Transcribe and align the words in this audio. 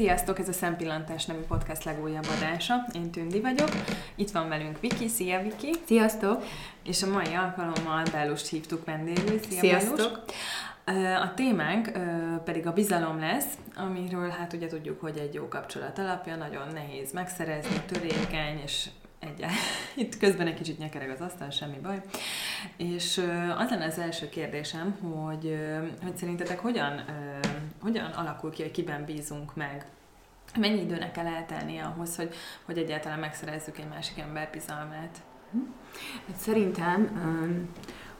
Sziasztok, 0.00 0.38
ez 0.38 0.48
a 0.48 0.52
Szempillantás 0.52 1.24
nevű 1.24 1.40
podcast 1.40 1.84
legújabb 1.84 2.26
adása. 2.36 2.74
Én 2.92 3.10
Tündi 3.10 3.40
vagyok. 3.40 3.68
Itt 4.14 4.30
van 4.30 4.48
velünk 4.48 4.80
Viki. 4.80 5.08
Szia, 5.08 5.42
Viki! 5.42 5.72
Sziasztok! 5.86 6.42
És 6.84 7.02
a 7.02 7.10
mai 7.10 7.34
alkalommal 7.34 8.02
Bellust 8.12 8.48
hívtuk 8.48 8.84
vendégül. 8.84 9.38
Szia, 9.38 9.58
Sziasztok! 9.58 10.24
Bellus. 10.84 11.20
A 11.22 11.34
témánk 11.34 11.92
pedig 12.44 12.66
a 12.66 12.72
bizalom 12.72 13.18
lesz, 13.18 13.54
amiről 13.76 14.28
hát 14.28 14.52
ugye 14.52 14.66
tudjuk, 14.66 15.00
hogy 15.00 15.16
egy 15.18 15.34
jó 15.34 15.48
kapcsolat 15.48 15.98
alapja, 15.98 16.36
nagyon 16.36 16.66
nehéz 16.72 17.12
megszerezni, 17.12 17.80
törékeny, 17.86 18.60
és 18.64 18.88
egy, 19.20 19.44
itt 20.02 20.18
közben 20.18 20.46
egy 20.46 20.54
kicsit 20.54 20.78
nyekereg 20.78 21.10
az 21.10 21.20
asztal, 21.20 21.50
semmi 21.50 21.78
baj. 21.82 22.02
És 22.76 23.18
az 23.56 23.70
lenne 23.70 23.84
az 23.84 23.98
első 23.98 24.28
kérdésem, 24.28 24.92
hogy, 24.92 25.58
hogy 26.02 26.16
szerintetek 26.16 26.60
hogyan, 26.60 27.04
hogyan 27.80 28.10
alakul 28.10 28.50
ki, 28.50 28.62
hogy 28.62 28.70
kiben 28.70 29.04
bízunk 29.04 29.54
meg? 29.54 29.86
Mennyi 30.58 30.80
időnek 30.80 31.12
kell 31.12 31.26
eltelnie 31.26 31.84
ahhoz, 31.84 32.16
hogy, 32.16 32.34
hogy 32.64 32.78
egyáltalán 32.78 33.18
megszerezzük 33.18 33.78
egy 33.78 33.88
másik 33.88 34.18
ember 34.18 34.48
bizalmát? 34.52 35.22
Hát 36.26 36.36
szerintem 36.36 37.00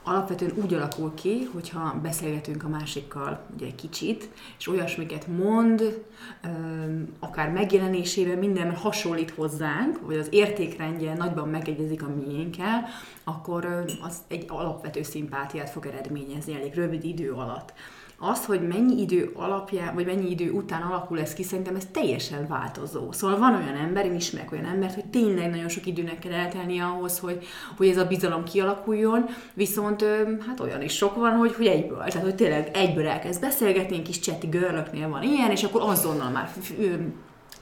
alapvetően 0.03 0.51
úgy 0.63 0.73
alakul 0.73 1.13
ki, 1.13 1.49
hogyha 1.53 1.99
beszélgetünk 2.01 2.63
a 2.63 2.67
másikkal 2.67 3.45
ugye 3.53 3.67
kicsit, 3.75 4.29
és 4.59 4.67
olyasmiket 4.67 5.27
mond, 5.27 6.03
akár 7.19 7.49
megjelenésében 7.49 8.37
minden 8.37 8.75
hasonlít 8.75 9.31
hozzánk, 9.31 10.05
vagy 10.05 10.17
az 10.17 10.27
értékrendje 10.31 11.13
nagyban 11.13 11.49
megegyezik 11.49 12.03
a 12.03 12.13
miénkkel, 12.25 12.85
akkor 13.23 13.85
az 14.01 14.17
egy 14.27 14.45
alapvető 14.47 15.03
szimpátiát 15.03 15.69
fog 15.69 15.85
eredményezni 15.85 16.53
elég 16.53 16.73
rövid 16.73 17.03
idő 17.03 17.31
alatt 17.31 17.73
az, 18.21 18.45
hogy 18.45 18.67
mennyi 18.67 19.01
idő 19.01 19.31
alapján, 19.35 19.93
vagy 19.93 20.05
mennyi 20.05 20.29
idő 20.29 20.51
után 20.51 20.81
alakul 20.81 21.19
ez 21.19 21.33
ki, 21.33 21.43
szerintem 21.43 21.75
ez 21.75 21.87
teljesen 21.91 22.47
változó. 22.47 23.11
Szóval 23.11 23.37
van 23.37 23.55
olyan 23.55 23.75
ember, 23.75 24.05
én 24.05 24.15
ismerek 24.15 24.51
olyan 24.51 24.65
embert, 24.65 24.93
hogy 24.93 25.05
tényleg 25.05 25.49
nagyon 25.49 25.69
sok 25.69 25.85
időnek 25.85 26.19
kell 26.19 26.33
eltelni 26.33 26.79
ahhoz, 26.79 27.19
hogy, 27.19 27.45
hogy 27.77 27.87
ez 27.87 27.97
a 27.97 28.07
bizalom 28.07 28.43
kialakuljon, 28.43 29.25
viszont 29.53 30.05
hát 30.47 30.59
olyan 30.59 30.81
is 30.81 30.95
sok 30.95 31.15
van, 31.15 31.31
hogy, 31.31 31.53
hogy 31.55 31.67
egyből, 31.67 31.97
tehát 31.97 32.23
hogy 32.23 32.35
tényleg 32.35 32.69
egyből 32.73 33.07
elkezd 33.07 33.41
beszélgetni, 33.41 34.01
kis 34.01 34.19
cseti 34.19 34.47
görlöknél 34.47 35.09
van 35.09 35.23
ilyen, 35.23 35.51
és 35.51 35.63
akkor 35.63 35.81
azonnal 35.81 36.29
már 36.29 36.49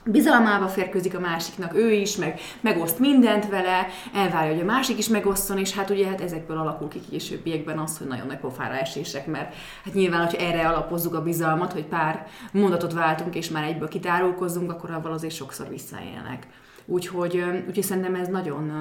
bizalmába 0.04 0.68
férkőzik 0.68 1.16
a 1.16 1.20
másiknak, 1.20 1.76
ő 1.76 1.92
is, 1.92 2.16
meg 2.16 2.40
megoszt 2.62 3.00
mindent 3.00 3.50
vele, 3.50 3.88
elvárja, 4.14 4.52
hogy 4.52 4.62
a 4.62 4.66
másik 4.66 4.98
is 4.98 5.08
megosszon, 5.08 5.58
és 5.58 5.74
hát 5.74 5.90
ugye 5.90 6.08
hát 6.08 6.22
ezekből 6.22 6.58
alakul 6.58 6.88
ki 6.88 7.00
későbbiekben 7.10 7.80
az, 7.80 7.98
hogy 7.98 8.08
nagyon 8.08 8.28
nagy 8.28 8.40
pofára 8.40 8.74
esések, 8.74 9.28
mert 9.28 9.54
hát 9.84 9.94
nyilván, 9.94 10.26
hogy 10.26 10.36
erre 10.40 10.68
alapozzuk 10.68 11.14
a 11.14 11.24
bizalmat, 11.24 11.74
hogy 11.74 11.86
pár 11.86 12.28
mondatot 12.52 12.94
váltunk, 12.94 13.36
és 13.36 13.50
már 13.50 13.64
egyből 13.64 13.88
kitárulkozunk, 13.88 14.72
akkor 14.72 14.92
avval 14.92 15.12
azért 15.12 15.34
sokszor 15.34 15.70
visszaélnek. 15.70 16.48
Úgyhogy, 16.92 17.44
úgyhogy 17.68 17.84
szerintem 17.84 18.16
ez 18.16 18.28
nagyon, 18.28 18.72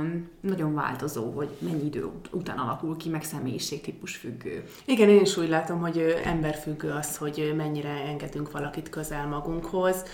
nagyon 0.41 0.75
változó, 0.75 1.31
hogy 1.31 1.48
mennyi 1.59 1.84
idő 1.84 2.09
után 2.31 2.59
alakul 2.59 2.97
ki, 2.97 3.09
meg 3.09 3.23
személyiségtípus 3.23 4.17
függő. 4.17 4.64
Igen, 4.84 5.09
én 5.09 5.20
is 5.20 5.37
úgy 5.37 5.48
látom, 5.48 5.81
hogy 5.81 6.14
emberfüggő 6.25 6.91
az, 6.91 7.17
hogy 7.17 7.55
mennyire 7.56 7.89
engedünk 7.89 8.51
valakit 8.51 8.89
közel 8.89 9.27
magunkhoz. 9.27 10.05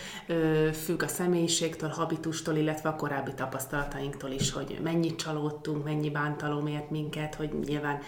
Függ 0.72 1.02
a 1.02 1.08
személyiségtől, 1.08 1.88
habitustól, 1.88 2.54
illetve 2.54 2.88
a 2.88 2.96
korábbi 2.96 3.34
tapasztalatainktól 3.34 4.30
is, 4.30 4.52
hogy 4.52 4.80
mennyit 4.82 5.16
csalódtunk, 5.16 5.84
mennyi 5.84 6.10
bántalom 6.10 6.66
ért 6.66 6.90
minket, 6.90 7.34
hogy 7.34 7.50
nyilván, 7.66 7.98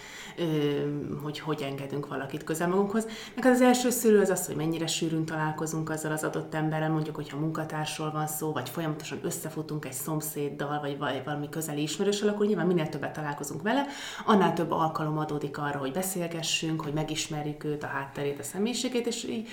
hogy 1.23 1.39
hogy 1.39 1.63
engedünk 1.63 2.09
valakit 2.09 2.45
közel 2.45 2.69
magunkhoz. 2.69 3.07
Meg 3.35 3.45
az 3.45 3.61
első 3.61 3.91
szülő 3.91 4.21
az 4.21 4.31
az, 4.31 4.47
hogy 4.47 4.57
mennyire 4.57 4.87
sűrűn 4.87 5.25
találkozunk 5.25 5.91
azzal 5.91 6.13
az 6.13 6.25
adott 6.25 6.55
emberrel, 6.55 6.91
mondjuk, 6.91 7.17
hogyha 7.17 7.39
munkatársról 7.39 8.11
van 8.11 8.27
szó, 8.27 8.53
vagy 8.53 8.69
folyamatosan 8.69 9.19
összefutunk 9.23 9.76
találkozunk 9.79 9.85
egy 9.85 9.93
szomszéddal, 9.93 10.81
vagy, 10.81 11.25
valami 11.25 11.49
közeli 11.49 11.83
ismerőssel, 11.83 12.29
akkor 12.29 12.47
nyilván 12.47 12.67
minél 12.67 12.89
többet 12.89 13.13
találkozunk 13.13 13.63
vele, 13.63 13.87
annál 14.25 14.53
több 14.53 14.71
alkalom 14.71 15.19
adódik 15.19 15.59
arra, 15.59 15.79
hogy 15.79 15.93
beszélgessünk, 15.93 16.81
hogy 16.81 16.93
megismerjük 16.93 17.65
őt, 17.65 17.83
a 17.83 17.87
hátterét, 17.87 18.39
a 18.39 18.43
személyiségét, 18.43 19.07
és 19.07 19.25
így 19.25 19.49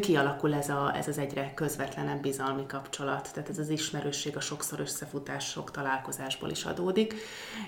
kialakul 0.00 0.54
ez, 0.54 0.68
a, 0.68 0.92
ez 0.96 1.08
az 1.08 1.18
egyre 1.18 1.52
közvetlenebb 1.54 2.20
bizalmi 2.20 2.66
kapcsolat. 2.66 3.30
Tehát 3.32 3.48
ez 3.48 3.58
az 3.58 3.68
ismerősség 3.68 4.36
a 4.36 4.40
sokszor 4.40 4.80
összefutás, 4.80 5.48
sok 5.48 5.70
találkozásból 5.70 6.50
is 6.50 6.64
adódik. 6.64 7.14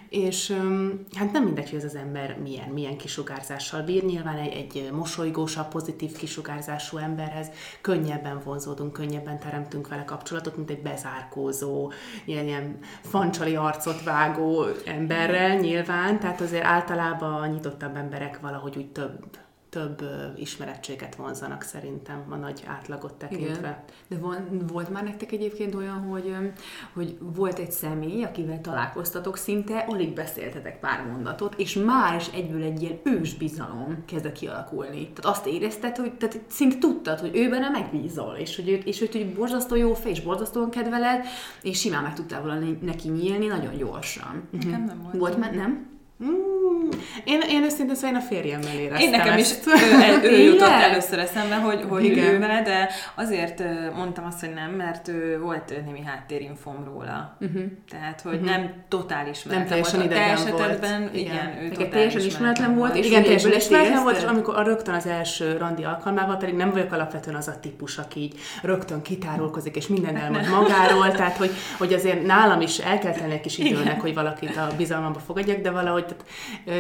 És 0.09 0.57
hát 1.15 1.33
nem 1.33 1.45
mindegy, 1.45 1.71
hogy 1.71 1.79
ez 1.79 1.85
az 1.85 1.95
ember 1.95 2.39
milyen, 2.39 2.69
milyen 2.69 2.97
kisugárzással 2.97 3.83
bír. 3.83 4.05
Nyilván 4.05 4.37
egy, 4.37 4.53
egy 4.53 4.91
mosolygósabb, 4.93 5.69
pozitív 5.69 6.17
kisugárzású 6.17 6.97
emberhez 6.97 7.51
könnyebben 7.81 8.41
vonzódunk, 8.45 8.93
könnyebben 8.93 9.39
teremtünk 9.39 9.89
vele 9.89 10.05
kapcsolatot, 10.05 10.57
mint 10.57 10.71
egy 10.71 10.83
bezárkózó, 10.83 11.93
ilyen, 12.25 12.47
ilyen 12.47 12.79
fancsali 13.03 13.57
arcot 13.57 14.03
vágó 14.03 14.65
emberrel 14.85 15.57
nyilván. 15.59 16.21
Tehát 16.21 16.41
azért 16.41 16.65
általában 16.65 17.49
nyitottabb 17.49 17.97
emberek 17.97 18.41
valahogy 18.41 18.77
úgy 18.77 18.93
több 18.93 19.45
több 19.69 20.03
ismerettséget 20.37 21.15
vonzanak 21.15 21.63
szerintem 21.63 22.25
a 22.29 22.35
nagy 22.35 22.63
átlagot 22.67 23.15
tekintve. 23.15 23.59
Igen. 23.59 23.85
De 24.09 24.17
van, 24.19 24.65
volt 24.73 24.91
már 24.91 25.05
nektek 25.05 25.33
egyébként 25.33 25.75
olyan, 25.75 25.99
hogy, 25.99 26.37
hogy 26.93 27.19
volt 27.21 27.59
egy 27.59 27.71
személy, 27.71 28.23
akivel 28.23 28.61
találkoztatok 28.61 29.37
szinte, 29.37 29.79
alig 29.79 30.15
beszéltetek 30.15 30.81
pár 30.81 31.07
mondatot, 31.07 31.55
és 31.59 31.75
már 31.75 32.17
is 32.17 32.27
egyből 32.35 32.63
egy 32.63 32.83
ilyen 32.83 33.01
ős 33.03 33.35
bizalom 33.35 34.05
kezdett 34.05 34.33
kialakulni. 34.33 35.09
Tehát 35.13 35.37
azt 35.37 35.47
érezted, 35.47 35.97
hogy 35.97 36.13
tehát 36.13 36.41
szinte 36.49 36.79
tudtad, 36.79 37.19
hogy 37.19 37.37
ő 37.37 37.49
benne 37.49 37.69
megbízol, 37.69 38.35
és 38.35 38.57
hogy, 38.57 38.69
őt, 38.69 38.85
és 38.85 38.99
hogy, 38.99 39.13
hogy 39.13 39.35
borzasztó 39.35 39.75
jó 39.77 39.95
fej, 39.95 40.11
és 40.11 40.21
borzasztóan 40.21 40.71
kedveled, 40.71 41.25
és 41.63 41.81
simán 41.81 42.03
meg 42.03 42.15
tudtál 42.15 42.43
volna 42.43 42.67
neki 42.81 43.09
nyílni 43.09 43.47
nagyon 43.47 43.77
gyorsan. 43.77 44.49
Nekem 44.51 44.85
nem 44.85 45.01
volt. 45.03 45.17
Volt, 45.17 45.39
mert 45.39 45.55
nem? 45.55 45.95
Mm. 46.25 46.66
Én, 47.25 47.41
én 47.49 47.63
őszintén 47.63 47.95
szóval 47.95 48.11
én 48.11 48.17
a 48.17 48.21
férjemmel 48.21 48.79
éreztem 48.79 49.01
Én 49.01 49.11
nekem 49.11 49.39
ezt. 49.39 49.67
is 49.67 49.73
ő, 50.23 50.29
ő 50.31 50.39
jutott 50.39 50.69
először 50.69 51.19
eszembe, 51.19 51.55
hogy, 51.55 51.85
hogy 51.89 52.05
Igen. 52.05 52.25
ő 52.25 52.39
vele, 52.39 52.63
de 52.63 52.89
azért 53.15 53.63
mondtam 53.95 54.25
azt, 54.25 54.41
hogy 54.41 54.55
nem, 54.55 54.71
mert 54.71 55.09
ő 55.09 55.41
volt 55.41 55.73
némi 55.85 56.03
háttérinfom 56.05 56.85
róla. 56.85 57.37
Uh-huh. 57.41 57.63
Tehát, 57.91 58.21
hogy 58.21 58.35
uh-huh. 58.35 58.49
nem 58.49 58.73
totális 58.89 59.43
Nem 59.43 59.67
teljesen 59.67 59.99
volt. 59.99 60.11
idegen 60.11 60.31
esetben, 60.31 61.01
volt. 61.01 61.15
Igen, 61.15 61.35
igen 61.35 61.63
ő 61.63 61.69
totális 61.69 61.91
teljesen 61.91 62.21
ismeretlen 62.21 62.77
volt. 62.77 62.97
És 62.97 63.07
igen, 63.07 63.23
teljesen 63.23 63.53
ismeretlen 63.53 64.03
volt, 64.03 64.17
és 64.17 64.25
amikor 64.25 64.57
a 64.57 64.63
rögtön 64.63 64.95
az 64.95 65.07
első 65.07 65.57
randi 65.57 65.85
alkalmával 65.85 66.37
pedig 66.37 66.55
nem 66.55 66.71
vagyok 66.71 66.93
alapvetően 66.93 67.37
az 67.37 67.49
a 67.49 67.61
típus, 67.61 67.99
aki 67.99 68.21
így 68.21 68.35
rögtön 68.63 69.03
kitárulkozik, 69.03 69.77
és 69.77 69.87
minden 69.87 70.17
elmond 70.23 70.49
magáról, 70.49 71.13
tehát 71.13 71.37
hogy, 71.37 71.51
hogy 71.79 71.93
azért 71.93 72.27
nálam 72.27 72.61
is 72.61 72.79
el 72.79 72.99
kell 72.99 73.13
tenni 73.13 73.33
egy 73.33 73.41
kis 73.41 73.59
időnek, 73.59 74.01
hogy 74.01 74.15
valakit 74.15 74.57
a 74.57 74.69
bizalmamba 74.77 75.19
fogadjak, 75.19 75.61
de 75.61 75.71
valahogy 75.71 76.05
tehát, 76.05 76.25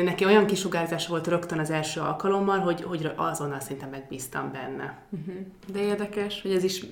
neki 0.05 0.25
olyan 0.25 0.47
kisugárzás 0.47 1.07
volt 1.07 1.27
rögtön 1.27 1.59
az 1.59 1.71
első 1.71 2.01
alkalommal, 2.01 2.59
hogy, 2.59 2.83
hogy 2.83 3.13
azonnal 3.17 3.61
szinte 3.61 3.87
megbíztam 3.87 4.53
benne. 4.53 4.99
Uh-huh. 5.11 5.35
De 5.73 5.81
érdekes, 5.81 6.43
hogy 6.43 6.53
ez 6.53 6.65
is 6.65 6.85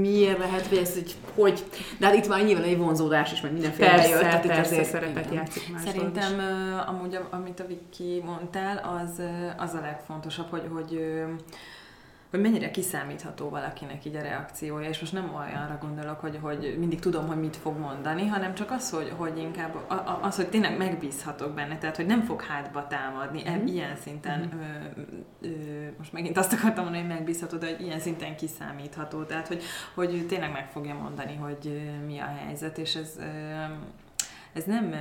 miért 0.00 0.38
lehet, 0.38 0.66
hogy 0.66 0.78
ez 0.78 0.94
hogy, 0.94 1.14
hogy 1.34 1.64
de 1.98 2.06
hát 2.06 2.14
itt 2.14 2.28
már 2.28 2.44
nyilván 2.44 2.64
egy 2.64 2.78
vonzódás 2.78 3.32
is, 3.32 3.40
meg 3.40 3.52
mindenféle 3.52 3.88
persze, 3.88 4.08
jött, 4.08 4.20
tehát 4.20 4.46
persze, 4.46 4.60
itt 4.60 4.66
azért 4.66 4.88
szerepet 4.88 5.34
játszik 5.34 5.72
más 5.72 5.82
Szerintem 5.82 6.32
is. 6.32 6.84
amúgy, 6.86 7.18
amit 7.30 7.60
a 7.60 7.66
Viki 7.66 8.22
mondtál, 8.24 9.00
az, 9.02 9.22
az 9.56 9.74
a 9.74 9.80
legfontosabb, 9.80 10.50
hogy, 10.50 10.68
hogy 10.72 11.00
hogy 12.30 12.40
mennyire 12.40 12.70
kiszámítható 12.70 13.48
valakinek 13.48 14.04
így 14.04 14.16
a 14.16 14.22
reakciója, 14.22 14.88
és 14.88 15.00
most 15.00 15.12
nem 15.12 15.34
olyanra 15.34 15.78
gondolok, 15.80 16.20
hogy, 16.20 16.38
hogy 16.42 16.76
mindig 16.78 16.98
tudom, 17.00 17.26
hogy 17.26 17.40
mit 17.40 17.56
fog 17.56 17.78
mondani, 17.78 18.26
hanem 18.26 18.54
csak 18.54 18.70
az, 18.70 18.90
hogy, 18.90 19.12
hogy 19.16 19.38
inkább 19.38 19.74
az, 20.20 20.36
hogy 20.36 20.48
tényleg 20.48 20.76
megbízhatok 20.76 21.54
benne, 21.54 21.78
tehát 21.78 21.96
hogy 21.96 22.06
nem 22.06 22.22
fog 22.22 22.42
hátba 22.42 22.86
támadni, 22.86 23.42
mm-hmm. 23.48 23.66
ilyen 23.66 23.96
szinten, 23.96 24.38
mm-hmm. 24.38 24.60
ö, 25.42 25.48
ö, 25.48 25.88
most 25.98 26.12
megint 26.12 26.38
azt 26.38 26.52
akartam 26.52 26.84
mondani, 26.84 27.04
hogy 27.06 27.14
megbízható, 27.14 27.56
de 27.56 27.66
hogy 27.66 27.80
ilyen 27.80 28.00
szinten 28.00 28.36
kiszámítható, 28.36 29.22
tehát 29.22 29.48
hogy, 29.48 29.62
hogy 29.94 30.26
tényleg 30.26 30.52
meg 30.52 30.70
fogja 30.70 30.94
mondani, 30.94 31.34
hogy 31.34 31.90
mi 32.06 32.18
a 32.18 32.34
helyzet, 32.44 32.78
és 32.78 32.94
ez, 32.94 33.18
ez 34.52 34.64
nem 34.64 34.94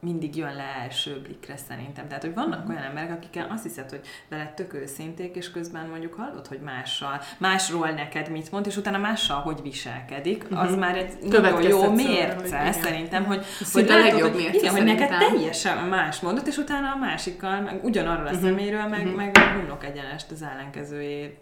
mindig 0.00 0.36
jön 0.36 0.54
le 0.54 0.74
első 0.82 1.20
blikre 1.22 1.56
szerintem. 1.68 2.08
Tehát, 2.08 2.22
hogy 2.22 2.34
vannak 2.34 2.66
mm. 2.66 2.70
olyan 2.70 2.82
emberek, 2.82 3.10
akikkel 3.10 3.46
azt 3.50 3.62
hiszed, 3.62 3.90
hogy 3.90 4.00
veled 4.28 4.50
tök 4.54 4.74
őszinték, 4.74 5.36
és 5.36 5.50
közben 5.50 5.88
mondjuk 5.88 6.14
hallod, 6.14 6.46
hogy 6.46 6.60
mással, 6.60 7.20
másról 7.38 7.90
neked 7.90 8.30
mit 8.30 8.50
mond, 8.50 8.66
és 8.66 8.76
utána 8.76 8.98
mással 8.98 9.40
hogy 9.40 9.62
viselkedik, 9.62 10.46
az 10.50 10.76
már 10.76 10.96
egy 10.96 11.12
nagyon 11.22 11.62
jó 11.62 11.92
mérce 11.92 12.58
hogy 12.58 12.72
szerintem, 12.72 13.24
hogy, 13.24 13.44
hogy, 13.72 13.90
a 13.90 13.98
legjobb 13.98 14.32
hogy, 14.32 14.40
mérce 14.40 14.58
igen, 14.58 14.72
hogy 14.72 14.84
neked 14.84 15.18
teljesen 15.18 15.88
más 15.88 16.20
mondott, 16.20 16.46
és 16.46 16.56
utána 16.56 16.92
a 16.92 16.96
másikkal, 16.96 17.60
meg 17.60 17.84
ugyanarról 17.84 18.26
a 18.26 18.30
mm-hmm. 18.30 18.42
szeméről, 18.42 18.86
meg, 18.86 19.06
mm-hmm. 19.06 19.14
meg 19.14 19.38
hunok 19.38 19.84
egyenest 19.84 20.30
az 20.30 20.42
ellenkezőjét 20.42 21.38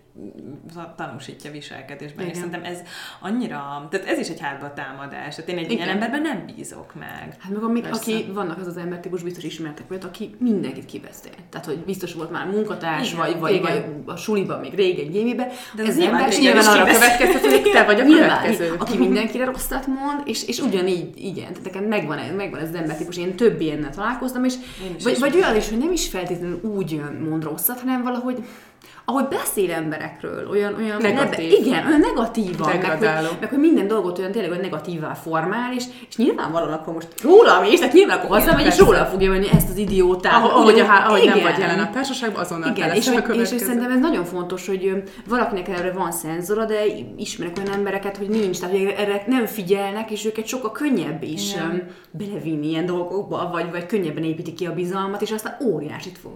tanúsítja 0.97 1.50
viselkedésben, 1.50 2.25
Igen. 2.25 2.31
és 2.31 2.37
szerintem 2.37 2.64
ez 2.64 2.81
annyira, 3.20 3.88
tehát 3.91 4.06
ez 4.06 4.19
is 4.19 4.29
egy 4.29 4.41
hátba 4.41 4.73
támadás, 4.73 5.35
tehát 5.35 5.50
én 5.50 5.58
egy 5.58 5.64
Igen. 5.64 5.76
ilyen 5.76 5.88
emberben 5.88 6.23
nem 6.23 6.47
bízok 6.47 6.94
meg. 6.94 7.37
Hát 7.41 7.53
meg 7.53 7.62
amik, 7.62 7.93
aki 7.93 8.31
van 8.32 8.45
vannak 8.46 8.60
az 8.60 8.66
az 8.66 8.76
embertípus, 8.76 9.22
biztos 9.22 9.44
ismertek 9.44 9.90
olyat, 9.90 10.04
aki 10.04 10.34
mindenkit 10.38 10.84
kibeszél. 10.84 11.32
Tehát, 11.50 11.66
hogy 11.66 11.78
biztos 11.78 12.14
volt 12.14 12.31
már 12.31 12.46
munkatárs, 12.46 13.12
Igen, 13.12 13.25
vagy, 13.25 13.38
vagy, 13.40 13.52
igen. 13.52 13.62
vagy 13.62 14.14
a 14.14 14.16
suliban, 14.16 14.60
még 14.60 14.75
régen, 14.75 15.10
gémibe. 15.10 15.48
De 15.75 15.82
ez 15.82 15.96
nyilván 15.96 16.20
ember, 16.20 16.38
Nyilván 16.38 16.66
arra 16.66 16.84
következtet, 16.84 17.46
hogy 17.46 17.62
te 17.62 17.84
vagy 17.84 18.00
a 18.00 18.04
Nyilván, 18.16 18.40
következő. 18.40 18.75
aki 18.78 18.96
mindenkire 19.06 19.44
rosszat 19.44 19.87
mond, 19.87 20.22
és, 20.25 20.48
és 20.48 20.58
ugyanígy, 20.58 21.25
igen, 21.25 21.46
tehát 21.46 21.64
nekem 21.64 21.84
megvan, 21.84 22.19
megvan 22.37 22.60
ez 22.60 22.69
az 22.69 22.75
embertípus, 22.75 23.16
én 23.16 23.37
több 23.37 23.60
ilyennel 23.60 23.90
találkoztam, 23.90 24.44
és 24.44 24.54
vagy, 25.02 25.19
vagy 25.19 25.34
olyan 25.34 25.56
is, 25.56 25.69
hogy 25.69 25.78
nem 25.78 25.93
is 25.93 26.08
feltétlenül 26.08 26.60
úgy 26.62 27.00
mond 27.28 27.44
rosszat, 27.44 27.81
hanem 27.81 28.02
valahogy 28.02 28.38
ahogy 29.09 29.29
beszél 29.29 29.73
emberekről, 29.73 30.49
olyan, 30.50 30.75
olyan 30.75 31.00
Negatív. 31.00 31.49
Nebe, 31.50 31.61
igen, 31.61 31.87
olyan 31.87 32.00
negatívan, 32.00 32.77
meg 32.77 32.99
hogy, 32.99 33.38
meg 33.41 33.49
hogy 33.49 33.59
minden 33.59 33.87
dolgot 33.87 34.19
olyan 34.19 34.31
tényleg 34.33 34.50
olyan 34.50 34.62
negatívvá 34.62 35.15
formál, 35.15 35.75
és, 35.75 35.85
és 36.09 36.17
nyilvánvalóan 36.17 36.73
akkor 36.73 36.94
most 36.94 37.09
rólam 37.23 37.65
is, 37.65 37.79
tehát 37.79 37.94
nyilván 37.94 38.19
akkor 38.19 38.38
hazamegy, 38.38 38.67
és 38.67 38.79
róla 38.79 39.05
fogja 39.05 39.31
venni 39.31 39.49
ezt 39.53 39.69
az 39.69 39.77
idiótát. 39.77 40.33
Ahogy, 40.33 40.50
ahogy, 40.50 40.81
a, 40.81 41.06
ahogy 41.06 41.25
nem 41.25 41.37
igen. 41.37 41.50
vagy 41.50 41.61
jelen 41.61 41.79
a 41.79 41.91
társaságban, 41.91 42.41
azonnal 42.41 42.71
Igen, 42.71 42.94
és, 42.94 43.09
a 43.09 43.33
és, 43.33 43.53
és 43.53 43.61
szerintem 43.61 43.91
ez 43.91 44.00
nagyon 44.00 44.25
fontos, 44.25 44.67
hogy 44.67 45.03
valakinek 45.29 45.69
erre 45.69 45.93
van 45.93 46.12
szenzora, 46.12 46.65
de 46.65 46.81
ismerek 47.17 47.56
olyan 47.56 47.73
embereket, 47.73 48.17
hogy 48.17 48.29
nincs, 48.29 48.59
tehát 48.61 48.77
hogy 48.77 48.94
erre 48.97 49.25
nem 49.27 49.47
figyelnek, 49.47 50.11
és 50.11 50.25
őket 50.25 50.47
sokkal 50.47 50.73
könnyebb 50.73 51.23
is 51.23 51.53
Igen. 51.53 51.89
belevinni 52.11 52.69
ilyen 52.69 52.87
dolgokba, 52.87 53.49
vagy, 53.53 53.71
vagy 53.71 53.87
könnyebben 53.87 54.25
építik 54.25 54.55
ki 54.55 54.67
a 54.67 54.75
bizalmat, 54.75 55.23
és 55.23 55.31
aztán 55.31 55.56
óriásit 55.62 56.19
fog 56.19 56.32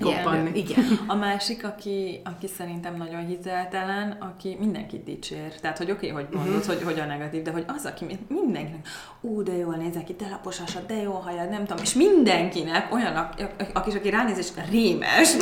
Koppanni. 0.00 0.58
Igen. 0.58 0.84
A 1.06 1.14
másik, 1.14 1.64
aki, 1.64 2.20
aki 2.24 2.46
szerintem 2.46 2.96
nagyon 2.96 3.26
hiteltelen, 3.26 4.16
aki 4.20 4.56
mindenkit 4.60 5.04
dicsér. 5.04 5.54
Tehát, 5.60 5.78
hogy 5.78 5.90
oké, 5.90 6.10
okay, 6.10 6.22
hogy 6.24 6.34
mondod, 6.34 6.54
uh-huh. 6.54 6.74
hogy, 6.74 6.82
hogy 6.82 6.98
a 7.00 7.04
negatív, 7.04 7.42
de 7.42 7.50
hogy 7.50 7.64
az, 7.66 7.86
aki 7.86 8.04
mi- 8.04 8.18
mindenkinek, 8.28 8.88
ú, 9.20 9.42
de 9.42 9.56
jól 9.56 9.74
nézek 9.74 10.04
ki, 10.04 10.14
de 10.18 10.28
lapos 10.28 10.58
de 10.86 10.94
jó 11.02 11.12
hajad, 11.12 11.50
nem 11.50 11.64
tudom, 11.64 11.82
és 11.82 11.94
mindenkinek 11.94 12.92
olyan, 12.92 13.16
aki, 13.16 13.42
aki, 13.72 13.96
aki 13.96 14.10
ránéz, 14.10 14.38
és 14.38 14.48
rémes, 14.70 15.32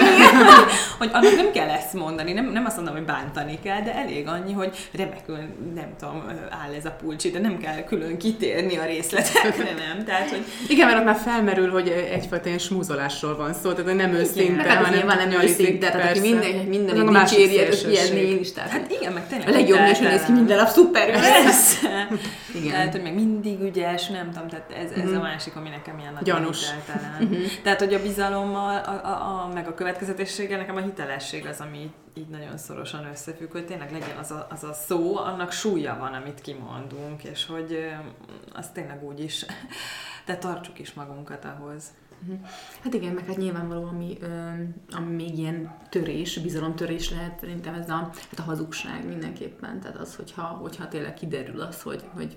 hogy 0.98 1.10
annak 1.12 1.36
nem 1.36 1.50
kell 1.52 1.68
ezt 1.68 1.94
mondani, 1.94 2.32
nem, 2.32 2.52
nem 2.52 2.64
azt 2.64 2.76
mondom, 2.76 2.94
hogy 2.94 3.04
bántani 3.04 3.58
kell, 3.62 3.82
de 3.82 3.94
elég 3.94 4.28
annyi, 4.28 4.52
hogy 4.52 4.88
remekül, 4.92 5.36
nem 5.74 5.94
tudom, 5.98 6.24
áll 6.50 6.74
ez 6.74 6.84
a 6.84 6.90
pulcsi, 6.90 7.30
de 7.30 7.38
nem 7.38 7.58
kell 7.58 7.84
külön 7.84 8.18
kitérni 8.18 8.76
a 8.76 8.84
részletekre, 8.84 9.74
nem? 9.74 10.04
Tehát, 10.04 10.30
hogy 10.30 10.44
Igen, 10.68 10.86
mert 10.86 10.98
ott 10.98 11.04
már 11.04 11.16
felmerül, 11.16 11.70
hogy 11.70 11.88
egyfajta 11.88 12.46
ilyen 12.46 12.58
smúzolásról 12.58 13.36
van 13.36 13.54
szó, 13.54 13.72
tehát 13.72 13.94
nem 13.94 14.14
őszinte, 14.50 14.74
Meg 14.74 14.84
hát 14.84 14.94
nyilván 14.94 15.16
nem 15.16 15.28
nyalizik, 15.28 15.60
őszinte, 15.60 15.90
tehát 15.90 16.10
aki 16.10 16.20
minden, 16.20 16.54
minden 16.54 16.96
másik 16.96 17.38
dicséri, 17.38 17.56
szélsőség. 17.56 17.90
ilyen 17.90 18.26
én 18.26 18.38
is, 18.38 18.52
tehát 18.52 18.70
hát 18.70 18.90
igen, 18.90 19.12
meg 19.12 19.26
tényleg 19.26 19.48
a 19.48 19.50
legjobb 19.50 19.78
hogy 19.78 20.08
néz 20.08 20.24
ki 20.24 20.32
minden 20.32 20.56
nap 20.56 20.68
szuper. 20.68 21.08
Igen. 22.54 22.70
Tehát, 22.70 22.92
hogy 22.92 23.02
meg 23.02 23.14
mindig 23.14 23.60
ügyes, 23.60 24.06
nem 24.06 24.30
tudom, 24.32 24.48
tehát 24.48 24.70
ez, 24.70 24.90
ez 25.04 25.12
a 25.12 25.20
másik, 25.20 25.56
ami 25.56 25.68
nekem 25.68 25.98
ilyen 25.98 26.12
nagyon 26.12 26.40
Gyanús. 26.40 26.70
hiteltelen. 26.70 27.42
Tehát, 27.62 27.78
hogy 27.78 27.94
a 27.94 28.02
bizalommal, 28.02 28.76
a, 28.76 28.90
a, 28.90 29.44
a, 29.44 29.50
meg 29.54 29.68
a 29.68 29.74
következetességgel, 29.74 30.58
nekem 30.58 30.76
a 30.76 30.80
hitelesség 30.80 31.46
az, 31.46 31.60
ami 31.60 31.90
így, 32.14 32.28
nagyon 32.28 32.58
szorosan 32.58 33.08
összefügg, 33.12 33.52
hogy 33.52 33.66
tényleg 33.66 33.92
legyen 33.92 34.16
az 34.20 34.30
a, 34.30 34.46
az 34.50 34.64
a 34.64 34.72
szó, 34.72 35.16
annak 35.16 35.52
súlya 35.52 35.96
van, 36.00 36.12
amit 36.12 36.40
kimondunk, 36.40 37.24
és 37.24 37.46
hogy 37.46 37.72
ö, 37.72 37.86
azt 38.58 38.72
tényleg 38.72 39.04
úgy 39.04 39.20
is, 39.20 39.44
de 40.28 40.36
tartsuk 40.36 40.78
is 40.78 40.92
magunkat 40.92 41.44
ahhoz. 41.44 41.84
Hát 42.82 42.94
igen, 42.94 43.12
meg 43.12 43.26
hát 43.26 43.36
nyilvánvaló, 43.36 43.84
ami, 43.84 44.18
ami 44.90 45.14
még 45.14 45.38
ilyen 45.38 45.74
törés, 45.90 46.38
bizalomtörés 46.38 47.10
lehet, 47.10 47.38
szerintem 47.40 47.74
ez 47.74 47.90
a, 47.90 47.94
hát 47.94 48.38
a 48.38 48.42
hazugság 48.42 49.06
mindenképpen. 49.06 49.80
Tehát 49.80 49.96
az, 49.96 50.16
hogyha, 50.16 50.42
hogyha 50.42 50.88
tényleg 50.88 51.14
kiderül 51.14 51.60
az, 51.60 51.82
hogy, 51.82 52.02
hogy 52.14 52.36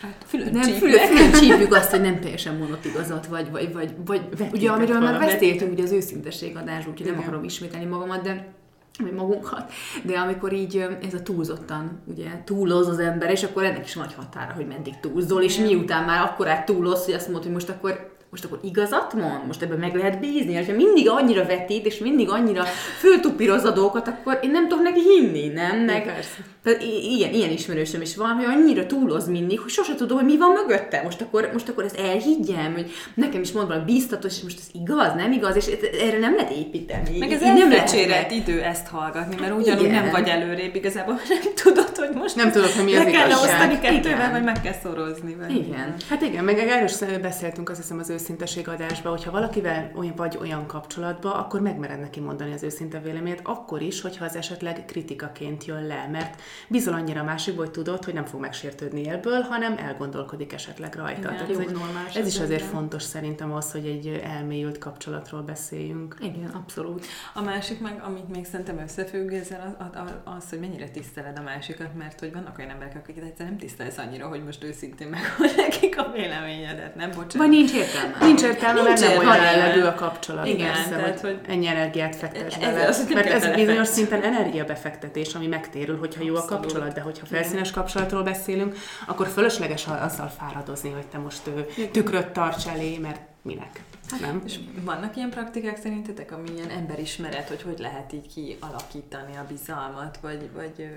Hát, 0.00 0.24
fülön 0.26 0.52
nem 0.52 0.62
csípnek. 0.62 0.80
fülön, 0.80 1.06
fülön 1.06 1.32
csípjük 1.32 1.74
azt, 1.74 1.90
hogy 1.90 2.00
nem 2.00 2.20
teljesen 2.20 2.56
mondott 2.56 2.84
igazat, 2.84 3.26
vagy, 3.26 3.50
vagy, 3.50 3.72
vagy, 3.72 3.94
vagy 4.06 4.22
ugye 4.52 4.70
amiről 4.70 5.00
már 5.00 5.18
beszéltünk, 5.18 5.72
ugye 5.72 5.82
az 5.82 5.92
őszintesség 5.92 6.56
adás, 6.56 6.86
úgyhogy 6.86 7.10
nem 7.10 7.18
akarom 7.18 7.44
ismételni 7.44 7.86
magamat, 7.86 8.22
de 8.22 8.54
vagy 8.98 9.12
magunkat, 9.12 9.72
de 10.02 10.18
amikor 10.18 10.52
így 10.52 10.86
ez 11.06 11.14
a 11.14 11.22
túlzottan, 11.22 12.02
ugye 12.04 12.30
túloz 12.44 12.88
az 12.88 12.98
ember, 12.98 13.30
és 13.30 13.42
akkor 13.42 13.64
ennek 13.64 13.84
is 13.84 13.94
van 13.94 14.06
egy 14.06 14.14
határa, 14.14 14.52
hogy 14.52 14.66
meddig 14.66 15.00
túlzol, 15.00 15.42
és 15.42 15.58
miután 15.58 16.04
már 16.04 16.22
akkorát 16.22 16.64
túloz, 16.64 17.04
hogy 17.04 17.14
azt 17.14 17.26
mondod, 17.26 17.42
hogy 17.42 17.52
most 17.52 17.68
akkor 17.68 18.15
most 18.30 18.44
akkor 18.44 18.58
igazat 18.62 19.12
mond? 19.12 19.46
Most 19.46 19.62
ebben 19.62 19.78
meg 19.78 19.94
lehet 19.94 20.20
bízni? 20.20 20.52
És 20.52 20.66
ha 20.66 20.72
mindig 20.72 21.08
annyira 21.08 21.46
vetít, 21.46 21.86
és 21.86 21.98
mindig 21.98 22.28
annyira 22.28 22.64
föltupíroz 22.98 23.64
a 23.64 23.70
dolgokat, 23.70 24.08
akkor 24.08 24.38
én 24.42 24.50
nem 24.50 24.68
tudok 24.68 24.84
neki 24.84 25.00
hinni, 25.00 25.46
nem? 25.46 25.78
Meg, 25.78 26.04
persze. 26.04 26.36
tehát 26.62 26.82
ilyen, 26.82 27.32
ilyen 27.32 27.50
ismerősöm 27.50 28.00
is 28.00 28.16
van, 28.16 28.34
hogy 28.34 28.44
annyira 28.44 28.86
túloz 28.86 29.28
mindig, 29.28 29.60
hogy 29.60 29.70
sose 29.70 29.94
tudom, 29.94 30.16
hogy 30.18 30.26
mi 30.26 30.36
van 30.36 30.50
mögötte. 30.50 31.02
Most 31.04 31.20
akkor, 31.20 31.50
most 31.52 31.68
akkor 31.68 31.84
ezt 31.84 31.98
elhiggyem, 31.98 32.72
hogy 32.72 32.90
nekem 33.14 33.40
is 33.40 33.52
mond 33.52 33.66
valami 33.68 33.84
biztatos, 33.84 34.36
és 34.36 34.42
most 34.42 34.58
ez 34.58 34.80
igaz, 34.82 35.14
nem 35.14 35.32
igaz, 35.32 35.56
és 35.56 35.66
erre 36.00 36.18
nem 36.18 36.34
lehet 36.34 36.50
építeni. 36.50 37.18
Meg 37.18 37.32
ez 37.32 37.40
nem 37.40 37.72
elfecsérelt 37.72 38.30
idő 38.30 38.62
ezt 38.62 38.86
hallgatni, 38.86 39.36
mert 39.40 39.58
ugyanúgy 39.58 39.84
Igen. 39.84 40.02
nem 40.02 40.10
vagy 40.10 40.28
előrébb, 40.28 40.74
igazából 40.74 41.14
nem 41.28 41.54
tudod, 41.62 41.96
hogy 41.96 42.10
most 42.14 42.36
Nem 42.36 42.50
tudod, 42.50 42.70
hogy 42.70 42.84
mi 42.84 42.94
az 42.94 43.04
le 43.04 43.10
kell 43.10 43.26
igazság. 43.26 43.70
osztani 43.70 43.78
kettővel, 43.78 44.30
vagy 44.30 44.42
meg 44.42 44.60
kell 44.62 44.74
szorozni. 44.82 45.36
Vagy 45.40 45.56
Igen. 45.56 45.94
Hát 46.08 46.22
igen, 46.22 46.44
meg 46.44 46.58
erről 46.58 47.18
beszéltünk 47.20 47.68
azt 47.70 47.80
hiszem 47.80 47.98
az 47.98 48.10
őszinteség 48.16 48.68
adásban, 48.68 49.12
hogyha 49.12 49.30
valakivel 49.30 49.90
olyan, 49.94 50.14
vagy 50.16 50.36
olyan 50.40 50.66
kapcsolatban, 50.66 51.32
akkor 51.32 51.60
megmered 51.60 52.00
neki 52.00 52.20
mondani 52.20 52.52
az 52.52 52.62
őszinte 52.62 53.00
véleményét, 53.00 53.40
akkor 53.44 53.82
is, 53.82 54.00
hogyha 54.00 54.24
az 54.24 54.36
esetleg 54.36 54.84
kritikaként 54.84 55.64
jön 55.64 55.86
le, 55.86 56.08
mert 56.12 56.40
bizony 56.68 56.94
annyira 56.94 57.22
másikból, 57.24 57.64
hogy 57.64 57.72
tudod, 57.74 58.04
hogy 58.04 58.14
nem 58.14 58.24
fog 58.24 58.40
megsértődni 58.40 59.00
élből, 59.00 59.40
hanem 59.40 59.76
elgondolkodik 59.78 60.52
esetleg 60.52 60.94
rajta. 60.94 61.18
Igen. 61.18 61.32
Tehát 61.32 61.48
Jó, 61.48 61.54
ez, 61.54 61.66
egy, 61.66 61.72
normális 61.72 62.14
ez 62.14 62.26
is 62.26 62.38
az 62.38 62.42
azért 62.42 62.62
fontos 62.62 63.02
szerintem 63.02 63.52
az, 63.52 63.72
hogy 63.72 63.86
egy 63.86 64.20
elmélyült 64.24 64.78
kapcsolatról 64.78 65.42
beszéljünk. 65.42 66.16
Igen, 66.20 66.50
abszolút. 66.50 67.06
A 67.34 67.42
másik 67.42 67.80
meg, 67.80 68.02
amit 68.02 68.28
még 68.28 68.44
szerintem 68.44 68.78
összefügg 68.78 69.32
ezzel, 69.32 69.76
az, 69.78 69.86
az, 70.04 70.10
az, 70.24 70.50
hogy 70.50 70.60
mennyire 70.60 70.88
tiszteled 70.88 71.38
a 71.38 71.42
másikat, 71.42 71.94
mert 71.94 72.20
hogy 72.20 72.32
vannak 72.32 72.58
olyan 72.58 72.70
emberek, 72.70 72.96
akiket 72.96 73.24
egyszer 73.24 73.46
nem 73.46 73.56
tisztelsz 73.56 73.98
annyira, 73.98 74.28
hogy 74.28 74.44
most 74.44 74.64
őszintén 74.64 75.08
meghol 75.08 75.46
nekik 75.56 75.98
a 75.98 76.10
véleményedet, 76.12 76.94
nem? 76.94 77.08
Bocsánat. 77.08 77.34
Vagy 77.34 77.48
nincs 77.48 77.72
értelme. 77.72 78.05
Nincs 78.20 78.42
értelme, 78.42 78.82
mert 78.82 79.00
Nincs 79.00 79.08
nem 79.14 79.18
olyan 79.18 79.34
értelme. 79.34 79.56
jellegű 79.56 79.80
a 79.82 79.94
kapcsolat. 79.94 80.46
Igen, 80.46 80.72
persze, 80.72 80.88
tehát, 80.88 81.20
hogy, 81.20 81.30
hogy- 81.30 81.40
ennyi 81.54 81.66
energiát 81.66 82.16
fektes 82.16 82.58
bele. 82.58 82.94
mert 83.14 83.26
ez 83.26 83.54
bizonyos 83.54 83.88
szinten 83.88 84.22
energiabefektetés, 84.22 85.34
ami 85.34 85.46
megtérül, 85.46 85.98
hogyha 85.98 86.24
jó 86.24 86.34
a 86.36 86.44
kapcsolat, 86.44 86.92
de 86.92 87.00
hogyha 87.00 87.26
felszínes 87.26 87.70
kapcsolatról 87.70 88.22
beszélünk, 88.22 88.76
akkor 89.06 89.26
fölösleges 89.28 89.86
azzal 89.86 90.28
fáradozni, 90.38 90.90
hogy 90.90 91.06
te 91.06 91.18
most 91.18 91.50
tükröt 91.92 92.28
tarts 92.28 92.66
elé, 92.66 92.98
mert 92.98 93.20
minek? 93.42 93.82
Nem? 94.20 94.42
És 94.46 94.58
vannak 94.84 95.16
ilyen 95.16 95.30
praktikák 95.30 95.76
szerintetek, 95.76 96.32
ami 96.32 96.48
ilyen 96.56 96.70
emberismeret, 96.70 97.48
hogy 97.48 97.62
hogy 97.62 97.78
lehet 97.78 98.12
így 98.12 98.26
kialakítani 98.34 99.36
a 99.36 99.44
bizalmat, 99.48 100.18
vagy, 100.22 100.48
vagy 100.54 100.88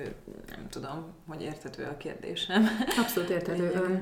nem 0.49 0.67
tudom, 0.69 1.13
hogy 1.27 1.41
érthető 1.41 1.83
a 1.83 1.97
kérdésem. 1.97 2.69
Abszolút 2.99 3.29
érthető. 3.29 4.01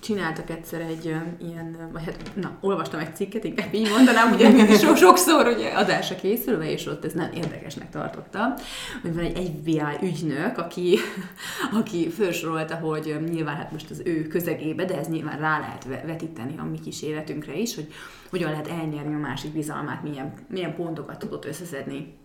Csináltak 0.00 0.50
egyszer 0.50 0.80
egy 0.80 1.04
ilyen, 1.40 1.88
vagy 1.92 2.04
hát, 2.04 2.30
na, 2.34 2.56
olvastam 2.60 3.00
egy 3.00 3.16
cikket, 3.16 3.44
inkább 3.44 3.74
így 3.80 3.88
mondanám, 3.90 4.32
ugye 4.32 4.66
so, 4.78 4.94
sokszor 4.94 5.46
ugye 5.46 5.68
adásra 5.68 6.16
készülve, 6.16 6.70
és 6.70 6.86
ott 6.86 7.04
ez 7.04 7.12
nem 7.12 7.32
érdekesnek 7.32 7.90
tartottam, 7.90 8.54
hogy 9.02 9.14
van 9.14 9.24
egy 9.24 9.52
FBI 9.58 9.82
ügynök, 10.02 10.58
aki, 10.58 10.98
aki 11.80 12.08
felsorolta, 12.08 12.74
hogy 12.74 13.16
nyilván 13.30 13.56
hát 13.56 13.72
most 13.72 13.90
az 13.90 14.02
ő 14.04 14.26
közegébe, 14.26 14.84
de 14.84 14.98
ez 14.98 15.08
nyilván 15.08 15.38
rá 15.38 15.58
lehet 15.58 15.84
ve- 15.84 16.06
vetíteni 16.06 16.54
a 16.58 16.64
mi 16.64 16.80
kis 16.80 17.02
életünkre 17.02 17.54
is, 17.54 17.74
hogy 17.74 17.92
hogyan 18.30 18.50
lehet 18.50 18.68
elnyerni 18.68 19.14
a 19.14 19.18
másik 19.18 19.52
bizalmát, 19.52 20.02
milyen, 20.02 20.32
milyen 20.48 20.74
pontokat 20.74 21.18
tudott 21.18 21.44
összeszedni 21.44 22.19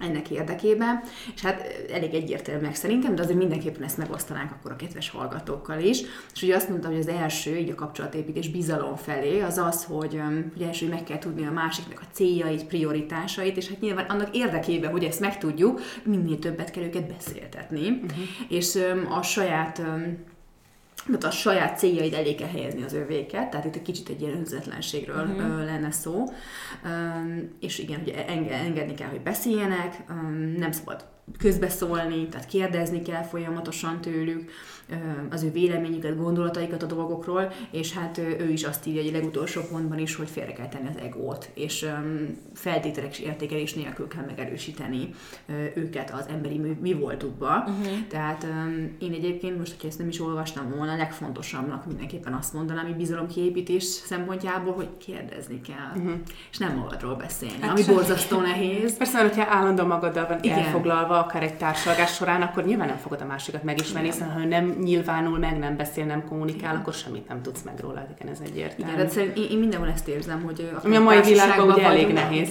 ennek 0.00 0.30
érdekében, 0.30 1.00
és 1.34 1.40
hát 1.40 1.86
elég 1.92 2.14
egyértelműek 2.14 2.74
szerintem, 2.74 3.14
de 3.14 3.22
azért 3.22 3.38
mindenképpen 3.38 3.82
ezt 3.82 3.96
megosztanánk 3.96 4.50
akkor 4.50 4.70
a 4.70 4.76
kedves 4.76 5.10
hallgatókkal 5.10 5.80
is. 5.80 6.00
És 6.34 6.42
ugye 6.42 6.56
azt 6.56 6.68
mondtam, 6.68 6.90
hogy 6.90 7.00
az 7.00 7.08
első, 7.08 7.56
így 7.56 7.70
a 7.70 7.74
kapcsolatépítés 7.74 8.48
bizalom 8.48 8.96
felé, 8.96 9.40
az 9.40 9.58
az, 9.58 9.84
hogy, 9.84 10.20
hogy 10.52 10.62
első, 10.62 10.86
hogy 10.86 10.94
meg 10.94 11.04
kell 11.04 11.18
tudni 11.18 11.46
a 11.46 11.52
másiknak 11.52 12.00
a 12.00 12.12
céljait, 12.12 12.64
prioritásait, 12.64 13.56
és 13.56 13.68
hát 13.68 13.80
nyilván 13.80 14.06
annak 14.08 14.36
érdekében, 14.36 14.90
hogy 14.90 15.04
ezt 15.04 15.20
megtudjuk, 15.20 15.80
minél 16.04 16.38
többet 16.38 16.70
kell 16.70 16.84
őket 16.84 17.06
beszéltetni, 17.06 17.88
uh-huh. 17.88 18.18
és 18.48 18.78
a 19.18 19.22
saját 19.22 19.82
tehát 21.06 21.24
a 21.24 21.30
saját 21.30 21.78
céljaid 21.78 22.12
elé 22.14 22.34
kell 22.34 22.48
helyezni 22.48 22.82
az 22.82 22.92
övéket, 22.92 23.50
tehát 23.50 23.66
itt 23.66 23.74
egy 23.74 23.82
kicsit 23.82 24.08
egy 24.08 24.20
ilyen 24.20 24.36
önzetlenségről 24.36 25.26
uh-huh. 25.26 25.64
lenne 25.64 25.90
szó, 25.90 26.24
um, 26.84 27.56
és 27.60 27.78
igen, 27.78 28.00
ugye 28.00 28.26
enge- 28.26 28.52
engedni 28.52 28.94
kell, 28.94 29.08
hogy 29.08 29.20
beszéljenek, 29.20 30.04
um, 30.10 30.54
nem 30.58 30.72
szabad 30.72 31.04
közbeszólni, 31.38 32.26
tehát 32.26 32.46
kérdezni 32.46 33.02
kell 33.02 33.22
folyamatosan 33.22 34.00
tőlük 34.00 34.50
az 35.30 35.42
ő 35.42 35.50
véleményüket, 35.50 36.16
gondolataikat 36.16 36.82
a 36.82 36.86
dolgokról, 36.86 37.52
és 37.70 37.92
hát 37.92 38.18
ő 38.18 38.48
is 38.48 38.64
azt 38.64 38.86
írja 38.86 39.00
egy 39.00 39.12
legutolsó 39.12 39.60
pontban 39.70 39.98
is, 39.98 40.14
hogy 40.14 40.28
félre 40.28 40.52
kell 40.52 40.68
tenni 40.68 40.88
az 40.88 41.02
egót, 41.02 41.50
és 41.54 41.86
feltételek 42.54 43.18
értékelés 43.18 43.74
nélkül 43.74 44.08
kell 44.08 44.24
megerősíteni 44.24 45.14
őket 45.74 46.10
az 46.10 46.26
emberi 46.28 46.60
mi, 46.80 46.92
voltukba. 46.92 47.64
Uh-huh. 47.66 48.06
Tehát 48.08 48.46
én 48.98 49.12
egyébként 49.12 49.58
most, 49.58 49.70
hogyha 49.70 49.88
ezt 49.88 49.98
nem 49.98 50.08
is 50.08 50.20
olvastam 50.20 50.70
volna, 50.76 50.92
a 50.92 50.96
legfontosabbnak 50.96 51.86
mindenképpen 51.86 52.32
azt 52.32 52.52
mondanám, 52.52 52.84
hogy 52.84 52.96
bizalomkiépítés 52.96 53.84
szempontjából, 53.84 54.72
hogy 54.72 54.88
kérdezni 54.98 55.60
kell, 55.60 56.02
uh-huh. 56.02 56.20
és 56.50 56.58
nem 56.58 56.76
magadról 56.76 57.14
beszélni, 57.14 57.60
hát 57.60 57.70
ami 57.70 57.84
borzasztó 57.84 58.40
nehéz. 58.40 58.96
Persze, 58.96 59.20
hogyha 59.20 59.46
állandóan 59.48 59.88
magaddal 59.88 60.26
van 60.26 60.38
Igen. 60.42 60.58
elfoglalva, 60.58 61.19
akár 61.20 61.42
egy 61.42 61.54
társalgás 61.54 62.14
során, 62.14 62.42
akkor 62.42 62.64
nyilván 62.64 62.88
nem 62.88 62.96
fogod 62.96 63.20
a 63.20 63.24
másikat 63.24 63.62
megismerni, 63.62 64.08
hiszen 64.08 64.30
ha 64.30 64.38
nem 64.38 64.76
nyilvánul 64.82 65.38
meg, 65.38 65.58
nem 65.58 65.76
beszél, 65.76 66.04
nem 66.04 66.24
kommunikál, 66.28 66.76
akkor 66.76 66.92
semmit 66.92 67.28
nem 67.28 67.42
tudsz 67.42 67.62
meg 67.62 67.80
róla. 67.80 68.06
Igen, 68.18 68.32
ez 68.32 68.38
egyértelmű. 68.44 68.92
Igen, 68.92 69.08
de 69.14 69.20
én, 69.22 69.46
én 69.50 69.58
mindenhol 69.58 69.88
ezt 69.88 70.08
érzem, 70.08 70.42
hogy 70.42 70.70
Ami 70.84 70.96
a 70.96 71.00
mai 71.00 71.20
világban 71.20 71.70
ugye 71.70 71.82
elég 71.82 72.12
nehéz. 72.12 72.48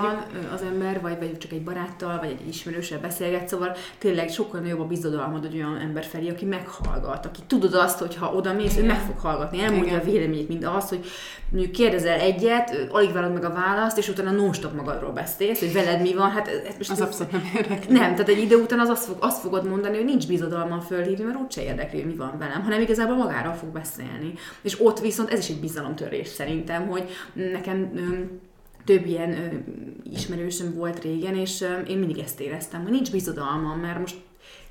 van 0.00 0.22
az 0.54 0.62
ember, 0.62 1.00
vagy, 1.00 1.18
vagy 1.18 1.38
csak 1.38 1.52
egy 1.52 1.62
baráttal, 1.62 2.18
vagy 2.18 2.36
egy 2.40 2.48
ismerőssel 2.48 2.98
beszélget, 2.98 3.48
szóval 3.48 3.76
tényleg 3.98 4.28
sokkal 4.28 4.60
nagyobb 4.60 4.80
a 4.80 4.84
bizodalmad 4.84 5.44
egy 5.44 5.54
olyan 5.54 5.76
ember 5.76 6.04
felé, 6.04 6.28
aki 6.28 6.44
meghallgat, 6.44 7.26
aki 7.26 7.40
tudod 7.46 7.74
azt, 7.74 7.98
hogy 7.98 8.16
ha 8.16 8.32
oda 8.32 8.52
mész, 8.52 8.76
ő 8.76 8.84
meg 8.84 9.00
fog 9.00 9.18
hallgatni, 9.18 9.60
elmondja 9.60 9.90
Igen. 9.90 10.00
a 10.00 10.04
véleményét, 10.04 10.48
mind 10.48 10.64
az, 10.64 10.88
hogy 10.88 11.04
mondjuk 11.50 11.72
kérdezel 11.72 12.20
egyet, 12.20 12.86
alig 12.90 13.12
várod 13.12 13.32
meg 13.32 13.44
a 13.44 13.52
választ, 13.52 13.98
és 13.98 14.08
utána 14.08 14.30
non 14.30 14.50
magadról 14.76 15.12
beszélsz, 15.12 15.58
hogy 15.58 15.72
veled 15.72 16.00
mi 16.00 16.14
van, 16.14 16.30
hát 16.30 16.48
ez 16.48 16.74
most 16.76 16.90
az 16.90 17.00
abszolút 17.00 17.27
nem 17.32 17.50
érdekel. 17.56 17.92
Nem, 17.92 18.10
tehát 18.10 18.28
egy 18.28 18.42
idő 18.42 18.56
után 18.56 18.80
az 18.80 18.88
azt, 18.88 19.04
fog, 19.04 19.16
azt 19.20 19.40
fogod 19.40 19.68
mondani, 19.68 19.96
hogy 19.96 20.04
nincs 20.04 20.26
bizodalma 20.26 20.80
fölhívni, 20.80 21.24
mert 21.24 21.40
úgyse 21.40 21.62
érdekli, 21.62 22.00
hogy 22.00 22.10
mi 22.10 22.16
van 22.16 22.38
velem, 22.38 22.62
hanem 22.62 22.80
igazából 22.80 23.16
magáról 23.16 23.52
fog 23.52 23.68
beszélni. 23.68 24.34
És 24.62 24.80
ott 24.80 25.00
viszont 25.00 25.30
ez 25.30 25.38
is 25.38 25.48
egy 25.48 25.60
bizalomtörés 25.60 26.28
szerintem, 26.28 26.86
hogy 26.86 27.08
nekem 27.32 27.92
több 28.84 29.06
ilyen 29.06 29.64
ismerősöm 30.12 30.74
volt 30.74 31.02
régen, 31.02 31.34
és 31.34 31.64
én 31.88 31.98
mindig 31.98 32.18
ezt 32.18 32.40
éreztem, 32.40 32.82
hogy 32.82 32.90
nincs 32.90 33.10
bizodalmam, 33.10 33.80
mert 33.80 33.98
most 33.98 34.16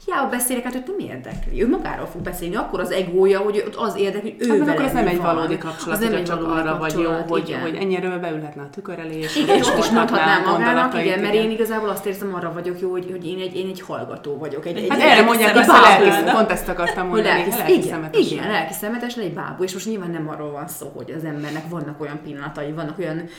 hiába 0.08 0.30
beszélek, 0.30 0.64
hát 0.64 0.76
őt 0.76 0.88
nem 0.88 1.00
érdekli. 1.00 1.62
Ő 1.62 1.70
magáról 1.70 2.06
fog 2.06 2.22
beszélni, 2.22 2.56
akkor 2.56 2.80
az 2.80 2.92
egója, 2.92 3.40
hogy 3.40 3.64
ott 3.68 3.76
az 3.76 3.96
érdekli, 3.96 4.36
hogy 4.38 4.48
ő 4.48 4.60
hát, 4.60 4.70
akkor 4.70 4.86
ez 4.86 4.94
nem 4.94 5.08
egy 5.08 5.18
valódi 5.18 5.58
kapcsolat, 5.58 5.98
az 5.98 6.04
nem 6.04 6.14
egy 6.14 6.24
csak 6.24 6.44
arra 6.44 6.78
vagy 6.78 7.00
jó, 7.00 7.12
hogy, 7.28 7.58
hogy 7.62 7.76
ennyire 7.76 8.18
beülhetne 8.18 8.62
a 8.62 8.70
tükör 8.70 9.00
elé, 9.00 9.20
és 9.20 9.36
igen, 9.36 9.58
és 9.58 9.68
is 9.80 9.90
mondhatnám 9.90 10.44
magának, 10.44 11.00
igen, 11.00 11.20
mert 11.20 11.34
én 11.34 11.52
igazából 11.52 11.90
azt 11.90 12.06
érzem, 12.06 12.36
arra 12.36 12.54
vagyok 12.54 12.80
jó, 12.80 12.92
hogy, 12.92 13.08
hogy 13.12 13.28
én, 13.28 13.40
egy, 13.40 13.56
én 13.56 13.68
egy 13.68 13.82
hallgató 13.82 14.38
vagyok. 14.38 14.66
Egy, 14.66 14.78
egy 14.78 14.90
hát 14.90 15.02
erre 15.02 15.22
mondják 15.22 15.56
azt 15.56 15.70
a 15.70 15.80
lelki, 15.82 16.32
pont 16.32 16.52
ezt 16.52 16.68
akartam 16.68 17.08
mondani, 17.08 17.28
lelki, 17.28 17.74
igen, 17.74 18.10
igen, 18.12 18.48
lelki 18.48 18.74
szemetes, 18.74 19.16
egy 19.16 19.34
bábú, 19.34 19.64
és 19.64 19.74
most 19.74 19.86
nyilván 19.86 20.12
nem 20.12 20.30
arról 20.30 20.52
van 20.52 20.68
szó, 20.68 20.92
hogy 20.96 21.14
az 21.18 21.24
embernek 21.24 21.70
vannak 21.70 22.02
olyan 22.02 22.20
pillanatai, 22.24 22.72
vannak 22.72 23.00
olyan 23.00 23.30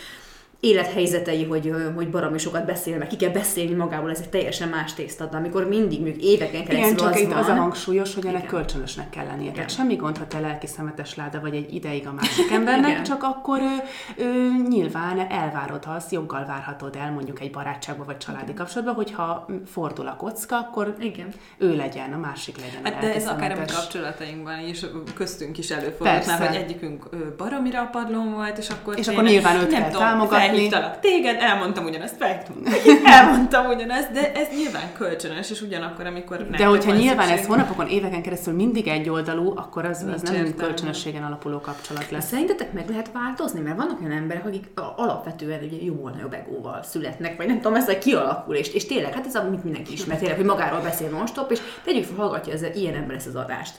élethelyzetei, 0.61 1.45
hogy, 1.45 1.73
hogy 1.95 2.11
baromi 2.11 2.39
sokat 2.39 2.65
beszél, 2.67 2.99
meg 2.99 3.07
ki 3.07 3.17
kell 3.17 3.31
beszélni 3.31 3.75
magából, 3.75 4.11
ez 4.11 4.21
egy 4.21 4.29
teljesen 4.29 4.69
más 4.69 4.95
tészta, 4.95 5.25
de 5.25 5.37
amikor 5.37 5.69
mindig 5.69 6.03
még 6.03 6.25
éveken 6.25 6.65
keresztül 6.65 6.77
Igen, 6.77 6.97
csak 6.97 7.11
az 7.15 7.21
itt 7.21 7.29
van, 7.29 7.39
az 7.39 7.49
a 7.49 7.55
hangsúlyos, 7.55 8.15
hogy 8.15 8.27
ennek 8.27 8.39
Igen. 8.39 8.51
kölcsönösnek 8.51 9.11
kell 9.11 9.25
lennie. 9.27 9.53
Tehát 9.53 9.71
semmi 9.71 9.97
gond, 9.97 10.19
ha 10.19 10.27
te 10.27 10.41
lelki 10.41 10.67
szemetes 10.67 11.15
láda 11.15 11.41
vagy 11.41 11.55
egy 11.55 11.75
ideig 11.75 12.07
a 12.07 12.13
másik 12.13 12.51
embernek, 12.51 12.91
Igen. 12.91 13.03
csak 13.03 13.23
akkor 13.23 13.61
ő, 13.61 13.77
ő, 14.25 14.51
nyilván 14.69 15.19
elvárod 15.19 15.85
azt, 15.87 16.13
joggal 16.13 16.45
várhatod 16.47 16.97
el 16.97 17.13
mondjuk 17.13 17.41
egy 17.41 17.51
barátságban 17.51 18.07
vagy 18.07 18.19
családi 18.19 18.43
Igen. 18.43 18.57
kapcsolatban, 18.57 18.95
hogyha 18.95 19.47
fordul 19.67 20.07
a 20.07 20.17
kocka, 20.17 20.57
akkor 20.57 20.95
Igen. 21.01 21.29
ő 21.59 21.77
legyen, 21.77 22.13
a 22.13 22.19
másik 22.19 22.57
legyen. 22.57 22.93
Hát 22.93 23.03
de 23.03 23.15
ez 23.15 23.29
akár 23.29 23.53
a 23.53 23.59
mi 23.59 23.65
kapcsolatainkban 23.67 24.59
is, 24.69 24.81
köztünk 25.15 25.59
is 25.59 25.71
előfordult 25.71 26.27
már, 26.27 26.47
hogy 26.47 26.57
egyikünk 26.57 27.09
baromira 27.37 27.81
a 27.81 27.87
padlón 27.87 28.33
volt, 28.35 28.59
és 28.59 28.69
akkor 28.69 28.99
és 28.99 29.09
akkor 29.09 29.25
nyilván 29.25 29.57
őt 29.61 29.69
kell 29.69 29.91
támogatni, 29.91 30.48
felhívtalak 30.49 31.01
téged, 31.01 31.37
elmondtam 31.41 31.85
ugyanezt, 31.85 32.17
felhívtam 32.17 32.57
elmondtam 33.15 33.67
ugyanezt, 33.67 34.13
de 34.13 34.33
ez 34.33 34.47
nyilván 34.57 34.93
kölcsönös, 34.93 35.51
és 35.51 35.61
ugyanakkor, 35.61 36.07
amikor 36.07 36.51
De 36.51 36.65
hogyha 36.65 36.93
nyilván 36.93 37.27
szükség... 37.27 37.45
ez 37.45 37.47
hónapokon, 37.47 37.87
éveken 37.89 38.23
keresztül 38.23 38.55
mindig 38.55 38.89
egyoldalú, 38.89 39.53
akkor 39.57 39.85
az, 39.85 40.05
az 40.15 40.23
nem 40.23 40.35
értelme. 40.35 40.55
kölcsönösségen 40.57 41.23
alapuló 41.23 41.61
kapcsolat 41.61 42.11
lesz. 42.11 42.27
Szerintetek 42.29 42.73
meg 42.73 42.89
lehet 42.89 43.11
változni? 43.13 43.61
Mert 43.61 43.77
vannak 43.77 44.01
olyan 44.01 44.17
emberek, 44.17 44.47
akik 44.47 44.67
alapvetően 44.97 45.63
ugye 45.63 45.85
jóval 45.85 46.11
nagyobb 46.11 46.33
egóval 46.33 46.83
születnek, 46.83 47.37
vagy 47.37 47.47
nem 47.47 47.61
tudom, 47.61 47.75
ez 47.75 47.99
kialakul, 47.99 48.55
és, 48.55 48.75
és 48.75 48.87
tényleg, 48.87 49.15
hát 49.15 49.27
ez 49.27 49.37
amit 49.37 49.65
mindenki 49.65 49.93
ismer, 49.93 50.19
tényleg, 50.19 50.37
hogy 50.37 50.47
magáról 50.47 50.81
beszél 50.81 51.09
non-stop, 51.09 51.51
és 51.51 51.61
tegyük 51.85 52.05
fel, 52.05 52.17
hallgatja 52.17 52.53
ez, 52.53 52.63
ilyen 52.75 52.95
ember 52.95 53.17
ezt 53.17 53.27
az 53.27 53.35
adást 53.35 53.75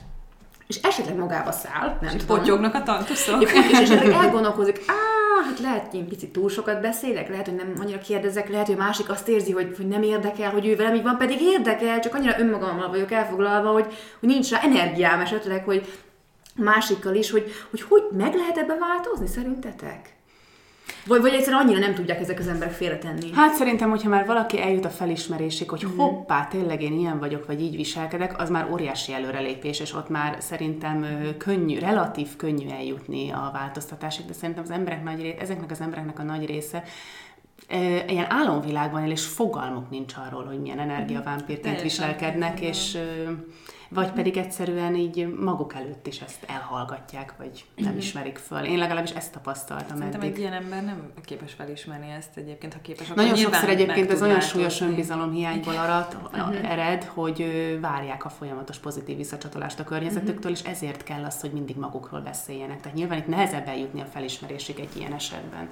és 0.70 0.80
esetleg 0.82 1.16
magába 1.16 1.52
száll, 1.52 1.98
nem 2.02 2.16
és 2.16 2.22
tudom. 2.22 2.38
potyognak 2.38 2.74
a 2.74 2.84
tantuszok. 2.84 3.42
És, 3.42 3.52
és 3.72 3.80
esetleg 3.80 4.12
elgondolkozik, 4.24 4.82
á, 4.88 5.09
hát 5.46 5.60
lehet, 5.60 5.90
hogy 5.90 6.00
én 6.00 6.08
picit 6.08 6.32
túl 6.32 6.50
sokat 6.50 6.82
beszélek, 6.82 7.30
lehet, 7.30 7.46
hogy 7.46 7.56
nem 7.56 7.74
annyira 7.80 8.00
kérdezek, 8.00 8.50
lehet, 8.50 8.68
hogy 8.68 8.76
másik 8.76 9.10
azt 9.10 9.28
érzi, 9.28 9.52
hogy, 9.52 9.74
hogy 9.78 9.88
nem 9.88 10.04
érdekel, 10.04 10.52
hogy 10.52 10.68
ő 10.68 10.76
velem 10.76 10.96
így 10.96 11.04
van, 11.04 11.18
pedig 11.18 11.42
érdekel, 11.42 12.00
csak 12.00 12.14
annyira 12.16 12.40
önmagammal 12.40 12.90
vagyok 12.90 13.12
elfoglalva, 13.12 13.72
hogy, 13.72 13.86
hogy 14.20 14.30
nincs 14.30 14.50
rá 14.50 14.60
energiám 14.62 15.20
esetleg, 15.20 15.64
hogy 15.64 15.94
másikkal 16.56 17.16
is, 17.16 17.32
hogy, 17.32 17.52
hogy 17.70 17.82
hogy 17.82 18.04
meg 18.18 18.36
lehet 18.36 18.58
ebbe 18.58 18.78
változni 18.80 19.28
szerintetek? 19.28 20.19
Vagy, 21.06 21.22
vagy 21.22 21.34
egyszerűen 21.34 21.62
annyira 21.62 21.80
nem 21.80 21.94
tudják 21.94 22.20
ezek 22.20 22.40
az 22.40 22.48
emberek 22.48 22.74
félretenni? 22.74 23.32
Hát 23.34 23.54
szerintem, 23.54 23.90
hogyha 23.90 24.10
már 24.10 24.26
valaki 24.26 24.62
eljut 24.62 24.86
a 24.86 24.90
felismerésig, 24.90 25.70
hogy 25.70 25.86
mm. 25.86 25.98
hoppá, 25.98 26.48
tényleg 26.48 26.82
én 26.82 27.00
ilyen 27.00 27.20
vagyok, 27.20 27.46
vagy 27.46 27.62
így 27.62 27.76
viselkedek, 27.76 28.42
az 28.42 28.50
már 28.50 28.68
óriási 28.72 29.14
előrelépés, 29.14 29.80
és 29.80 29.94
ott 29.94 30.10
már 30.10 30.38
szerintem 30.40 31.06
könnyű, 31.38 31.80
relatív 31.80 32.36
könnyű 32.36 32.70
eljutni 32.70 33.32
a 33.32 33.50
változtatásig, 33.54 34.26
de 34.26 34.34
szerintem 34.34 34.64
az 34.64 34.72
emberek 34.72 35.04
nagy 35.04 35.22
része, 35.22 35.40
ezeknek 35.40 35.72
az 35.72 35.82
embereknek 35.82 36.20
a 36.20 36.24
nagy 36.24 36.46
része 36.46 36.84
ilyen 38.08 38.26
álomvilágban 38.30 39.06
él, 39.06 39.12
és 39.12 39.26
fogalmuk 39.26 39.90
nincs 39.90 40.14
arról, 40.28 40.46
hogy 40.46 40.60
milyen 40.60 40.80
energiavámpírként 40.80 41.82
viselkednek, 41.82 42.60
és 42.60 42.98
vagy 43.90 44.12
pedig 44.12 44.38
egyszerűen 44.38 44.96
így 44.96 45.36
maguk 45.40 45.74
előtt 45.74 46.08
is 46.08 46.22
ezt 46.22 46.44
elhallgatják, 46.48 47.34
vagy 47.38 47.66
nem 47.76 47.98
ismerik 47.98 48.38
föl. 48.38 48.64
Én 48.64 48.78
legalábbis 48.78 49.12
ezt 49.12 49.32
tapasztaltam 49.32 49.98
Szerintem 49.98 50.22
eddig. 50.22 50.32
egy 50.32 50.40
ilyen 50.40 50.54
ember 50.54 50.84
nem 50.84 51.12
képes 51.26 51.54
felismerni 51.54 52.12
ezt 52.18 52.38
egyébként, 52.38 52.74
ha 52.74 52.80
képes, 52.82 53.08
Nagyon 53.08 53.36
sokszor 53.36 53.70
egyébként 53.70 54.12
ez 54.12 54.22
olyan 54.22 54.42
súlyos 54.42 54.82
önbizalom 54.82 55.32
hiányból 55.32 55.78
arat, 55.78 56.18
uh-huh. 56.24 56.72
ered, 56.72 57.04
hogy 57.04 57.46
várják 57.82 58.26
a 58.26 58.30
folyamatos 58.30 58.78
pozitív 58.78 59.18
visszacsatolást 59.18 59.80
a 59.80 59.84
környezetüktől, 59.84 60.52
uh-huh. 60.52 60.68
és 60.68 60.72
ezért 60.72 61.04
kell 61.04 61.24
az, 61.24 61.42
hogy 61.42 61.52
mindig 61.52 61.76
magukról 61.76 62.22
beszéljenek. 62.22 62.82
Tehát 62.82 62.98
nyilván 62.98 63.18
itt 63.18 63.28
nehezebb 63.28 63.68
eljutni 63.68 64.02
a 64.02 64.06
felismerésig 64.06 64.80
egy 64.80 64.98
ilyen 64.98 65.14
esetben. 65.14 65.70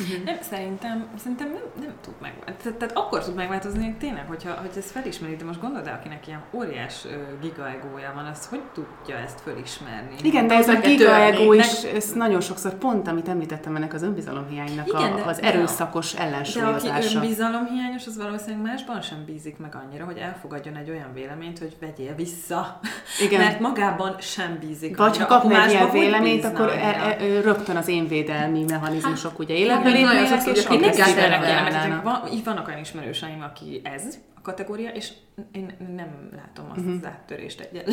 Uh-huh. 0.00 0.24
Nem, 0.24 0.38
szerintem, 0.40 1.06
szerintem 1.16 1.48
nem, 1.48 1.62
nem 1.80 1.92
tud 2.00 2.14
meg, 2.20 2.34
tehát, 2.44 2.78
tehát 2.78 2.96
akkor 2.96 3.24
tud 3.24 3.34
megváltozni, 3.34 3.96
tényleg, 3.98 4.26
hogyha, 4.26 4.50
hogy 4.52 4.70
ezt 4.76 4.90
felismeri, 4.90 5.36
de 5.36 5.44
most 5.44 5.60
gondolod 5.60 5.86
el, 5.86 5.94
akinek 5.94 6.26
ilyen 6.26 6.42
óriás 6.52 7.04
uh, 7.04 7.12
gigaegója 7.40 8.12
van, 8.14 8.24
az 8.24 8.46
hogy 8.46 8.60
tudja 8.74 9.16
ezt 9.16 9.40
felismerni? 9.40 10.14
Igen, 10.22 10.46
de 10.46 10.54
ez 10.54 10.68
a 10.68 10.74
gigaegó 10.74 11.52
is, 11.52 11.82
ez 11.82 12.12
nagyon 12.12 12.40
sokszor 12.40 12.74
pont, 12.74 13.08
amit 13.08 13.28
említettem 13.28 13.76
ennek 13.76 13.94
az 13.94 14.02
önbizalomhiánynak 14.02 14.86
Igen, 14.86 15.12
a, 15.12 15.26
az 15.26 15.42
erőszakos 15.42 16.14
ellensúlyozása. 16.14 16.86
De 16.86 17.06
aki 17.06 17.14
önbizalomhiányos, 17.14 18.06
az 18.06 18.16
valószínűleg 18.16 18.62
másban 18.62 19.00
sem 19.00 19.24
bízik 19.24 19.58
meg 19.58 19.76
annyira, 19.84 20.04
hogy 20.04 20.16
elfogadjon 20.16 20.76
egy 20.76 20.90
olyan 20.90 21.12
véleményt, 21.14 21.58
hogy 21.58 21.76
vegyél 21.80 22.14
vissza. 22.14 22.80
Igen. 23.24 23.40
Mert 23.40 23.60
magában 23.60 24.16
sem 24.20 24.58
bízik 24.60 24.96
Vagy 24.96 25.18
ha 25.18 25.26
kap 25.26 25.52
egy 25.52 25.70
ilyen 25.70 25.90
véleményt, 25.90 26.44
akkor 26.44 26.68
e, 26.68 27.16
e, 27.20 27.40
rögtön 27.40 27.76
az 27.76 27.88
én 27.88 28.08
védelmi 28.08 28.64
mechanizmusok 28.68 29.30
hát, 29.30 29.40
ugye 29.40 29.54
életbe 29.54 29.87
nagyon 29.92 30.26
sokszor, 30.26 30.56
és 30.56 30.64
akik 30.64 32.02
van, 32.02 32.28
így 32.32 32.44
vannak 32.44 32.68
olyan 32.68 32.80
ismerőseim, 32.80 33.42
aki 33.42 33.80
ez 33.84 34.18
kategória, 34.48 34.90
és 34.90 35.12
én 35.52 35.72
nem 35.96 36.28
látom 36.36 36.70
azt 36.70 36.80
uh-huh. 36.80 36.94
az 36.94 37.04
áttörést 37.04 37.60
egyet. 37.60 37.88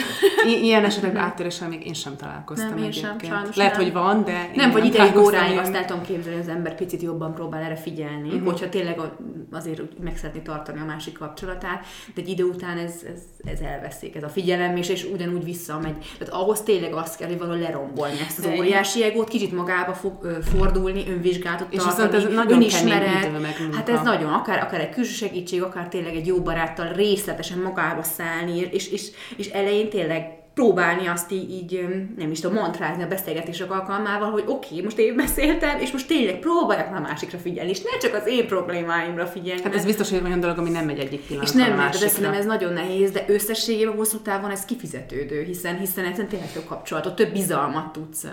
I- 0.47 0.63
ilyen 0.63 0.85
esetekben 0.85 1.23
áttöréssel 1.23 1.67
még 1.67 1.85
én 1.85 1.93
sem 1.93 2.15
találkoztam 2.15 2.69
nem, 2.69 2.77
én 2.77 2.83
egyébként. 2.83 3.21
sem, 3.21 3.31
sajnos 3.31 3.55
Lehet, 3.55 3.75
nem. 3.75 3.83
hogy 3.83 3.93
van, 3.93 4.23
de 4.23 4.51
Nem, 4.55 4.71
vagy 4.71 4.85
ideig 4.85 5.17
óráig 5.17 5.57
azt 5.57 5.73
el 5.73 5.85
tudom 5.85 6.03
képzelni, 6.03 6.37
hogy 6.37 6.47
az 6.47 6.55
ember 6.55 6.75
picit 6.75 7.01
jobban 7.01 7.33
próbál 7.33 7.63
erre 7.63 7.75
figyelni, 7.75 8.27
uh-huh. 8.27 8.45
hogyha 8.45 8.69
tényleg 8.69 8.99
azért 9.51 9.81
meg 10.03 10.17
szeretné 10.17 10.39
tartani 10.39 10.79
a 10.79 10.85
másik 10.85 11.17
kapcsolatát, 11.17 11.85
de 12.13 12.21
egy 12.21 12.29
idő 12.29 12.43
után 12.43 12.77
ez, 12.77 12.93
ez, 13.13 13.21
ez 13.51 13.59
elveszik, 13.59 14.15
ez 14.15 14.23
a 14.23 14.29
figyelem, 14.29 14.77
és, 14.77 14.89
és 14.89 15.03
ugyanúgy 15.13 15.43
visszamegy. 15.43 15.95
Tehát 16.17 16.33
ahhoz 16.33 16.61
tényleg 16.61 16.93
azt 16.93 17.17
kell, 17.17 17.27
hogy 17.27 17.37
valahol 17.37 17.59
lerombolni 17.59 18.19
ezt 18.27 18.39
az 18.39 18.45
óriási 18.57 19.03
egót, 19.03 19.27
kicsit 19.27 19.51
magába 19.51 19.93
fog 19.93 20.23
ö, 20.23 20.41
fordulni, 20.41 21.03
önvizsgálatot 21.09 21.73
és 21.73 21.83
tartani, 21.83 22.15
ez 22.15 22.33
nagyon 22.33 22.51
önismeret. 22.51 23.31
Hát 23.73 23.89
ez 23.89 24.01
nagyon, 24.01 24.33
akár, 24.33 24.63
akár 24.63 24.79
egy 24.79 24.89
külső 24.89 25.13
segítség, 25.13 25.63
akár 25.63 25.87
tényleg 25.87 26.15
egy 26.15 26.27
jó 26.27 26.39
baráttal 26.45 26.93
részletesen 26.93 27.59
magába 27.59 28.03
szállni, 28.03 28.59
és, 28.71 28.91
és, 28.91 29.11
és 29.37 29.47
elején 29.47 29.89
tényleg 29.89 30.44
próbálni 30.55 31.07
azt 31.07 31.31
így, 31.31 31.51
így 31.51 31.85
nem 32.17 32.31
is 32.31 32.39
tudom, 32.39 32.55
mantrázni 32.57 33.03
a 33.03 33.07
beszélgetések 33.07 33.71
alkalmával, 33.71 34.31
hogy 34.31 34.43
oké, 34.47 34.67
okay, 34.67 34.81
most 34.83 34.97
én 34.97 35.15
beszéltem, 35.15 35.79
és 35.79 35.91
most 35.91 36.07
tényleg 36.07 36.39
próbáljak 36.39 36.95
a 36.95 36.99
másikra 36.99 37.37
figyelni, 37.37 37.69
és 37.69 37.81
ne 37.81 37.97
csak 37.97 38.13
az 38.13 38.27
én 38.27 38.47
problémáimra 38.47 39.25
figyelni. 39.25 39.61
Hát 39.61 39.75
ez 39.75 39.85
biztos, 39.85 40.09
hogy 40.09 40.21
olyan 40.25 40.39
dolog, 40.39 40.57
ami 40.57 40.69
nem 40.69 40.85
megy 40.85 40.99
egyik 40.99 41.21
pillanatra 41.21 41.59
És 41.59 41.65
nem 41.65 41.79
a 41.79 41.81
megy, 41.81 41.91
de 41.91 42.07
szerintem 42.07 42.33
ez 42.33 42.45
nagyon 42.45 42.73
nehéz, 42.73 43.11
de 43.11 43.25
összességében 43.27 43.95
hosszú 43.95 44.17
távon 44.17 44.51
ez 44.51 44.65
kifizetődő, 44.65 45.43
hiszen 45.43 45.77
hiszen 45.77 46.05
ezen 46.05 46.27
tényleg 46.27 46.51
több 46.51 46.65
kapcsolatot, 46.65 47.15
több 47.15 47.31
bizalmat 47.31 47.91
tudsz 47.91 48.25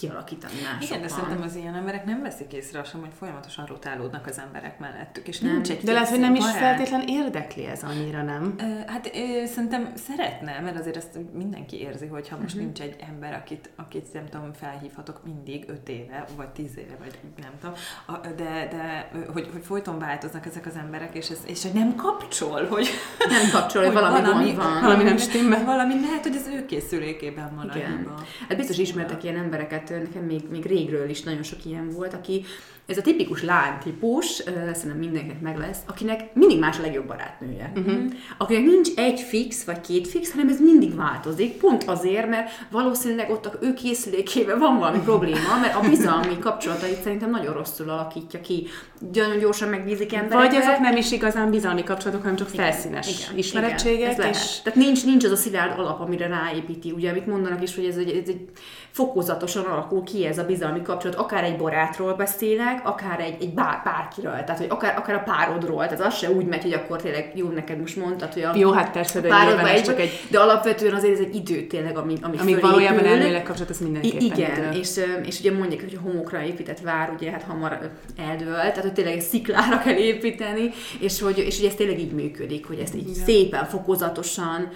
kialakítani 0.00 0.52
másokkal. 0.54 0.86
Igen, 0.86 1.00
de 1.00 1.08
szerintem 1.08 1.42
az 1.42 1.56
ilyen 1.56 1.74
emberek 1.74 2.04
nem 2.04 2.22
veszik 2.22 2.52
észre 2.52 2.84
sem, 2.84 3.00
hogy 3.00 3.10
folyamatosan 3.18 3.66
rotálódnak 3.66 4.26
az 4.26 4.38
emberek 4.46 4.78
mellettük, 4.78 5.28
és 5.28 5.38
Nem. 5.38 5.52
nincs 5.52 5.70
egy 5.70 5.80
De 5.82 5.92
lehet, 5.92 6.08
hogy 6.08 6.20
nem 6.20 6.34
is 6.34 6.40
barát. 6.40 6.56
feltétlen 6.56 7.02
érdekli 7.06 7.64
ez 7.64 7.82
annyira, 7.82 8.22
nem? 8.22 8.54
Hát 8.86 9.10
ö, 9.14 9.46
szerintem 9.46 9.92
szeretne, 10.06 10.60
mert 10.60 10.78
azért 10.78 10.96
ezt 10.96 11.18
mindenki 11.60 11.86
érzi, 11.86 12.06
hogyha 12.06 12.36
most 12.40 12.54
Mhm. 12.54 12.64
nincs 12.64 12.80
egy 12.80 12.96
ember, 13.08 13.32
akit, 13.34 13.70
akit 13.76 14.12
nem 14.12 14.26
tudom, 14.28 14.52
felhívhatok 14.52 15.20
mindig 15.24 15.64
öt 15.68 15.88
éve, 15.88 16.26
vagy 16.36 16.48
tíz 16.48 16.76
éve, 16.78 16.96
vagy 16.98 17.18
nem 17.40 17.50
tudom, 17.60 17.74
a- 18.06 18.26
de, 18.36 18.68
de 18.70 19.10
hogy, 19.32 19.48
hogy 19.52 19.62
folyton 19.64 19.98
változnak 19.98 20.46
ezek 20.46 20.66
az 20.66 20.76
emberek, 20.76 21.14
és, 21.16 21.30
ez, 21.30 21.38
és 21.46 21.62
hogy 21.62 21.72
nem 21.72 21.94
kapcsol, 21.94 22.66
hogy, 22.66 22.88
Nem 23.28 23.50
kapcsol, 23.52 23.84
hogy 23.84 23.92
valami, 23.92 24.20
gond 24.20 24.56
van. 24.56 24.80
valami 24.80 25.02
nem 25.02 25.16
stimmel. 25.16 25.64
Valami 25.64 26.00
lehet, 26.00 26.22
hogy 26.22 26.36
az 26.36 26.46
ő 26.46 26.66
készülékében 26.66 27.54
van 27.56 27.68
a 27.68 27.76
Igen. 27.76 27.96
hiba. 27.98 28.22
Hát 28.48 28.56
biztos 28.58 28.78
ismertek 28.78 29.24
ilyen 29.24 29.36
embereket, 29.36 29.88
nekem 29.90 30.22
még, 30.24 30.42
még 30.50 30.64
régről 30.66 31.08
is 31.08 31.22
nagyon 31.22 31.42
sok 31.42 31.64
ilyen 31.64 31.90
volt, 31.90 32.14
aki 32.14 32.44
ez 32.90 32.98
a 32.98 33.02
tipikus 33.02 33.42
lány 33.42 33.78
típus, 33.82 34.40
ö, 34.46 34.50
szerintem 34.50 34.98
mindenkinek 34.98 35.40
meg 35.40 35.58
lesz, 35.58 35.78
akinek 35.86 36.34
mindig 36.34 36.58
más 36.58 36.78
a 36.78 36.82
legjobb 36.82 37.06
barátnője. 37.06 37.72
Uh-huh. 37.76 38.02
Akinek 38.38 38.64
nincs 38.64 38.88
egy 38.96 39.20
fix 39.20 39.64
vagy 39.64 39.80
két 39.80 40.08
fix, 40.08 40.30
hanem 40.30 40.48
ez 40.48 40.60
mindig 40.60 40.96
változik, 40.96 41.52
pont 41.52 41.84
azért, 41.84 42.28
mert 42.28 42.50
valószínűleg 42.70 43.30
ott 43.30 43.46
a 43.46 43.52
ő 43.60 43.74
készülékében 43.74 44.58
van 44.58 44.78
valami 44.78 44.98
probléma, 44.98 45.58
mert 45.60 45.74
a 45.74 45.88
bizalmi 45.88 46.38
kapcsolatait 46.38 47.02
szerintem 47.02 47.30
nagyon 47.30 47.54
rosszul 47.54 47.90
alakítja 47.90 48.40
ki. 48.40 48.66
Nagyon 49.12 49.38
gyorsan 49.38 49.68
megbízik 49.68 50.14
emberekbe. 50.14 50.46
Vagy 50.46 50.56
azok 50.56 50.78
nem 50.78 50.96
is 50.96 51.12
igazán 51.12 51.50
bizalmi 51.50 51.82
kapcsolatok, 51.82 52.22
hanem 52.22 52.36
csak 52.36 52.48
felszínes 52.48 53.08
Igen, 53.08 53.38
ismerettségek, 53.38 53.98
igen, 53.98 54.10
ez 54.10 54.16
lehet. 54.16 54.34
és 54.34 54.60
Tehát 54.62 54.78
nincs, 54.78 55.04
nincs 55.04 55.24
az 55.24 55.30
a 55.30 55.36
szilárd 55.36 55.78
alap, 55.78 56.00
amire 56.00 56.26
ráépíti, 56.26 56.90
ugye, 56.90 57.10
amit 57.10 57.26
mondanak 57.26 57.62
is, 57.62 57.74
hogy 57.74 57.84
ez 57.84 57.96
egy, 57.96 58.10
ez 58.10 58.28
egy 58.28 58.48
fokozatosan 58.90 59.64
alakul 59.64 60.02
ki 60.02 60.26
ez 60.26 60.38
a 60.38 60.44
bizalmi 60.44 60.82
kapcsolat, 60.82 61.16
akár 61.16 61.44
egy 61.44 61.56
barátról 61.56 62.14
beszélek, 62.14 62.80
akár 62.88 63.20
egy, 63.20 63.42
egy 63.42 63.54
bár, 63.54 63.80
bárkiről, 63.84 64.32
tehát 64.32 64.58
hogy 64.58 64.66
akár, 64.70 64.96
akár 64.98 65.14
a 65.16 65.22
párodról, 65.32 65.86
tehát 65.86 66.00
az 66.00 66.16
se 66.16 66.30
úgy 66.30 66.46
megy, 66.46 66.62
hogy 66.62 66.72
akkor 66.72 67.02
tényleg 67.02 67.32
jó 67.34 67.48
neked 67.48 67.80
most 67.80 67.96
mondtad, 67.96 68.32
hogy 68.32 68.42
a 68.42 68.52
jó, 68.54 68.70
hát 68.70 68.92
persze, 68.92 69.20
de 69.20 69.28
párodba 69.28 69.54
nyilván 69.54 69.74
ez 69.74 69.80
egy, 69.80 69.86
csak 69.86 70.00
egy, 70.00 70.10
de 70.30 70.38
alapvetően 70.38 70.94
azért 70.94 71.12
ez 71.12 71.18
egy 71.18 71.34
idő 71.34 71.66
tényleg, 71.66 71.96
ami, 71.96 72.14
ami 72.22 72.36
fölépül. 72.36 72.60
valójában 72.60 73.04
elmélet 73.04 73.42
kapcsolat, 73.42 73.80
I- 73.80 73.82
mindenképpen 73.82 74.20
igen, 74.20 74.72
idő. 74.72 74.78
és, 74.78 75.00
és 75.24 75.40
ugye 75.40 75.52
mondják, 75.52 75.80
hogy 75.80 75.98
a 75.98 76.08
homokra 76.08 76.42
épített 76.42 76.80
vár, 76.80 77.12
ugye 77.16 77.30
hát 77.30 77.42
hamar 77.42 77.90
eldől, 78.16 78.54
tehát 78.54 78.80
hogy 78.82 78.92
tényleg 78.92 79.20
sziklára 79.20 79.78
kell 79.78 79.96
építeni, 79.96 80.70
és 81.00 81.20
hogy, 81.20 81.38
és 81.38 81.58
hogy 81.58 81.68
ez 81.68 81.74
tényleg 81.74 81.98
így 81.98 82.12
működik, 82.12 82.66
hogy 82.66 82.78
ezt 82.78 82.94
így 82.94 83.08
Igen. 83.08 83.24
szépen, 83.24 83.64
fokozatosan, 83.64 84.68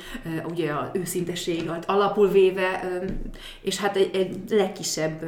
ugye 0.50 0.70
a 0.70 0.90
őszintesség 0.92 1.70
alapul 1.86 2.28
véve, 2.28 3.00
és 3.62 3.78
hát 3.78 4.03
egy, 4.12 4.16
egy 4.16 4.36
legkisebb 4.50 5.24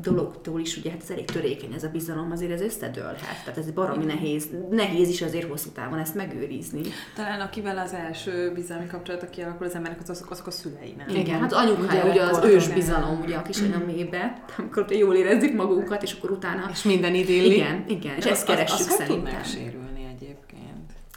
dologtól 0.00 0.60
is, 0.60 0.76
ugye 0.76 0.90
hát 0.90 1.00
ez 1.02 1.10
elég 1.10 1.24
törékeny 1.24 1.72
ez 1.74 1.84
a 1.84 1.88
bizalom, 1.88 2.30
azért 2.30 2.50
ez 2.52 2.60
összedőlhet, 2.60 3.42
tehát 3.44 3.58
ez 3.58 3.70
baromi 3.70 4.04
nehéz, 4.04 4.48
nehéz 4.70 5.08
is 5.08 5.22
azért 5.22 5.48
hosszú 5.50 5.68
távon 5.70 5.98
ezt 5.98 6.14
megőrizni. 6.14 6.80
Talán 7.14 7.40
akivel 7.40 7.78
az 7.78 7.92
első 7.92 8.52
bizalmi 8.54 8.86
kapcsolata 8.86 9.30
kialakul 9.30 9.66
az 9.66 9.74
emberek, 9.74 9.98
az 10.02 10.10
azok, 10.10 10.30
azok 10.30 10.46
a 10.46 10.50
szülei, 10.50 10.94
nem? 11.06 11.16
Igen, 11.16 11.40
hát 11.40 11.52
anyukája 11.52 12.00
ugye 12.02 12.08
az 12.10 12.14
Gyerekkortól. 12.14 12.50
ős 12.50 12.68
bizalom, 12.68 13.20
ugye 13.20 13.36
a 13.36 13.42
kisanyám 13.42 13.80
mélybe, 13.82 14.42
amikor 14.58 14.86
jól 14.90 15.14
érezzük 15.14 15.54
magunkat, 15.54 16.02
és 16.02 16.12
akkor 16.12 16.30
utána 16.30 16.68
És 16.72 16.82
minden 16.82 17.14
idilli. 17.14 17.54
igen, 17.54 17.84
igen, 17.88 18.16
és 18.16 18.24
De 18.24 18.30
ezt 18.30 18.42
az- 18.42 18.48
az- 18.48 18.54
keressük 18.54 18.78
az 18.78 18.96
hogy 18.96 19.06
tud 19.06 19.06
szerintem. 19.06 19.40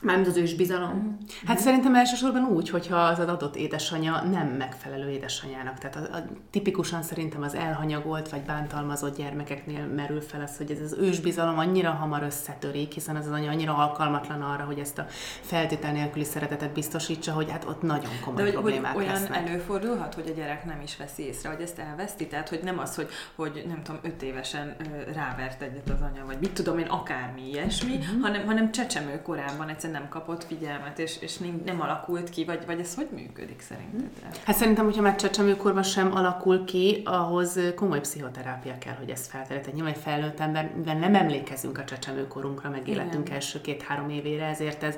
Mármint 0.01 0.27
az 0.27 0.37
ős 0.37 0.53
bizalom. 0.55 1.17
Hát 1.45 1.59
szerintem 1.59 1.95
elsősorban 1.95 2.43
úgy, 2.43 2.69
hogyha 2.69 2.95
az 2.97 3.19
adott 3.19 3.55
édesanyja 3.55 4.21
nem 4.31 4.47
megfelelő 4.47 5.09
édesanyának. 5.09 5.77
Tehát 5.77 5.95
a, 5.95 6.15
a, 6.17 6.23
tipikusan 6.49 7.01
szerintem 7.03 7.41
az 7.41 7.55
elhanyagolt 7.55 8.29
vagy 8.29 8.41
bántalmazott 8.41 9.17
gyermekeknél 9.17 9.85
merül 9.85 10.21
fel 10.21 10.41
az, 10.41 10.57
hogy 10.57 10.71
ez 10.71 10.79
az 10.81 10.95
ősbizalom 10.99 11.57
annyira 11.57 11.91
hamar 11.91 12.23
összetörik, 12.23 12.91
hiszen 12.91 13.15
az 13.15 13.25
az 13.25 13.31
anya 13.31 13.51
annyira 13.51 13.75
alkalmatlan 13.77 14.41
arra, 14.41 14.63
hogy 14.63 14.79
ezt 14.79 14.97
a 14.97 15.05
feltétel 15.41 15.91
nélküli 15.91 16.23
szeretetet 16.23 16.73
biztosítsa, 16.73 17.31
hogy 17.31 17.51
hát 17.51 17.65
ott 17.65 17.81
nagyon 17.81 18.09
De 18.11 18.19
komoly 18.25 18.41
hogy, 18.43 18.53
hogy 18.53 18.61
problémák 18.63 18.95
olyan 18.97 19.13
lesznek. 19.13 19.47
előfordulhat, 19.49 20.13
hogy 20.13 20.27
a 20.29 20.33
gyerek 20.37 20.65
nem 20.65 20.81
is 20.83 20.97
veszi 20.97 21.23
észre, 21.23 21.49
hogy 21.49 21.61
ezt 21.61 21.79
elveszti? 21.79 22.27
Tehát, 22.27 22.49
hogy 22.49 22.59
nem 22.63 22.79
az, 22.79 22.95
hogy, 22.95 23.07
hogy 23.35 23.63
nem 23.67 23.81
tudom, 23.83 23.99
öt 24.03 24.21
évesen 24.21 24.75
rávert 25.13 25.61
egyet 25.61 25.89
az 25.89 26.01
anya, 26.01 26.25
vagy 26.25 26.37
mit 26.39 26.51
tudom 26.53 26.77
én, 26.77 26.87
akármi 26.87 27.47
ilyesmi, 27.49 27.91
Mhm. 27.95 27.99
uh-huh. 28.01 28.21
hanem, 28.21 28.45
hanem 28.45 28.71
csecsemő 28.71 29.21
korában 29.21 29.69
egyszer 29.69 29.85
nem 29.91 30.09
kapott 30.09 30.43
figyelmet, 30.43 30.99
és, 30.99 31.17
és 31.19 31.37
nem, 31.65 31.81
alakult 31.81 32.29
ki, 32.29 32.45
vagy, 32.45 32.65
vagy 32.65 32.79
ez 32.79 32.95
hogy 32.95 33.07
működik 33.11 33.61
szerinted? 33.61 34.09
Hát 34.43 34.55
szerintem, 34.55 34.85
hogyha 34.85 35.01
már 35.01 35.15
csecsemőkorban 35.15 35.83
sem 35.83 36.15
alakul 36.15 36.65
ki, 36.65 37.01
ahhoz 37.05 37.59
komoly 37.75 37.99
pszichoterápia 37.99 38.77
kell, 38.77 38.95
hogy 38.95 39.09
ezt 39.09 39.27
felterjedjen. 39.27 39.61
Tehát 39.61 39.75
nyilván 39.75 39.93
egy 39.93 40.01
felnőtt 40.01 40.39
ember, 40.39 40.71
mivel 40.75 40.95
nem 40.95 41.15
emlékezünk 41.15 41.77
a 41.77 41.83
csecsemőkorunkra, 41.83 42.69
meg 42.69 42.87
Igen. 42.87 42.99
életünk 42.99 43.29
első 43.29 43.61
két-három 43.61 44.09
évére, 44.09 44.45
ezért 44.45 44.83
ez, 44.83 44.95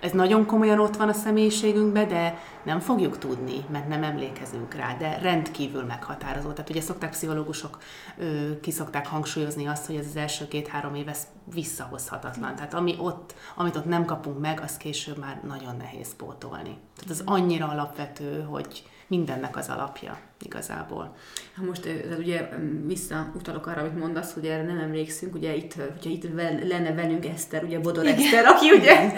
ez 0.00 0.12
nagyon 0.12 0.46
komolyan 0.46 0.78
ott 0.78 0.96
van 0.96 1.08
a 1.08 1.12
személyiségünkben, 1.12 2.08
de 2.08 2.38
nem 2.62 2.80
fogjuk 2.80 3.18
tudni, 3.18 3.64
mert 3.70 3.88
nem 3.88 4.02
emlékezünk 4.02 4.74
rá, 4.74 4.96
de 4.98 5.18
rendkívül 5.22 5.82
meghatározó. 5.82 6.50
Tehát 6.50 6.70
ugye 6.70 6.80
szokták 6.80 7.10
pszichológusok, 7.10 7.78
ö, 8.18 8.60
ki 8.60 8.70
szokták 8.70 9.06
hangsúlyozni 9.06 9.66
azt, 9.66 9.86
hogy 9.86 9.96
ez 9.96 10.06
az 10.06 10.16
első 10.16 10.48
két-három 10.48 10.94
év 10.94 11.08
ez 11.08 11.26
visszahozhatatlan. 11.44 12.54
Tehát 12.54 12.74
ami 12.74 12.96
ott, 12.98 13.34
amit 13.56 13.76
ott 13.76 13.84
nem 13.84 14.04
kapunk 14.04 14.40
meg, 14.40 14.60
az 14.60 14.76
később 14.76 15.18
már 15.18 15.40
nagyon 15.46 15.76
nehéz 15.76 16.16
pótolni. 16.16 16.78
Tehát 16.96 17.10
az 17.10 17.22
annyira 17.24 17.68
alapvető, 17.68 18.42
hogy 18.42 18.88
mindennek 19.06 19.56
az 19.56 19.68
alapja 19.68 20.18
igazából. 20.44 21.14
Ha 21.56 21.64
most 21.64 21.86
ez 21.86 22.18
ugye 22.18 22.48
mm, 22.60 22.86
visszautalok 22.86 23.66
arra, 23.66 23.80
amit 23.80 23.98
mondasz, 23.98 24.32
hogy 24.32 24.44
erre 24.44 24.62
nem 24.62 24.78
emlékszünk, 24.78 25.34
ugye 25.34 25.56
itt, 25.56 25.74
hogyha 25.74 26.10
itt 26.10 26.24
lenne 26.68 26.94
velünk 26.94 27.26
Eszter, 27.26 27.64
ugye 27.64 27.78
Bodor 27.78 28.06
Eszter, 28.06 28.44
aki 28.46 28.70
ugye 28.70 29.12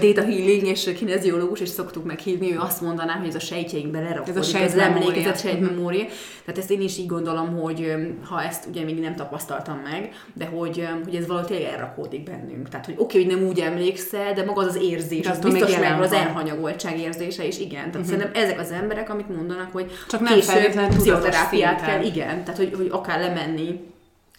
data 0.00 0.22
healing 0.22 0.66
és 0.66 0.92
kineziológus, 0.96 1.60
és 1.60 1.68
szoktuk 1.68 2.04
meghívni, 2.04 2.52
ő 2.52 2.58
azt 2.58 2.80
mondaná, 2.80 3.14
hogy 3.14 3.28
ez 3.28 3.34
a 3.34 3.40
sejtjeinkbe 3.40 4.00
lerakódik, 4.00 4.28
Ez 4.28 4.36
a 4.36 4.40
az 4.40 4.48
sejtmemória. 4.48 5.08
emlékezet, 5.08 5.40
sejtmemória. 5.40 6.04
Tehát 6.44 6.60
ezt 6.60 6.70
én 6.70 6.80
is 6.80 6.98
így 6.98 7.06
gondolom, 7.06 7.60
hogy 7.60 7.94
ha 8.28 8.42
ezt 8.42 8.66
ugye 8.66 8.84
még 8.84 9.00
nem 9.00 9.14
tapasztaltam 9.16 9.78
meg, 9.78 10.12
de 10.34 10.44
hogy, 10.44 10.88
hogy 11.04 11.14
ez 11.14 11.26
valahogy 11.26 11.48
tényleg 11.48 11.72
elrakódik 11.72 12.22
bennünk. 12.22 12.68
Tehát, 12.68 12.86
hogy 12.86 12.94
oké, 12.98 13.24
hogy 13.24 13.36
nem 13.36 13.46
úgy 13.46 13.60
emlékszel, 13.60 14.32
de 14.32 14.44
maga 14.44 14.60
az 14.60 14.66
az 14.66 14.82
érzés, 14.82 15.24
De 15.24 15.30
az 15.30 15.38
biztos 15.38 15.78
meg 15.78 16.00
az 16.00 16.12
elhanyagoltság 16.12 16.98
érzése 16.98 17.46
is, 17.46 17.58
igen. 17.58 17.90
Tehát 17.90 18.06
szerintem 18.06 18.30
ezek 18.34 18.58
az 18.60 18.70
emberek, 18.70 19.10
amit 19.10 19.28
mondanak, 19.36 19.72
hogy 19.72 19.90
Csak 20.08 20.20
nem 20.20 20.40
feltétlenül 20.50 20.96
pszichoterápiát 20.98 21.84
kell, 21.84 22.02
igen, 22.02 22.44
tehát 22.44 22.56
hogy, 22.56 22.74
hogy 22.76 22.88
akár 22.90 23.20
lemenni 23.20 23.88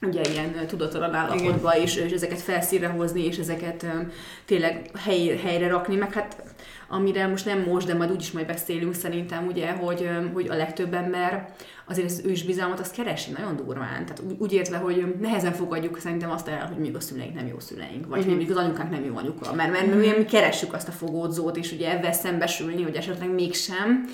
ugye 0.02 0.21
ilyen 0.32 0.67
tudatalan 0.67 1.13
állapotba, 1.13 1.78
és, 1.78 1.95
és 1.95 2.12
ezeket 2.12 2.39
felszínre 2.39 2.88
hozni, 2.88 3.26
és 3.26 3.38
ezeket 3.38 3.84
öm, 3.84 4.12
tényleg 4.45 4.89
hely, 5.04 5.39
helyre 5.43 5.67
rakni, 5.67 5.95
meg 5.95 6.13
hát 6.13 6.43
amire 6.88 7.28
most 7.28 7.45
nem 7.45 7.60
most, 7.60 7.88
de 7.88 7.93
majd 7.93 8.12
úgyis 8.12 8.32
majd 8.32 8.45
beszélünk 8.45 8.93
szerintem, 8.93 9.47
ugye, 9.47 9.71
hogy, 9.71 10.04
öm, 10.04 10.32
hogy 10.34 10.47
a 10.50 10.56
legtöbb 10.56 10.93
ember 10.93 11.54
azért 11.92 12.10
az 12.10 12.22
ősbizalmat 12.26 12.80
azt 12.80 12.96
keresi 12.96 13.32
nagyon 13.32 13.56
durván. 13.56 14.06
Tehát 14.06 14.22
úgy, 14.38 14.54
értve, 14.54 14.78
hogy 14.78 15.16
nehezen 15.20 15.54
fogadjuk 15.54 16.00
szerintem 16.00 16.32
azt 16.32 16.48
el, 16.48 16.68
hogy 16.68 16.78
még 16.78 16.96
a 16.96 17.00
szüleink 17.00 17.34
nem 17.34 17.48
jó 17.48 17.60
szüleink, 17.60 18.08
vagy 18.08 18.26
hogy 18.26 18.38
még 18.38 18.52
az 18.52 18.58
anyukánk 18.58 18.92
nem 18.92 19.06
jó 19.06 19.16
anyuka. 19.16 19.54
Mert, 19.54 19.72
mert, 19.72 19.96
mert 19.96 20.18
mi 20.18 20.26
keressük 20.26 20.74
azt 20.74 20.88
a 20.88 20.92
fogódzót, 20.92 21.58
és 21.58 21.72
ugye 21.72 21.92
ebben 21.92 22.14
szembesülni, 22.14 22.84
hogy 22.84 22.96
esetleg 22.96 23.34
mégsem, 23.34 24.06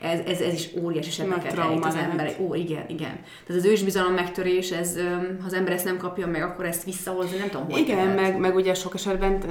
ez, 0.00 0.20
ez, 0.26 0.40
ez 0.40 0.52
is 0.52 0.68
óriási 0.82 1.10
sebeket 1.10 1.54
rejt 1.54 1.84
az 1.84 1.94
emberek. 1.94 2.36
Ó, 2.40 2.54
igen, 2.54 2.84
igen. 2.88 3.20
Tehát 3.46 3.62
az 3.62 3.64
ősbizalom 3.64 4.12
megtörés, 4.12 4.70
ez, 4.70 4.96
ha 5.40 5.46
az 5.46 5.52
ember 5.52 5.72
ezt 5.72 5.84
nem 5.84 5.96
kapja 5.96 6.26
meg, 6.26 6.42
akkor 6.42 6.64
ezt 6.64 6.84
visszahozni, 6.84 7.38
nem 7.38 7.48
tudom, 7.48 7.70
hogy 7.70 7.80
Igen, 7.80 8.08
meg, 8.08 8.38
meg 8.38 8.54
ugye 8.54 8.74
sok 8.74 8.94
esetben 8.94 9.42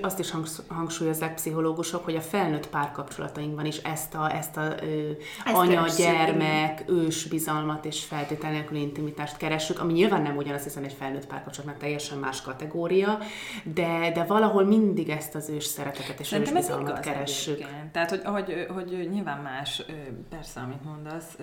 azt 0.00 0.18
is 0.18 0.30
hangsúlyozzák 0.68 1.34
pszichológusok, 1.34 2.04
hogy 2.04 2.16
a 2.16 2.20
felnőtt 2.20 2.68
párkapcsolatainkban 2.68 3.66
is 3.66 3.76
ezt 3.76 4.14
a, 4.14 4.34
ezt 4.34 4.56
a 4.56 4.74
ö, 4.82 5.10
Ezt 5.44 5.56
anya, 5.56 5.74
keresszük, 5.74 6.04
gyermek, 6.04 6.84
ős 6.88 7.27
bizalmat 7.28 7.84
és 7.84 8.04
feltétel 8.04 8.50
nélküli 8.50 8.80
intimitást 8.80 9.36
keressük, 9.36 9.80
ami 9.80 9.92
nyilván 9.92 10.22
nem 10.22 10.36
ugyanaz, 10.36 10.62
hiszen 10.62 10.84
egy 10.84 10.92
felnőtt 10.92 11.26
párkapcsolatnak 11.26 11.78
teljesen 11.80 12.18
más 12.18 12.42
kategória, 12.42 13.18
de, 13.64 14.10
de 14.14 14.24
valahol 14.24 14.64
mindig 14.64 15.08
ezt 15.08 15.34
az 15.34 15.48
ős 15.48 15.64
szeretetet 15.64 16.20
és 16.20 16.20
ős 16.20 16.28
Szerintem 16.28 16.56
ez 16.56 16.64
bizalmat 16.66 16.88
igaz 16.88 17.04
keressük. 17.04 17.66
Tehát, 17.92 18.10
hogy, 18.10 18.22
hogy, 18.24 18.66
hogy 18.74 19.08
nyilván 19.10 19.42
más 19.42 19.82
persze, 20.28 20.60
amit 20.60 20.84
mondasz, 20.84 21.36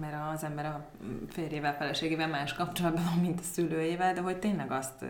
mert 0.00 0.16
az 0.34 0.44
ember 0.44 0.64
a 0.64 0.88
férjével, 1.28 1.76
feleségével 1.76 2.28
más 2.28 2.54
kapcsolatban 2.54 3.04
van, 3.04 3.18
mint 3.18 3.40
a 3.40 3.42
szülőjével, 3.52 4.14
de 4.14 4.20
hogy 4.20 4.36
tényleg 4.36 4.70
azt 4.70 5.04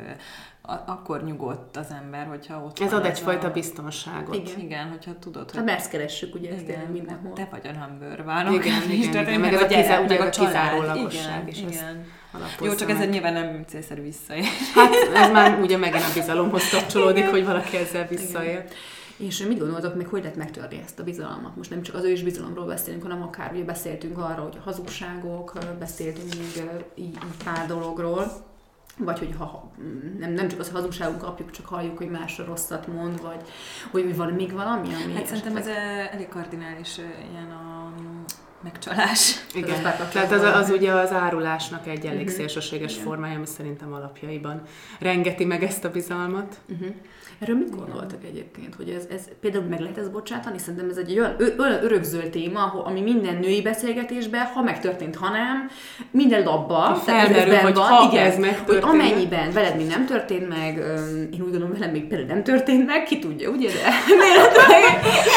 akkor 0.87 1.25
nyugodt 1.25 1.77
az 1.77 1.87
ember, 2.03 2.27
hogyha 2.27 2.63
ott 2.65 2.79
Ez 2.79 2.93
ad 2.93 3.05
egyfajta 3.05 3.47
a... 3.47 3.51
biztonságot. 3.51 4.35
Igen. 4.35 4.61
igen, 4.61 4.89
hogyha 4.89 5.19
tudod, 5.19 5.51
hogy... 5.51 5.61
Hát 5.61 5.79
ezt 5.79 5.91
keressük, 5.91 6.35
ugye, 6.35 6.51
ezt 6.53 6.63
igen, 6.63 6.87
mindenhol. 6.93 7.33
Te 7.33 7.49
vagy 7.51 7.67
a 7.67 7.87
number 7.87 8.25
van. 8.25 8.53
Igen, 8.53 8.83
igen, 8.91 8.91
igen, 8.91 9.27
igen, 9.27 9.41
meg, 9.41 9.53
ez 9.53 9.63
a, 9.63 9.67
kizá, 9.67 10.01
meg 10.01 10.21
a 10.21 10.29
kizárólagosság 10.29 11.49
is. 11.49 11.59
Igen. 11.59 12.05
Jó, 12.61 12.75
csak 12.75 12.91
ez 12.91 13.09
nyilván 13.09 13.33
nem 13.33 13.65
célszerű 13.67 14.03
visszaél. 14.03 14.45
Hát 14.75 14.93
ez 15.23 15.31
már 15.31 15.61
ugye 15.61 15.77
megint 15.77 16.03
a 16.03 16.13
bizalomhoz 16.15 16.71
kapcsolódik, 16.71 17.19
igen. 17.19 17.31
hogy 17.31 17.45
valaki 17.45 17.77
ezzel 17.77 18.07
visszaél. 18.07 18.51
Igen. 18.51 18.67
És 19.17 19.47
mit 19.47 19.59
gondoltok 19.59 19.95
még, 19.95 20.07
hogy 20.07 20.21
lehet 20.21 20.37
megtörni 20.37 20.81
ezt 20.85 20.99
a 20.99 21.05
bizalmat? 21.05 21.57
Most 21.57 21.71
nem 21.71 21.83
csak 21.83 21.95
az 21.95 22.05
ő 22.05 22.11
is 22.11 22.23
bizalomról 22.23 22.67
beszélünk, 22.67 23.03
hanem 23.03 23.23
akár 23.23 23.53
ugye 23.53 23.65
beszéltünk 23.65 24.19
arról, 24.19 24.45
hogy 24.45 24.57
a 24.59 24.63
hazugságok, 24.65 25.53
beszéltünk 25.79 26.29
még 26.35 26.47
így, 26.57 26.69
így 26.95 27.19
pár 27.45 27.67
dologról, 27.67 28.33
vagy 28.99 29.19
hogy 29.19 29.35
ha 29.39 29.71
nem, 30.19 30.33
nem 30.33 30.49
csak 30.49 30.61
az 30.61 30.71
hazugságunk 30.71 31.21
kapjuk, 31.21 31.51
csak 31.51 31.67
halljuk, 31.67 31.99
hogy 31.99 32.11
másra 32.11 32.45
rosszat 32.45 32.87
mond, 32.87 33.23
vagy 33.23 33.49
hogy 33.91 34.17
van 34.17 34.33
még 34.33 34.53
valami, 34.53 34.89
ami... 35.05 35.15
Hát 35.15 35.27
szerintem 35.27 35.57
ez 35.57 35.67
elég 36.13 36.29
kardinális 36.29 36.99
ilyen 37.31 37.51
a 37.51 37.93
megcsalás. 38.62 39.45
Igen, 39.55 39.83
tehát 39.83 40.33
az, 40.33 40.42
az 40.42 40.71
ugye 40.71 40.92
az 40.92 41.12
árulásnak 41.12 41.87
egy 41.87 42.07
elég 42.07 42.21
uh-huh. 42.21 42.35
szélsőséges 42.35 42.92
Igen. 42.92 43.05
formája, 43.05 43.37
ami 43.37 43.47
szerintem 43.47 43.92
alapjaiban 43.92 44.62
rengeti 45.01 45.45
meg 45.45 45.62
ezt 45.62 45.85
a 45.85 45.90
bizalmat. 45.90 46.57
Uh-huh. 46.69 46.95
Erről 47.38 47.57
mit 47.57 47.77
gondoltak 47.77 48.25
egyébként, 48.25 48.75
hogy 48.75 48.88
ez, 48.88 49.05
ez 49.11 49.21
például 49.40 49.64
meg 49.64 49.81
lehet 49.81 49.99
ez 49.99 50.09
bocsátani? 50.09 50.59
Szerintem 50.59 50.88
ez 50.88 50.97
egy 50.97 51.19
olyan, 51.19 51.37
olyan 51.59 51.85
örökzöld 51.85 52.31
téma, 52.31 52.83
ami 52.85 53.01
minden 53.01 53.37
női 53.37 53.62
beszélgetésben, 53.62 54.47
ha 54.47 54.62
megtörtént, 54.62 55.16
ha 55.16 55.29
nem, 55.29 55.71
minden 56.11 56.42
labba, 56.42 56.95
felmerül, 56.95 57.55
hogy 57.55 57.75
van, 57.75 57.85
ha 57.85 58.09
igen, 58.12 58.27
ez 58.27 58.37
hogy 58.66 58.79
amennyiben 58.81 59.53
veled 59.53 59.77
még 59.77 59.87
nem 59.87 60.07
történt 60.07 60.49
meg, 60.49 60.77
én 61.33 61.40
úgy 61.42 61.51
gondolom, 61.51 61.73
velem 61.73 61.90
még 61.90 62.07
például 62.07 62.29
nem 62.29 62.42
történt 62.42 62.87
meg, 62.87 63.03
ki 63.03 63.19
tudja, 63.19 63.51
ugye, 63.51 63.69
de 63.69 63.83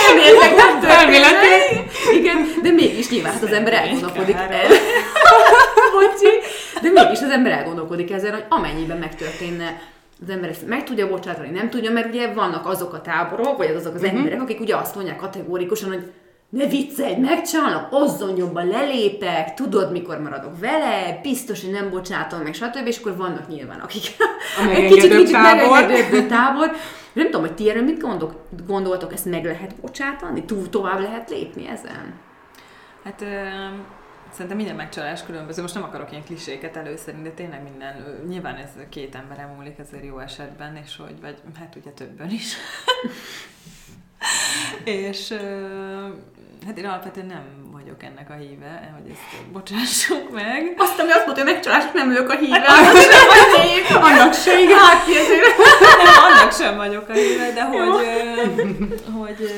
elméletileg 0.07 0.55
nem 0.55 0.79
történt 0.79 1.41
meg, 1.41 1.89
igen, 2.13 2.37
de 2.61 2.71
mégis 2.71 3.08
nyilván 3.09 3.33
hát 3.33 3.43
az 3.43 3.51
ember 3.51 3.73
elgondolkodik 3.73 4.35
Bocsi, 5.93 6.33
de 6.81 6.89
mégis 6.89 7.21
az 7.21 7.29
ember 7.29 7.51
elgondolkodik 7.51 8.11
ezen, 8.11 8.31
hogy 8.31 8.45
amennyiben 8.49 8.97
megtörténne 8.97 9.81
az 10.21 10.29
ember 10.29 10.49
ezt 10.49 10.67
meg 10.67 10.83
tudja 10.83 11.09
bocsátani, 11.09 11.49
nem 11.49 11.69
tudja, 11.69 11.91
mert 11.91 12.07
ugye 12.07 12.33
vannak 12.33 12.67
azok 12.67 12.93
a 12.93 13.01
táborok, 13.01 13.57
vagy 13.57 13.75
azok 13.75 13.95
az 13.95 14.01
uh-huh. 14.01 14.17
emberek, 14.17 14.41
akik 14.41 14.59
ugye 14.59 14.75
azt 14.75 14.95
mondják 14.95 15.17
kategórikusan, 15.17 15.89
hogy 15.89 16.11
ne 16.49 16.65
viccelj, 16.65 17.15
megcsalnak, 17.15 17.87
azzon 17.91 18.37
jobban 18.37 18.67
lelépek, 18.67 19.53
tudod, 19.53 19.91
mikor 19.91 20.19
maradok 20.19 20.59
vele, 20.59 21.19
biztos, 21.21 21.61
hogy 21.61 21.71
nem 21.71 21.89
bocsátom 21.89 22.39
meg, 22.39 22.53
stb. 22.53 22.87
És 22.87 22.97
akkor 22.97 23.17
vannak 23.17 23.47
nyilván, 23.47 23.79
akik 23.79 24.01
a 24.57 24.69
egy 24.75 24.93
kicsit, 24.93 25.17
kicsit 25.17 25.31
tábor. 25.31 25.85
tábor. 26.27 26.71
Nem 27.13 27.25
tudom, 27.25 27.41
hogy 27.41 27.53
ti 27.53 27.69
erről 27.69 27.83
mit 27.83 28.01
gondol, 28.01 28.45
gondoltok, 28.67 29.13
ezt 29.13 29.25
meg 29.25 29.45
lehet 29.45 29.75
bocsátani? 29.81 30.45
Túl 30.45 30.69
tovább 30.69 31.01
lehet 31.01 31.29
lépni 31.29 31.67
ezen? 31.67 32.13
Hát 33.03 33.23
Szerintem 34.31 34.57
minden 34.57 34.75
megcsalás 34.75 35.23
különböző. 35.23 35.61
Most 35.61 35.73
nem 35.73 35.83
akarok 35.83 36.11
ilyen 36.11 36.23
kliséket 36.23 36.77
előszerni, 36.77 37.21
de 37.21 37.29
tényleg 37.29 37.63
minden, 37.63 38.21
nyilván 38.27 38.55
ez 38.55 38.69
két 38.89 39.15
emberem 39.15 39.49
múlik 39.49 39.77
ezért 39.77 40.05
jó 40.05 40.19
esetben, 40.19 40.79
és 40.83 40.97
hogy, 40.97 41.21
vagy 41.21 41.37
hát 41.59 41.75
ugye 41.75 41.89
többen 41.89 42.29
is. 42.29 42.53
és 44.83 45.33
hát 46.65 46.77
én 46.77 46.85
alapvetően 46.85 47.25
nem 47.25 47.43
vagyok 47.71 48.03
ennek 48.03 48.29
a 48.29 48.33
híve, 48.33 48.93
hogy 49.01 49.11
ezt 49.11 49.51
bocsássuk 49.51 50.31
meg. 50.31 50.73
Azt, 50.77 50.99
ami 50.99 51.11
azt 51.11 51.25
mondta, 51.25 51.43
hogy 51.43 51.53
megcsalások 51.53 51.93
nem 51.93 52.07
vagyok 52.07 52.29
a 52.29 52.37
híve. 52.37 52.59
Hát, 52.59 52.93
az 52.93 53.07
sem 53.87 54.03
annak 54.09 54.33
se, 54.33 54.59
igen. 54.59 54.77
Hát, 54.77 55.05
nem, 56.03 56.23
annak 56.31 56.53
sem 56.53 56.75
vagyok 56.75 57.09
a 57.09 57.13
híve, 57.13 57.53
de 57.53 57.63
hogy, 57.63 58.07
hogy 59.13 59.51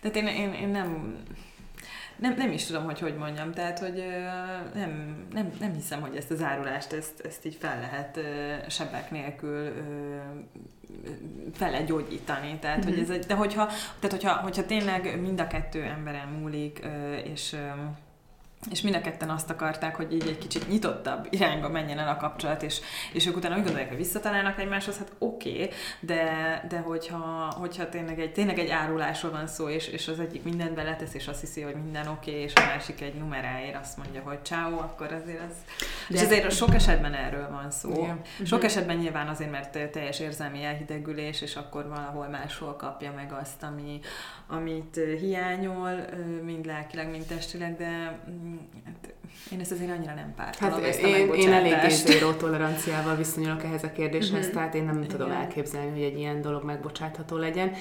tehát 0.00 0.16
én, 0.16 0.26
én, 0.26 0.52
én 0.52 0.68
nem, 0.68 1.16
nem, 2.16 2.34
nem 2.36 2.52
is 2.52 2.64
tudom, 2.64 2.84
hogy 2.84 3.00
hogy 3.00 3.16
mondjam, 3.16 3.52
tehát, 3.52 3.78
hogy 3.78 4.04
nem, 4.74 5.16
nem, 5.32 5.52
nem 5.60 5.72
hiszem, 5.72 6.00
hogy 6.00 6.16
ezt 6.16 6.30
az 6.30 6.42
árulást, 6.42 6.92
ezt, 6.92 7.20
ezt 7.20 7.46
így 7.46 7.56
fel 7.60 7.80
lehet 7.80 8.20
sebek 8.70 9.10
nélkül 9.10 9.72
fel 11.52 11.70
lehet 11.70 11.86
gyógyítani. 11.86 12.58
Tehát, 12.60 12.76
mm-hmm. 12.76 12.86
hogy 12.86 13.02
mhm. 13.02 13.10
ez 13.10 13.16
egy, 13.16 13.24
de 13.24 13.34
hogyha, 13.34 13.66
tehát 13.66 14.10
hogyha, 14.10 14.32
hogyha 14.32 14.66
tényleg 14.66 15.20
mind 15.20 15.40
a 15.40 15.46
kettő 15.46 15.82
emberen 15.82 16.28
múlik, 16.28 16.86
és 17.24 17.56
és 18.70 18.80
mind 18.80 18.94
a 18.94 19.00
ketten 19.00 19.30
azt 19.30 19.50
akarták, 19.50 19.96
hogy 19.96 20.12
így 20.12 20.28
egy 20.28 20.38
kicsit 20.38 20.68
nyitottabb 20.68 21.26
irányba 21.30 21.68
menjen 21.68 21.98
el 21.98 22.08
a 22.08 22.16
kapcsolat, 22.16 22.62
és, 22.62 22.80
és 23.12 23.26
ők 23.26 23.36
utána 23.36 23.56
úgy 23.56 23.62
gondolják, 23.62 23.88
hogy 23.88 23.98
visszatalálnak 23.98 24.60
egymáshoz, 24.60 24.98
hát 24.98 25.12
oké, 25.18 25.50
okay, 25.50 25.70
de, 26.00 26.64
de 26.68 26.78
hogyha, 26.78 27.52
hogyha 27.58 27.88
tényleg, 27.88 28.20
egy, 28.20 28.32
tényleg 28.32 28.58
egy 28.58 28.70
árulásról 28.70 29.32
van 29.32 29.46
szó, 29.46 29.68
és, 29.68 29.88
és 29.88 30.08
az 30.08 30.20
egyik 30.20 30.42
mindent 30.42 30.74
beletesz, 30.74 31.14
és 31.14 31.28
azt 31.28 31.40
hiszi, 31.40 31.60
hogy 31.60 31.74
minden 31.74 32.06
oké, 32.06 32.30
okay, 32.30 32.42
és 32.42 32.52
a 32.54 32.60
másik 32.60 33.00
egy 33.00 33.14
numeráért 33.14 33.80
azt 33.80 33.96
mondja, 33.96 34.22
hogy 34.22 34.38
ciao, 34.42 34.78
akkor 34.78 35.12
azért 35.12 35.42
az... 35.48 35.54
De 36.08 36.16
és 36.16 36.22
azért 36.22 36.50
sok 36.52 36.74
esetben 36.74 37.14
erről 37.14 37.50
van 37.50 37.70
szó. 37.70 37.90
Igen. 37.90 38.20
Sok 38.36 38.44
uh-huh. 38.44 38.64
esetben 38.64 38.96
nyilván 38.96 39.28
azért, 39.28 39.50
mert 39.50 39.90
teljes 39.90 40.20
érzelmi 40.20 40.64
elhidegülés, 40.64 41.40
és 41.40 41.56
akkor 41.56 41.88
valahol 41.88 42.28
máshol 42.28 42.76
kapja 42.76 43.12
meg 43.12 43.32
azt, 43.40 43.62
ami, 43.62 44.00
amit 44.46 45.00
hiányol, 45.20 46.04
mind 46.42 46.66
lelkileg, 46.66 47.10
mind 47.10 47.24
testileg, 47.24 47.76
de 47.76 48.18
понятно. 48.72 49.08
Én 49.52 49.60
ezt 49.60 49.72
azért 49.72 49.90
annyira 49.90 50.14
nem 50.14 50.32
pártolom, 50.36 50.74
hát 50.74 50.84
ezt 50.84 51.02
a 51.02 51.06
én, 51.06 51.32
én 51.32 51.52
elég 51.52 51.90
zéró 51.90 52.32
toleranciával 52.32 53.16
viszonyulok 53.16 53.64
ehhez 53.64 53.82
a 53.82 53.92
kérdéshez, 53.92 54.38
uh-huh. 54.38 54.52
tehát 54.52 54.74
én 54.74 54.84
nem 54.84 54.96
Igen. 54.96 55.08
tudom 55.08 55.30
elképzelni, 55.30 55.90
hogy 55.90 56.02
egy 56.02 56.18
ilyen 56.18 56.40
dolog 56.40 56.64
megbocsátható 56.64 57.36
legyen. 57.36 57.72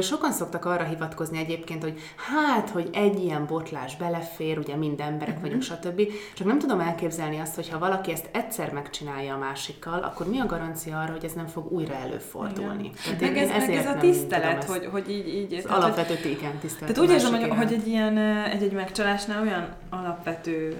Sokan 0.00 0.32
szoktak 0.32 0.64
arra 0.64 0.84
hivatkozni 0.84 1.38
egyébként, 1.38 1.82
hogy 1.82 2.00
hát, 2.16 2.70
hogy 2.70 2.88
egy 2.92 3.22
ilyen 3.22 3.46
botlás 3.46 3.96
belefér, 3.96 4.58
ugye 4.58 4.76
mind 4.76 5.00
emberek 5.00 5.28
uh-huh. 5.28 5.42
vagyunk, 5.42 5.62
stb. 5.62 6.02
Csak 6.34 6.46
nem 6.46 6.58
tudom 6.58 6.80
elképzelni 6.80 7.38
azt, 7.38 7.54
hogy 7.54 7.68
ha 7.68 7.78
valaki 7.78 8.12
ezt 8.12 8.28
egyszer 8.32 8.72
megcsinálja 8.72 9.34
a 9.34 9.38
másikkal, 9.38 10.02
akkor 10.02 10.28
mi 10.28 10.38
a 10.38 10.46
garancia 10.46 11.00
arra, 11.00 11.12
hogy 11.12 11.24
ez 11.24 11.32
nem 11.32 11.46
fog 11.46 11.72
újra 11.72 11.94
előfordulni? 11.94 12.90
Tehát 13.04 13.20
meg, 13.20 13.36
ez, 13.36 13.48
meg 13.48 13.70
ez 13.70 13.86
a 13.86 13.96
tisztelet, 13.96 14.64
hogy, 14.64 14.88
hogy 14.92 15.10
így... 15.10 15.28
így 15.28 15.54
az 15.54 15.62
tehát, 15.62 15.82
alapvető 15.82 16.28
igen, 16.28 16.58
tisztelet. 16.58 16.94
Tehát 16.94 17.10
úgy 17.10 17.14
érzem, 17.14 17.40
hogy, 17.40 17.50
hogy 17.50 17.72
egy 17.72 17.86
ilyen 17.86 18.18
egy-egy 18.18 18.72
megcsalásnál 18.72 19.42
olyan 19.42 19.68
alapvető 19.90 20.76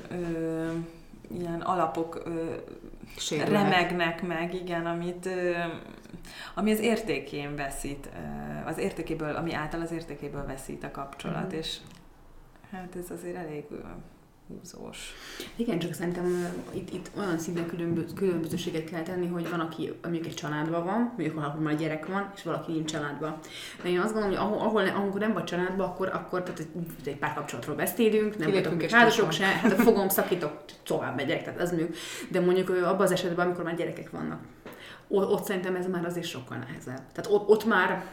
ilyen 1.31 1.61
alapok 1.61 2.23
ö, 2.25 2.55
remegnek 3.45 4.27
meg, 4.27 4.55
igen, 4.55 4.87
amit 4.87 5.27
ö, 5.27 5.53
ami 6.55 6.73
az 6.73 6.81
értékén 6.81 7.57
veszít, 7.57 8.09
ö, 8.13 8.69
az 8.69 8.79
értékéből, 8.79 9.37
ami 9.37 9.55
által 9.55 9.81
az 9.81 9.93
értékéből 9.93 10.47
veszít 10.47 10.85
a 10.85 10.91
kapcsolat, 10.91 11.47
mm-hmm. 11.47 11.59
és 11.59 11.77
hát 12.71 12.97
ez 12.97 13.11
azért 13.11 13.37
elég 13.37 13.65
húzós. 14.49 15.15
Igen, 15.57 15.79
csak 15.79 15.95
szerintem 15.95 16.47
itt, 16.75 16.93
itt 16.95 17.11
olyan 17.17 17.39
szinten 17.39 17.67
különböző, 17.67 18.07
különbözőséget 18.15 18.91
kell 18.91 19.03
tenni, 19.03 19.27
hogy 19.27 19.51
van, 19.51 19.61
aki 19.61 19.93
mondjuk 20.03 20.27
egy 20.27 20.35
családban 20.35 20.85
van, 20.85 21.13
mondjuk 21.17 21.37
ahol 21.37 21.61
már 21.61 21.77
gyerek 21.77 22.07
van, 22.07 22.31
és 22.37 22.43
valaki 22.43 22.73
nincs 22.73 22.91
családban. 22.91 23.39
De 23.83 23.89
én 23.89 24.01
azt 24.01 24.13
gondolom, 24.13 24.37
hogy 24.37 24.47
ahol, 24.47 24.59
ahol 24.59 24.87
ahol 24.87 25.19
nem 25.19 25.33
vagy 25.33 25.45
családban, 25.45 25.89
akkor, 25.89 26.09
akkor 26.09 26.43
tehát 26.43 26.67
egy 27.05 27.17
pár 27.17 27.35
kapcsolatról 27.35 27.77
beszélünk, 27.77 28.39
nem 28.39 28.51
vagyok 28.51 28.77
még 28.77 28.91
házasok 28.91 29.33
se, 29.33 29.45
hát 29.45 29.73
fogom, 29.73 30.09
szakítok, 30.09 30.65
tovább 30.83 31.17
megyek, 31.17 31.45
tehát 31.45 31.61
ez 31.61 31.73
műk. 31.73 31.97
De 32.31 32.41
mondjuk 32.41 32.69
abban 32.69 33.01
az 33.01 33.13
esetben, 33.13 33.47
amikor 33.47 33.65
már 33.65 33.77
gyerekek 33.77 34.11
vannak, 34.11 34.41
ott 35.09 35.45
szerintem 35.45 35.75
ez 35.75 35.87
már 35.87 36.05
azért 36.05 36.27
sokkal 36.27 36.57
nehezebb. 36.57 37.03
Tehát 37.13 37.31
ott, 37.31 37.49
ott, 37.49 37.65
már, 37.65 38.05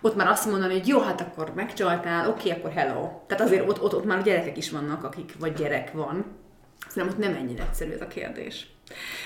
ott 0.00 0.16
már 0.16 0.26
azt 0.26 0.50
mondani, 0.50 0.72
hogy 0.72 0.88
jó, 0.88 1.00
hát 1.00 1.20
akkor 1.20 1.52
megcsaltál, 1.54 2.28
oké, 2.28 2.50
akkor 2.50 2.70
hello. 2.70 3.10
Tehát 3.26 3.44
azért 3.44 3.68
ott, 3.68 3.82
ott, 3.82 3.94
ott 3.94 4.04
már 4.04 4.22
gyerekek 4.22 4.56
is 4.56 4.70
vannak, 4.70 5.04
akik, 5.04 5.34
vagy 5.38 5.52
gyerek 5.52 5.92
van. 5.92 6.24
Szerintem 6.88 7.18
ott 7.18 7.24
nem 7.24 7.42
ennyire 7.42 7.62
egyszerű 7.62 7.90
ez 7.90 8.00
a 8.00 8.06
kérdés. 8.06 8.66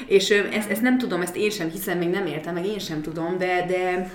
És 0.07 0.31
ezt, 0.31 0.71
ezt 0.71 0.83
nem 0.83 0.99
tudom, 0.99 1.21
ezt 1.21 1.37
én 1.37 1.51
sem 1.51 1.71
hiszem, 1.71 1.99
még 1.99 2.09
nem 2.09 2.27
értem, 2.27 2.55
meg 2.55 2.67
én 2.67 2.79
sem 2.79 3.03
tudom, 3.03 3.39
de, 3.39 3.65
de 3.67 4.11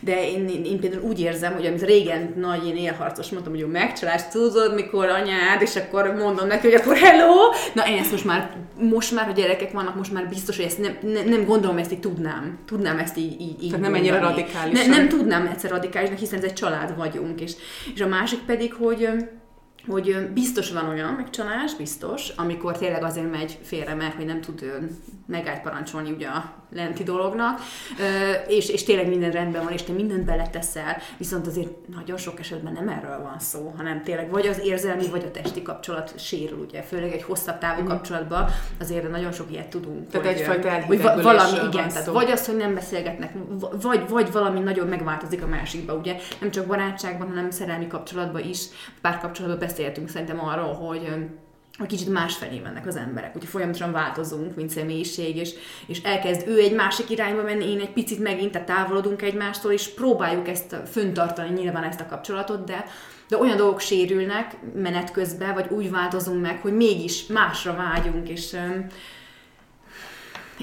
de 0.00 0.30
én, 0.30 0.48
én, 0.48 0.64
én 0.64 0.80
például 0.80 1.02
úgy 1.02 1.20
érzem, 1.20 1.52
hogy 1.52 1.66
amit 1.66 1.82
régen 1.82 2.34
nagy 2.36 2.66
én 2.66 2.76
élharcos 2.76 3.30
mondtam, 3.30 3.54
hogy 3.54 3.66
megcsalás, 3.66 4.28
tudod, 4.28 4.74
mikor 4.74 5.08
anyád, 5.08 5.62
és 5.62 5.76
akkor 5.76 6.14
mondom 6.14 6.46
neki, 6.46 6.66
hogy 6.70 6.80
akkor 6.80 6.96
hello, 6.96 7.34
na 7.74 7.88
én 7.88 7.98
ezt 7.98 8.10
most 8.10 8.24
már, 8.24 8.56
most 8.90 9.14
már, 9.14 9.24
hogy 9.24 9.34
gyerekek 9.34 9.72
vannak, 9.72 9.96
most 9.96 10.12
már 10.12 10.28
biztos, 10.28 10.56
hogy 10.56 10.64
ezt 10.64 10.78
nem, 10.78 10.98
nem, 11.02 11.28
nem 11.28 11.44
gondolom, 11.44 11.78
ezt 11.78 11.92
így 11.92 12.00
tudnám, 12.00 12.58
tudnám 12.66 12.98
ezt 12.98 13.16
így, 13.16 13.40
így, 13.40 13.62
így 13.62 13.70
Tehát 13.70 13.84
nem 13.84 13.94
ennyire 13.94 14.18
radikális. 14.18 14.86
Ne, 14.86 14.96
nem 14.96 15.08
tudnám 15.08 15.46
egyszer 15.46 15.70
radikálisnak, 15.70 16.18
hiszen 16.18 16.38
ez 16.38 16.44
egy 16.44 16.52
család 16.52 16.96
vagyunk, 16.96 17.40
és, 17.40 17.52
és 17.94 18.00
a 18.00 18.06
másik 18.06 18.38
pedig, 18.38 18.72
hogy 18.72 19.08
hogy 19.88 20.28
biztos 20.34 20.72
van 20.72 20.88
olyan 20.88 21.12
megcsalás, 21.12 21.74
biztos, 21.74 22.28
amikor 22.28 22.78
tényleg 22.78 23.02
azért 23.02 23.30
megy 23.30 23.58
félre, 23.62 23.94
mert 23.94 24.14
hogy 24.14 24.24
nem 24.24 24.40
tud 24.40 24.72
megállt 25.26 25.62
parancsolni 25.62 26.10
ugye 26.10 26.26
a 26.26 26.59
lenti 26.72 27.02
dolognak, 27.02 27.60
és, 28.46 28.68
és 28.68 28.84
tényleg 28.84 29.08
minden 29.08 29.30
rendben 29.30 29.64
van, 29.64 29.72
és 29.72 29.82
te 29.82 29.92
mindent 29.92 30.24
beleteszel, 30.24 30.96
viszont 31.16 31.46
azért 31.46 31.70
nagyon 31.94 32.16
sok 32.16 32.40
esetben 32.40 32.72
nem 32.72 32.88
erről 32.88 33.22
van 33.22 33.38
szó, 33.38 33.72
hanem 33.76 34.02
tényleg 34.02 34.30
vagy 34.30 34.46
az 34.46 34.60
érzelmi, 34.64 35.06
vagy 35.06 35.24
a 35.24 35.30
testi 35.30 35.62
kapcsolat 35.62 36.12
sérül, 36.18 36.58
ugye, 36.58 36.82
főleg 36.82 37.12
egy 37.12 37.22
hosszabb 37.22 37.58
távú 37.58 37.82
mm. 37.82 37.86
kapcsolatban 37.86 38.50
azért 38.80 39.10
nagyon 39.10 39.32
sok 39.32 39.46
ilyet 39.50 39.68
tudunk. 39.68 40.10
Tehát 40.10 40.26
hogy, 40.26 40.36
egyfajta 40.36 40.82
hogy 40.86 41.02
valami, 41.02 41.58
igen, 41.72 41.88
tehát 41.88 42.06
vagy 42.06 42.30
az, 42.30 42.46
hogy 42.46 42.56
nem 42.56 42.74
beszélgetnek, 42.74 43.34
vagy, 43.80 44.08
vagy 44.08 44.32
valami 44.32 44.60
nagyon 44.60 44.86
megváltozik 44.86 45.42
a 45.42 45.46
másikba, 45.46 45.94
ugye, 45.94 46.16
nem 46.40 46.50
csak 46.50 46.66
barátságban, 46.66 47.28
hanem 47.28 47.50
szerelmi 47.50 47.86
kapcsolatban 47.86 48.44
is, 48.44 48.64
párkapcsolatban 49.00 49.58
beszéltünk 49.58 50.08
szerintem 50.08 50.44
arról, 50.44 50.72
hogy 50.72 51.08
hogy 51.80 51.88
kicsit 51.88 52.08
másfelé 52.08 52.58
mennek 52.58 52.86
az 52.86 52.96
emberek, 52.96 53.32
hogy 53.32 53.44
folyamatosan 53.44 53.92
változunk, 53.92 54.56
mint 54.56 54.70
személyiség, 54.70 55.36
és, 55.36 55.50
és 55.86 56.02
elkezd 56.02 56.48
ő 56.48 56.58
egy 56.58 56.74
másik 56.74 57.10
irányba 57.10 57.42
menni, 57.42 57.70
én 57.70 57.80
egy 57.80 57.92
picit 57.92 58.18
megint, 58.18 58.50
tehát 58.52 58.66
távolodunk 58.66 59.22
egymástól, 59.22 59.72
és 59.72 59.88
próbáljuk 59.88 60.48
ezt 60.48 60.76
föntartani, 60.90 61.60
nyilván 61.60 61.82
ezt 61.82 62.00
a 62.00 62.06
kapcsolatot, 62.06 62.64
de, 62.64 62.84
de 63.28 63.36
olyan 63.36 63.56
dolgok 63.56 63.80
sérülnek 63.80 64.56
menet 64.74 65.10
közben, 65.10 65.54
vagy 65.54 65.70
úgy 65.70 65.90
változunk 65.90 66.40
meg, 66.40 66.60
hogy 66.60 66.76
mégis 66.76 67.26
másra 67.26 67.74
vágyunk, 67.74 68.28
és, 68.28 68.56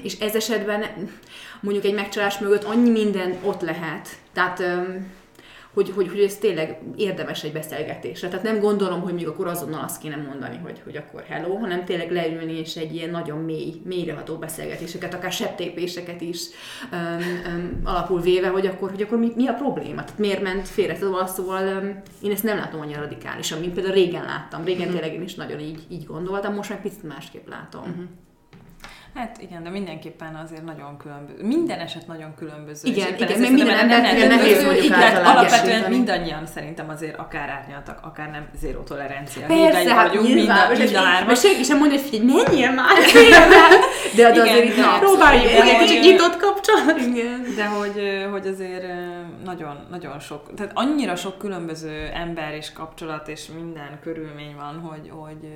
és 0.02 0.18
ez 0.18 0.34
esetben 0.34 0.84
mondjuk 1.60 1.84
egy 1.84 1.94
megcsalás 1.94 2.38
mögött 2.38 2.64
annyi 2.64 2.90
minden 2.90 3.36
ott 3.42 3.60
lehet. 3.60 4.08
Tehát 4.32 4.62
hogy, 5.78 5.90
hogy, 5.94 6.08
hogy 6.08 6.20
ez 6.20 6.36
tényleg 6.36 6.78
érdemes 6.96 7.44
egy 7.44 7.52
beszélgetésre. 7.52 8.28
Tehát 8.28 8.44
nem 8.44 8.60
gondolom, 8.60 9.00
hogy 9.00 9.14
még 9.14 9.28
akkor 9.28 9.46
azonnal 9.46 9.84
azt 9.84 10.00
kéne 10.00 10.16
mondani, 10.16 10.60
hogy, 10.62 10.80
hogy 10.84 10.96
akkor 10.96 11.24
hello, 11.28 11.56
hanem 11.56 11.84
tényleg 11.84 12.10
leülni 12.10 12.58
és 12.58 12.76
egy 12.76 12.94
ilyen 12.94 13.10
nagyon 13.10 13.38
mély, 13.38 13.80
mélyreható 13.84 14.36
beszélgetéseket, 14.36 15.14
akár 15.14 15.32
septépéseket 15.32 16.20
is 16.20 16.40
um, 16.92 17.54
um, 17.54 17.80
alapul 17.84 18.20
véve, 18.20 18.48
hogy 18.48 18.66
akkor, 18.66 18.90
hogy 18.90 19.02
akkor 19.02 19.18
mi, 19.18 19.32
mi 19.36 19.46
a 19.46 19.54
probléma? 19.54 20.04
Tehát 20.04 20.18
miért 20.18 20.42
ment 20.42 20.68
félre? 20.68 20.96
Szóval, 20.96 21.26
szóval 21.26 21.82
um, 21.82 22.02
én 22.22 22.30
ezt 22.30 22.42
nem 22.42 22.56
látom 22.56 22.80
annyira 22.80 23.00
radikálisan, 23.00 23.60
mint 23.60 23.74
például 23.74 23.94
régen 23.94 24.24
láttam. 24.24 24.64
Régen 24.64 24.86
uh-huh. 24.86 25.00
tényleg 25.00 25.18
én 25.18 25.24
is 25.24 25.34
nagyon 25.34 25.60
így, 25.60 25.80
így 25.88 26.04
gondoltam, 26.04 26.54
most 26.54 26.70
már 26.70 26.82
picit 26.82 27.02
másképp 27.02 27.48
látom. 27.48 27.82
Uh-huh. 27.82 28.04
Hát 29.18 29.36
igen, 29.40 29.62
de 29.62 29.70
mindenképpen 29.70 30.34
azért 30.44 30.64
nagyon 30.64 30.96
különböző. 30.96 31.46
Minden 31.46 31.78
eset 31.78 32.06
nagyon 32.06 32.34
különböző. 32.34 32.88
Igen, 32.88 33.14
igen, 33.14 33.38
még 33.38 33.52
minden 33.52 33.78
embernek 33.78 34.28
nehéz 34.28 34.64
mondjuk 34.64 34.84
igen, 34.84 35.24
alapvetően 35.24 35.90
mindannyian 35.90 36.46
szerintem 36.46 36.88
azért 36.88 37.18
akár 37.18 37.48
árnyaltak, 37.48 37.98
akár 38.02 38.30
nem 38.30 38.48
zéró 38.58 38.82
tolerancia. 38.82 39.46
Persze, 39.46 39.94
hát 39.94 40.08
vagyunk, 40.08 40.26
nyilván, 40.26 40.68
mind 40.68 40.80
a, 40.80 40.84
mind 40.84 40.96
a. 41.22 41.24
Most 41.26 41.42
senki 41.42 41.62
sem 41.62 41.78
mondja, 41.78 41.98
hogy 41.98 42.08
figyelj, 42.08 42.42
menjél 42.44 42.72
már 42.72 42.96
De, 44.16 44.32
de 44.32 44.40
azért 44.40 44.64
itt 44.64 44.98
próbáljuk 44.98 45.52
meg 45.58 45.68
egy 45.68 45.78
kicsit 45.78 46.00
nyitott 46.00 46.36
kapcsolat. 46.36 47.00
Igen. 47.00 47.46
De 47.56 47.66
hogy, 47.66 48.28
hogy 48.30 48.46
azért 48.46 48.86
nagyon, 49.44 49.86
nagyon 49.90 50.20
sok, 50.20 50.54
tehát 50.54 50.72
annyira 50.74 51.16
sok 51.16 51.38
különböző 51.38 52.10
ember 52.14 52.54
és 52.54 52.72
kapcsolat 52.72 53.28
és 53.28 53.46
minden 53.54 53.98
körülmény 54.02 54.54
van, 54.56 54.80
hogy, 54.80 55.10
hogy 55.10 55.48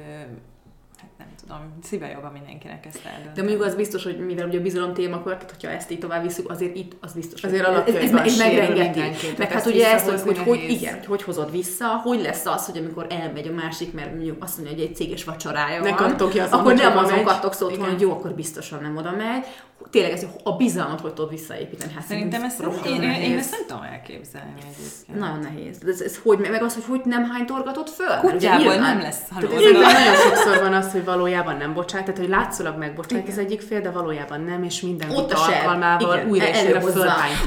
nem 1.18 1.29
tudom, 1.40 1.79
szíve 1.83 2.11
joga 2.11 2.31
mindenkinek 2.33 2.87
ezt 2.87 3.01
eldönteni. 3.05 3.35
De 3.35 3.42
mondjuk 3.42 3.62
az 3.62 3.75
biztos, 3.75 4.05
hogy 4.05 4.18
mivel 4.27 4.46
ugye 4.46 4.59
a 4.59 4.62
bizalom 4.62 4.94
témakör, 4.94 5.33
tehát 5.33 5.51
hogyha 5.51 5.68
ezt 5.68 5.90
így 5.90 5.98
tovább 5.98 6.22
visszük, 6.22 6.51
azért 6.51 6.77
itt 6.77 6.96
az 7.01 7.12
biztos. 7.12 7.44
Azért 7.44 7.66
alapvetően 7.66 8.03
ez, 8.03 8.12
ez, 8.12 8.27
ez 8.27 8.38
megrengeti. 8.38 9.01
Meg 9.38 9.53
hát 9.53 9.66
ugye 9.66 9.92
ezt, 9.92 10.09
hogy, 10.09 10.20
hogy, 10.20 10.38
hogy, 10.38 10.64
igen, 10.68 10.94
hogy, 10.94 11.07
hogy 11.07 11.22
hozod 11.22 11.51
vissza, 11.51 11.87
hogy 11.87 12.20
lesz 12.20 12.46
az, 12.46 12.66
hogy 12.66 12.79
amikor 12.79 13.07
elmegy 13.11 13.48
a 13.48 13.53
másik, 13.53 13.92
mert 13.92 14.14
mondjuk 14.14 14.42
azt 14.42 14.57
mondja, 14.57 14.77
hogy 14.77 14.85
egy 14.85 14.96
céges 14.96 15.25
vacsorája 15.25 15.81
ne 15.83 15.96
van, 15.96 16.12
akkor 16.51 16.75
nem 16.75 16.96
azon 16.96 17.25
kattok 17.25 17.55
szót, 17.55 17.77
hogy 17.77 18.01
jó, 18.01 18.11
akkor 18.11 18.35
biztosan 18.35 18.83
nem 18.83 18.96
oda 18.96 19.11
megy, 19.11 19.46
tényleg 19.90 20.12
ez, 20.12 20.27
a 20.42 20.53
bizalmat 20.53 21.01
hogy 21.01 21.12
tudod 21.12 21.31
visszaépíteni. 21.31 21.92
Hát 21.92 22.05
szerintem 22.05 22.42
ezt, 22.42 22.64
én, 22.87 23.03
én, 23.03 23.11
én, 23.11 23.38
ezt 23.38 23.51
nem 23.51 23.61
tudom 23.66 23.83
elképzelni 23.83 24.53
egyébként. 24.57 25.18
Nagyon 25.18 25.38
nehéz. 25.38 25.77
Ez, 25.87 26.01
ez 26.01 26.18
hogy, 26.23 26.38
meg 26.38 26.62
az, 26.62 26.75
hogy 26.75 26.85
hogy 26.88 27.01
nem 27.05 27.25
hány 27.25 27.47
torgatott 27.47 27.90
föl? 27.90 28.16
Kutyából 28.21 28.75
nem 28.75 29.01
lesz. 29.01 29.21
Ez 29.31 29.42
nagyon 29.42 30.14
sokszor 30.14 30.61
van 30.61 30.73
az, 30.73 30.92
hogy 30.92 31.05
valójában 31.05 31.57
nem 31.57 31.75
bocsát, 31.75 32.05
tehát 32.05 32.21
hogy 32.21 32.29
látszólag 32.29 32.79
megbocsát 32.79 33.29
az 33.29 33.38
egyik 33.38 33.61
fél, 33.61 33.81
de 33.81 33.90
valójában 33.90 34.40
nem, 34.40 34.62
és 34.62 34.81
minden 34.81 35.11
Ott 35.11 35.33
alkalmával 35.33 36.16
Igen, 36.16 36.29
újra 36.29 36.49
és 36.49 36.62
újra 36.62 36.81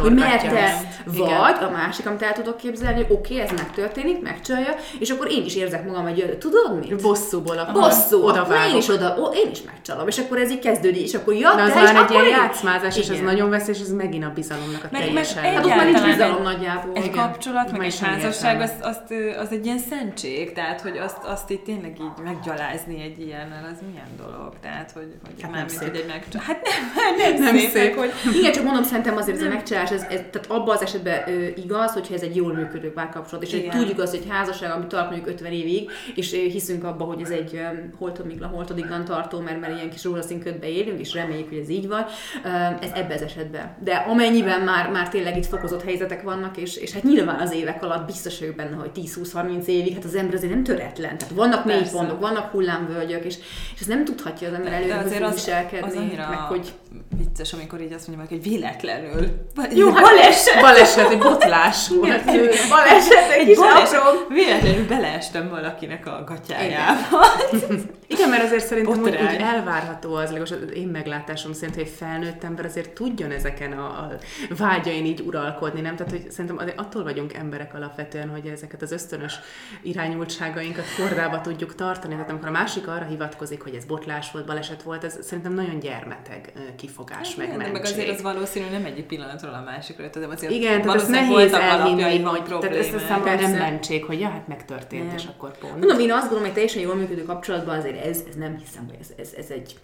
mert 0.09 0.83
vagy 1.05 1.63
a 1.63 1.69
másik, 1.69 2.07
amit 2.07 2.21
el 2.21 2.33
tudok 2.33 2.57
képzelni, 2.57 2.95
hogy 2.95 3.05
oké, 3.09 3.33
okay, 3.33 3.45
ez 3.45 3.51
megtörténik, 3.57 4.21
megcsalja, 4.21 4.75
és 4.99 5.09
akkor 5.09 5.31
én 5.31 5.45
is 5.45 5.55
érzek 5.55 5.85
magam, 5.85 6.03
hogy 6.03 6.37
tudod 6.39 6.79
mit? 6.79 7.01
Bosszúból. 7.01 7.69
Bosszú, 7.73 8.23
oda 8.23 8.47
én 8.69 8.75
is 8.75 8.89
oda, 8.89 9.15
ó, 9.19 9.25
én 9.33 9.51
is 9.51 9.61
megcsalom, 9.61 10.07
és 10.07 10.17
akkor 10.17 10.37
ez 10.37 10.51
így 10.51 10.59
kezdődik, 10.59 11.01
és 11.01 11.13
akkor 11.13 11.33
ja, 11.33 11.55
te 11.55 11.83
is, 11.83 11.89
akkor 11.89 12.24
játszmázás, 12.29 12.97
és 12.97 13.07
ez 13.07 13.19
nagyon 13.19 13.49
veszélyes, 13.49 13.79
ez 13.79 13.91
megint 13.91 14.23
a 14.23 14.31
bizalomnak 14.35 14.83
a 14.83 14.89
teljesen. 14.89 15.43
Hát 15.43 15.65
ott 15.65 15.75
már 15.75 15.85
nincs 15.85 16.03
bizalom 16.03 16.43
nagyjából. 16.43 16.95
Egy 16.95 17.11
kapcsolat, 17.11 17.71
meg 17.71 17.85
egy 17.85 17.99
házasság, 17.99 18.61
az, 18.61 18.71
az, 18.81 18.97
az 19.39 19.51
egy 19.51 19.65
ilyen 19.65 19.79
szentség, 19.79 20.53
tehát 20.53 20.81
hogy 20.81 20.97
azt, 20.97 21.23
azt 21.23 21.49
itt 21.49 21.63
tényleg 21.63 21.97
így 21.99 22.23
meggyalázni 22.23 23.01
egy 23.01 23.19
ilyennel, 23.19 23.69
az 23.73 23.79
milyen 23.89 24.09
dolog? 24.17 24.53
Tehát, 24.61 24.91
hogy, 24.91 25.13
hogy 25.25 25.41
hát 25.41 25.51
nem 25.51 25.67
szép. 25.67 25.89
Hogy 25.89 25.97
egy 25.97 26.07
megcsalás. 26.07 26.47
Hát 26.47 26.61
nem, 27.17 27.17
nem, 27.33 27.43
nem 27.43 27.57
szép. 27.57 27.69
szép. 27.69 27.95
Hogy... 27.95 28.11
Igen, 28.37 28.51
csak 28.51 28.63
mondom, 28.63 28.83
szerintem 28.83 29.17
azért 29.17 29.37
ez 29.37 29.43
a 29.43 29.49
megcsalás, 29.49 29.91
ez, 29.91 30.01
ez, 30.01 30.21
tehát 30.31 30.45
abban 30.47 30.75
az 30.75 30.81
esetben 30.81 31.23
ö, 31.27 31.47
igaz, 31.55 31.91
hogyha 31.91 32.13
ez 32.13 32.21
egy 32.21 32.35
jól 32.35 32.53
működő 32.53 32.91
párkapcsolat, 32.93 33.43
és 33.43 33.51
hogy 33.51 33.69
tudjuk 33.69 33.99
azt, 33.99 34.15
hogy 34.15 34.25
házasság, 34.29 34.71
ami 34.71 34.87
tart 34.87 35.09
mondjuk 35.09 35.27
50 35.27 35.51
évig, 35.51 35.89
és 36.15 36.31
hiszünk 36.31 36.83
abba, 36.83 37.03
hogy 37.03 37.21
ez 37.21 37.29
egy 37.29 37.61
holtomigla, 37.97 38.47
holtodiglan 38.47 39.05
tartó, 39.05 39.39
mert, 39.39 39.59
mert 39.59 39.75
ilyen 39.75 39.89
kis 39.89 40.03
rózsaszín 40.03 40.39
ködbe 40.39 40.67
élünk, 40.67 40.99
és 40.99 41.13
reméljük, 41.13 41.49
hogy 41.49 41.57
ez 41.57 41.69
így 41.69 41.87
van 41.87 42.05
ez 42.81 42.89
ebben 42.93 43.17
az 43.17 43.21
esetben. 43.21 43.75
De 43.83 43.93
amennyiben 43.95 44.61
már, 44.61 44.89
már 44.89 45.09
tényleg 45.09 45.37
itt 45.37 45.45
fokozott 45.45 45.83
helyzetek 45.83 46.21
vannak, 46.21 46.57
és, 46.57 46.77
és 46.77 46.91
hát 46.91 47.03
nyilván 47.03 47.39
az 47.39 47.51
évek 47.53 47.83
alatt 47.83 48.05
biztos 48.05 48.39
vagyok 48.39 48.55
benne, 48.55 48.75
hogy 48.75 48.91
10-20-30 48.95 49.65
évig, 49.65 49.93
hát 49.93 50.03
az 50.03 50.15
ember 50.15 50.35
azért 50.35 50.53
nem 50.53 50.63
töretlen. 50.63 51.17
Tehát 51.17 51.33
vannak 51.33 51.65
mélypontok, 51.65 52.19
vannak 52.19 52.51
hullámvölgyök, 52.51 53.23
és, 53.23 53.35
és 53.75 53.81
ez 53.81 53.87
nem 53.87 54.05
tudhatja 54.05 54.47
az 54.47 54.53
ember 54.53 54.73
előre, 54.73 54.95
hogy 54.95 55.23
az, 55.23 55.33
viselkedni. 55.33 55.87
Az 55.87 55.95
annyira 55.95 56.27
meg, 56.29 56.37
hogy... 56.37 56.73
vicces, 57.17 57.53
amikor 57.53 57.81
így 57.81 57.93
azt 57.93 58.07
mondja, 58.07 58.25
hogy 58.29 58.43
véletlenül. 58.43 59.27
Jó, 59.69 59.91
hát 59.91 60.03
baleset. 60.03 60.61
Baleset, 60.61 61.09
egy 61.09 61.17
botlás 61.17 61.87
volt. 61.87 62.25
baleset, 62.69 63.31
egy, 63.31 63.39
egy 63.39 63.45
kis 63.45 63.57
baleset. 63.57 64.01
Véletlenül 64.29 64.87
beleestem 64.87 65.49
valakinek 65.49 66.05
a 66.07 66.23
gatyájába. 66.25 67.25
Igen, 68.07 68.29
mert 68.29 68.43
azért 68.43 68.65
szerintem 68.65 69.03
úgy, 69.03 69.09
úgy 69.09 69.37
elvárható 69.39 70.13
az, 70.13 70.31
legalábbis 70.31 70.51
az 70.51 70.77
én 70.77 70.87
meglátásom 70.87 71.53
szerint, 71.53 71.75
hogy 71.75 71.83
egy 71.83 71.93
felnőtt 71.97 72.43
ember 72.43 72.65
azért 72.65 72.89
tudjon 72.89 73.31
ezeken 73.31 73.71
a, 73.71 73.85
a 73.85 74.17
vágyain 74.57 75.05
így 75.05 75.21
uralkodni, 75.21 75.81
nem? 75.81 75.95
Tehát, 75.95 76.11
hogy 76.11 76.31
szerintem 76.31 76.73
attól 76.75 77.03
vagyunk 77.03 77.33
emberek 77.33 77.73
alapvetően, 77.73 78.29
hogy 78.29 78.45
ezeket 78.45 78.81
az 78.81 78.91
ösztönös 78.91 79.39
irányultságainkat 79.81 80.85
kordába 80.97 81.41
tudjuk 81.41 81.75
tartani. 81.75 82.13
Tehát 82.13 82.29
amikor 82.29 82.47
a 82.47 82.51
másik 82.51 82.87
arra 82.87 83.05
hivatkozik, 83.05 83.61
hogy 83.61 83.75
ez 83.75 83.85
botlás 83.85 84.31
volt, 84.31 84.45
baleset 84.45 84.83
volt, 84.83 85.03
ez 85.03 85.17
szerintem 85.21 85.53
nagyon 85.53 85.79
gyermeteg 85.79 86.53
kifogás, 86.75 87.27
hát, 87.27 87.37
meg 87.37 87.47
mentség. 87.47 87.73
Meg 87.73 87.81
azért 87.81 88.09
az 88.09 88.21
valószínű 88.21 88.65
nem 88.71 88.85
egyik 88.85 89.05
pillanatról 89.05 89.53
a 89.53 89.63
másikra, 89.65 90.09
tehát 90.09 90.31
azért 90.31 90.51
Igen, 90.51 90.81
tehát 90.81 91.01
ez 91.01 91.07
nehéz 91.07 91.53
elhinni, 91.53 92.01
hogy 92.01 92.43
tehát 92.43 92.75
ez 92.75 92.93
a 92.93 92.99
számomra 92.99 93.35
nem 93.35 93.51
mentség, 93.51 94.03
hogy 94.03 94.19
ja, 94.19 94.29
hát 94.29 94.47
megtörtént, 94.47 95.07
nem. 95.07 95.15
és 95.15 95.25
akkor 95.25 95.57
pont. 95.57 95.77
Mondom, 95.79 95.99
én 95.99 96.11
azt 96.11 96.21
gondolom, 96.21 96.43
hogy 96.43 96.53
teljesen 96.53 96.81
jól 96.81 96.95
működő 96.95 97.23
kapcsolatban 97.23 97.77
azért 97.77 97.94
ez, 98.03 98.23
ez 98.29 98.35
nem 98.35 98.57
hiszem, 98.57 98.85
hogy 98.89 98.97
ez, 98.99 99.07
ez, 99.17 99.33
ez 99.37 99.49
egy 99.49 99.75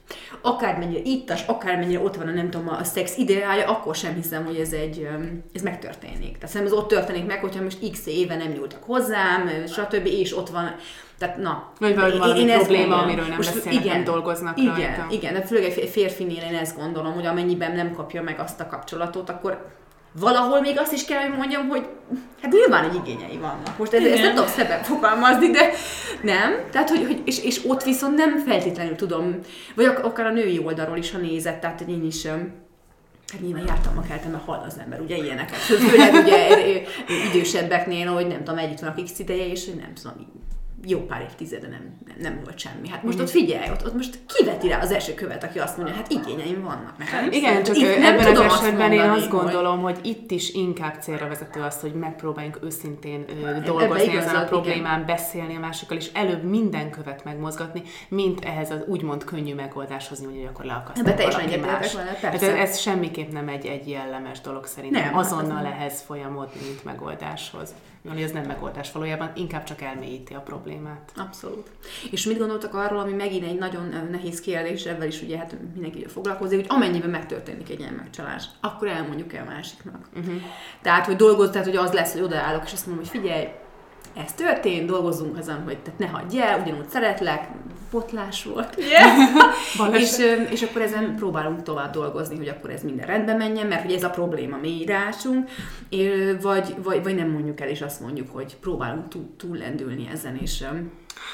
akármennyire 0.42 1.02
ittas, 1.04 1.44
akármennyire 1.46 2.00
ott 2.00 2.16
van 2.16 2.28
a 2.28 2.32
nem 2.32 2.50
tudom, 2.50 2.68
a 2.70 2.84
szex 2.84 3.18
ideája, 3.18 3.70
akkor 3.70 3.96
sem 3.96 4.14
hiszem, 4.14 4.46
hogy 4.46 4.56
ez 4.56 4.74
egy, 4.74 5.08
ez 5.54 5.62
megtörténik. 5.62 6.38
Tehát 6.38 6.50
szerintem 6.54 6.78
ez 6.78 6.84
ott 6.84 6.88
történik 6.88 7.26
meg, 7.26 7.40
hogyha 7.40 7.64
most 7.64 7.92
x 7.92 8.06
éve 8.06 8.36
nem 8.36 8.52
nyúltak 8.52 8.84
hozzám, 8.84 9.50
stb. 9.68 10.06
és 10.06 10.38
ott 10.38 10.50
van 10.50 10.76
tehát 11.22 11.38
na. 11.38 11.72
Vagy 11.80 11.96
valami 11.96 12.40
én, 12.40 12.48
én 12.48 12.58
probléma, 12.58 12.82
gondolom. 12.82 13.04
amiről 13.04 13.26
nem 13.26 13.36
Most 13.36 13.54
beszélnek, 13.54 13.84
igen, 13.84 13.96
nem 13.96 14.04
dolgoznak 14.04 14.58
igen, 14.58 14.76
rajta. 14.76 15.08
Igen, 15.10 15.34
de 15.34 15.42
főleg 15.42 15.64
egy 15.64 15.90
férfinél 15.90 16.44
én 16.44 16.56
ezt 16.56 16.78
gondolom, 16.78 17.14
hogy 17.14 17.26
amennyiben 17.26 17.72
nem 17.76 17.94
kapja 17.94 18.22
meg 18.22 18.40
azt 18.40 18.60
a 18.60 18.68
kapcsolatot, 18.68 19.30
akkor 19.30 19.66
valahol 20.20 20.62
még 20.62 20.80
azt 20.80 20.94
is 20.94 21.06
kell, 21.06 21.22
hogy 21.22 21.38
mondjam, 21.38 21.68
hogy 21.68 21.88
hát 22.42 22.52
nyilván 22.52 22.90
egy 22.90 22.96
igényei 22.96 23.38
vannak. 23.38 23.78
Most 23.78 23.94
ez, 23.94 24.04
ezt 24.04 24.22
nem 24.22 24.34
tudom 24.36 24.50
szebben 24.50 24.84
fogalmazni, 24.84 25.50
de 25.50 25.70
nem. 26.22 26.54
Tehát, 26.72 26.90
hogy, 26.90 27.06
hogy 27.06 27.22
és, 27.26 27.44
és, 27.44 27.62
ott 27.68 27.84
viszont 27.84 28.16
nem 28.16 28.38
feltétlenül 28.38 28.96
tudom, 28.96 29.36
vagy 29.76 29.86
akár 29.86 30.26
a 30.26 30.32
női 30.32 30.62
oldalról 30.66 30.98
is, 30.98 31.12
ha 31.12 31.18
nézett, 31.18 31.62
tehát 31.62 31.80
hogy 31.80 31.90
én 31.90 32.06
is 32.06 32.26
Hát 33.32 33.42
nyilván 33.42 33.66
jártam 33.66 33.98
a 33.98 34.02
kertem, 34.02 34.32
mert 34.32 34.44
hal 34.44 34.64
az 34.68 34.78
ember, 34.80 35.02
ugye 35.02 35.16
ilyeneket. 35.16 35.58
Főleg 35.58 36.14
ugye 36.14 36.48
idősebbeknél, 37.34 38.08
hogy 38.08 38.28
nem 38.28 38.38
tudom, 38.38 38.58
együtt 38.58 38.80
vannak 38.80 39.04
x 39.04 39.20
ideje, 39.20 39.48
és 39.48 39.66
hogy 39.66 39.76
nem 39.76 39.94
tudom, 39.94 40.28
jó 40.86 41.00
pár 41.00 41.22
évtizede 41.22 41.68
nem, 41.68 41.98
nem, 42.06 42.16
nem 42.20 42.40
volt 42.44 42.60
semmi. 42.60 42.90
Hát 42.90 43.04
most 43.04 43.20
ott 43.20 43.30
figyelj, 43.30 43.70
ott, 43.70 43.86
ott 43.86 43.94
most 43.94 44.20
kiveti 44.36 44.68
rá 44.68 44.82
az 44.82 44.92
első 44.92 45.14
követ, 45.14 45.44
aki 45.44 45.60
azt 45.60 45.78
mondja, 45.78 45.96
hát 45.96 46.12
igényeim 46.12 46.64
vannak. 46.64 46.98
Nem? 46.98 47.32
Igen, 47.32 47.64
csak 47.64 47.78
Itt 47.78 47.86
ebben 47.86 48.36
az 48.36 48.40
esetben 48.40 48.92
én 48.92 49.10
azt 49.10 49.30
gondolom, 49.30 49.82
hogy... 49.82 49.96
hogy 49.96 50.06
itt 50.06 50.32
is 50.32 50.54
inkább 50.54 51.02
célra 51.02 51.28
vezető 51.28 51.62
az, 51.62 51.80
hogy 51.80 51.94
megpróbáljunk 51.94 52.60
őszintén 52.64 53.26
dolgozni 53.66 54.18
ezen 54.18 54.36
a 54.36 54.44
problémán, 54.44 55.02
igen. 55.02 55.06
beszélni 55.06 55.56
a 55.56 55.60
másikkal, 55.60 55.98
és 55.98 56.10
előbb 56.14 56.44
minden 56.44 56.90
követ 56.90 57.24
megmozgatni, 57.24 57.82
mint 58.10 58.46
ehhez 58.46 58.72
az 58.72 58.84
úgymond 58.88 59.24
könnyű 59.24 59.56
megoldáshoz 59.56 60.22
nyúlni, 60.22 60.38
hogy 60.38 60.50
akkor 60.54 60.66
leakasztani 60.66 61.24
valaki 61.24 61.58
más. 61.58 61.96
Hát 62.22 62.34
ez, 62.34 62.44
ez 62.44 62.78
semmiképp 62.78 63.32
nem 63.32 63.48
egy, 63.48 63.66
egy 63.66 63.90
jellemes 63.90 64.42
dolog 64.42 64.66
szerintem. 64.66 65.04
Nem, 65.04 65.18
Azonnal 65.18 65.64
hát 65.64 65.74
ehhez 65.74 66.02
folyamodni, 66.02 66.62
mint 66.68 66.84
megoldáshoz 66.84 67.74
hogy 68.10 68.22
ez 68.22 68.32
nem 68.32 68.46
megoldás 68.46 68.92
valójában, 68.92 69.32
inkább 69.36 69.64
csak 69.64 69.82
elmélyíti 69.82 70.34
a 70.34 70.40
problémát. 70.40 71.12
Abszolút. 71.16 71.70
És 72.12 72.26
mit 72.26 72.38
gondoltak 72.38 72.74
arról, 72.74 73.00
ami 73.00 73.14
megint 73.14 73.46
egy 73.46 73.58
nagyon 73.58 74.08
nehéz 74.12 74.42
kérdés, 74.42 74.86
ebben 74.86 75.08
is 75.08 75.22
ugye 75.22 75.38
hát 75.38 75.56
mindenki 75.74 76.06
foglalkozik, 76.08 76.60
hogy 76.60 76.70
amennyiben 76.70 77.10
megtörténik 77.10 77.70
egy 77.70 77.80
ilyen 77.80 77.94
megcsalás, 77.94 78.46
akkor 78.60 78.88
elmondjuk 78.88 79.34
el 79.34 79.46
másiknak. 79.46 80.08
Uh-huh. 80.16 80.42
Tehát, 80.82 81.06
hogy 81.06 81.16
dolgoz, 81.16 81.50
tehát, 81.50 81.68
hogy 81.68 81.76
az 81.76 81.92
lesz, 81.92 82.14
hogy 82.14 82.22
odaállok, 82.22 82.64
és 82.66 82.74
azt 82.74 82.86
mondom, 82.88 83.06
hogy 83.06 83.22
figyelj, 83.22 83.48
ez 84.26 84.34
történt, 84.34 84.86
dolgozzunk 84.86 85.38
azon, 85.38 85.64
hogy 85.64 85.78
tehát 85.78 86.00
ne 86.00 86.08
hagyj 86.08 86.42
el, 86.42 86.60
ugyanúgy 86.60 86.90
szeretlek, 86.90 87.48
potlás 87.92 88.44
volt, 88.44 88.78
Yeah. 88.78 89.96
és, 90.02 90.18
és 90.50 90.62
akkor 90.62 90.82
ezen 90.82 91.16
próbálunk 91.16 91.64
tovább 91.64 91.94
dolgozni, 91.94 92.38
hogy 92.38 92.48
akkor 92.48 92.70
ez 92.70 92.84
minden 92.84 93.06
rendben 93.06 93.38
menjen, 93.38 93.68
mert 93.68 93.82
hogy 93.82 93.94
ez 93.94 94.04
a 94.04 94.10
probléma 94.10 94.58
mi 94.58 94.68
írásunk, 94.68 95.50
vagy, 96.42 96.76
vagy, 96.84 97.04
vagy 97.04 97.16
nem 97.16 97.30
mondjuk 97.30 97.62
el, 97.62 97.68
és 97.68 97.82
azt 97.82 98.02
mondjuk, 98.02 98.30
hogy 98.32 98.58
próbálunk 98.62 99.08
túl, 99.08 99.34
túllendülni 99.38 100.10
ezen, 100.14 100.36
és 100.36 100.64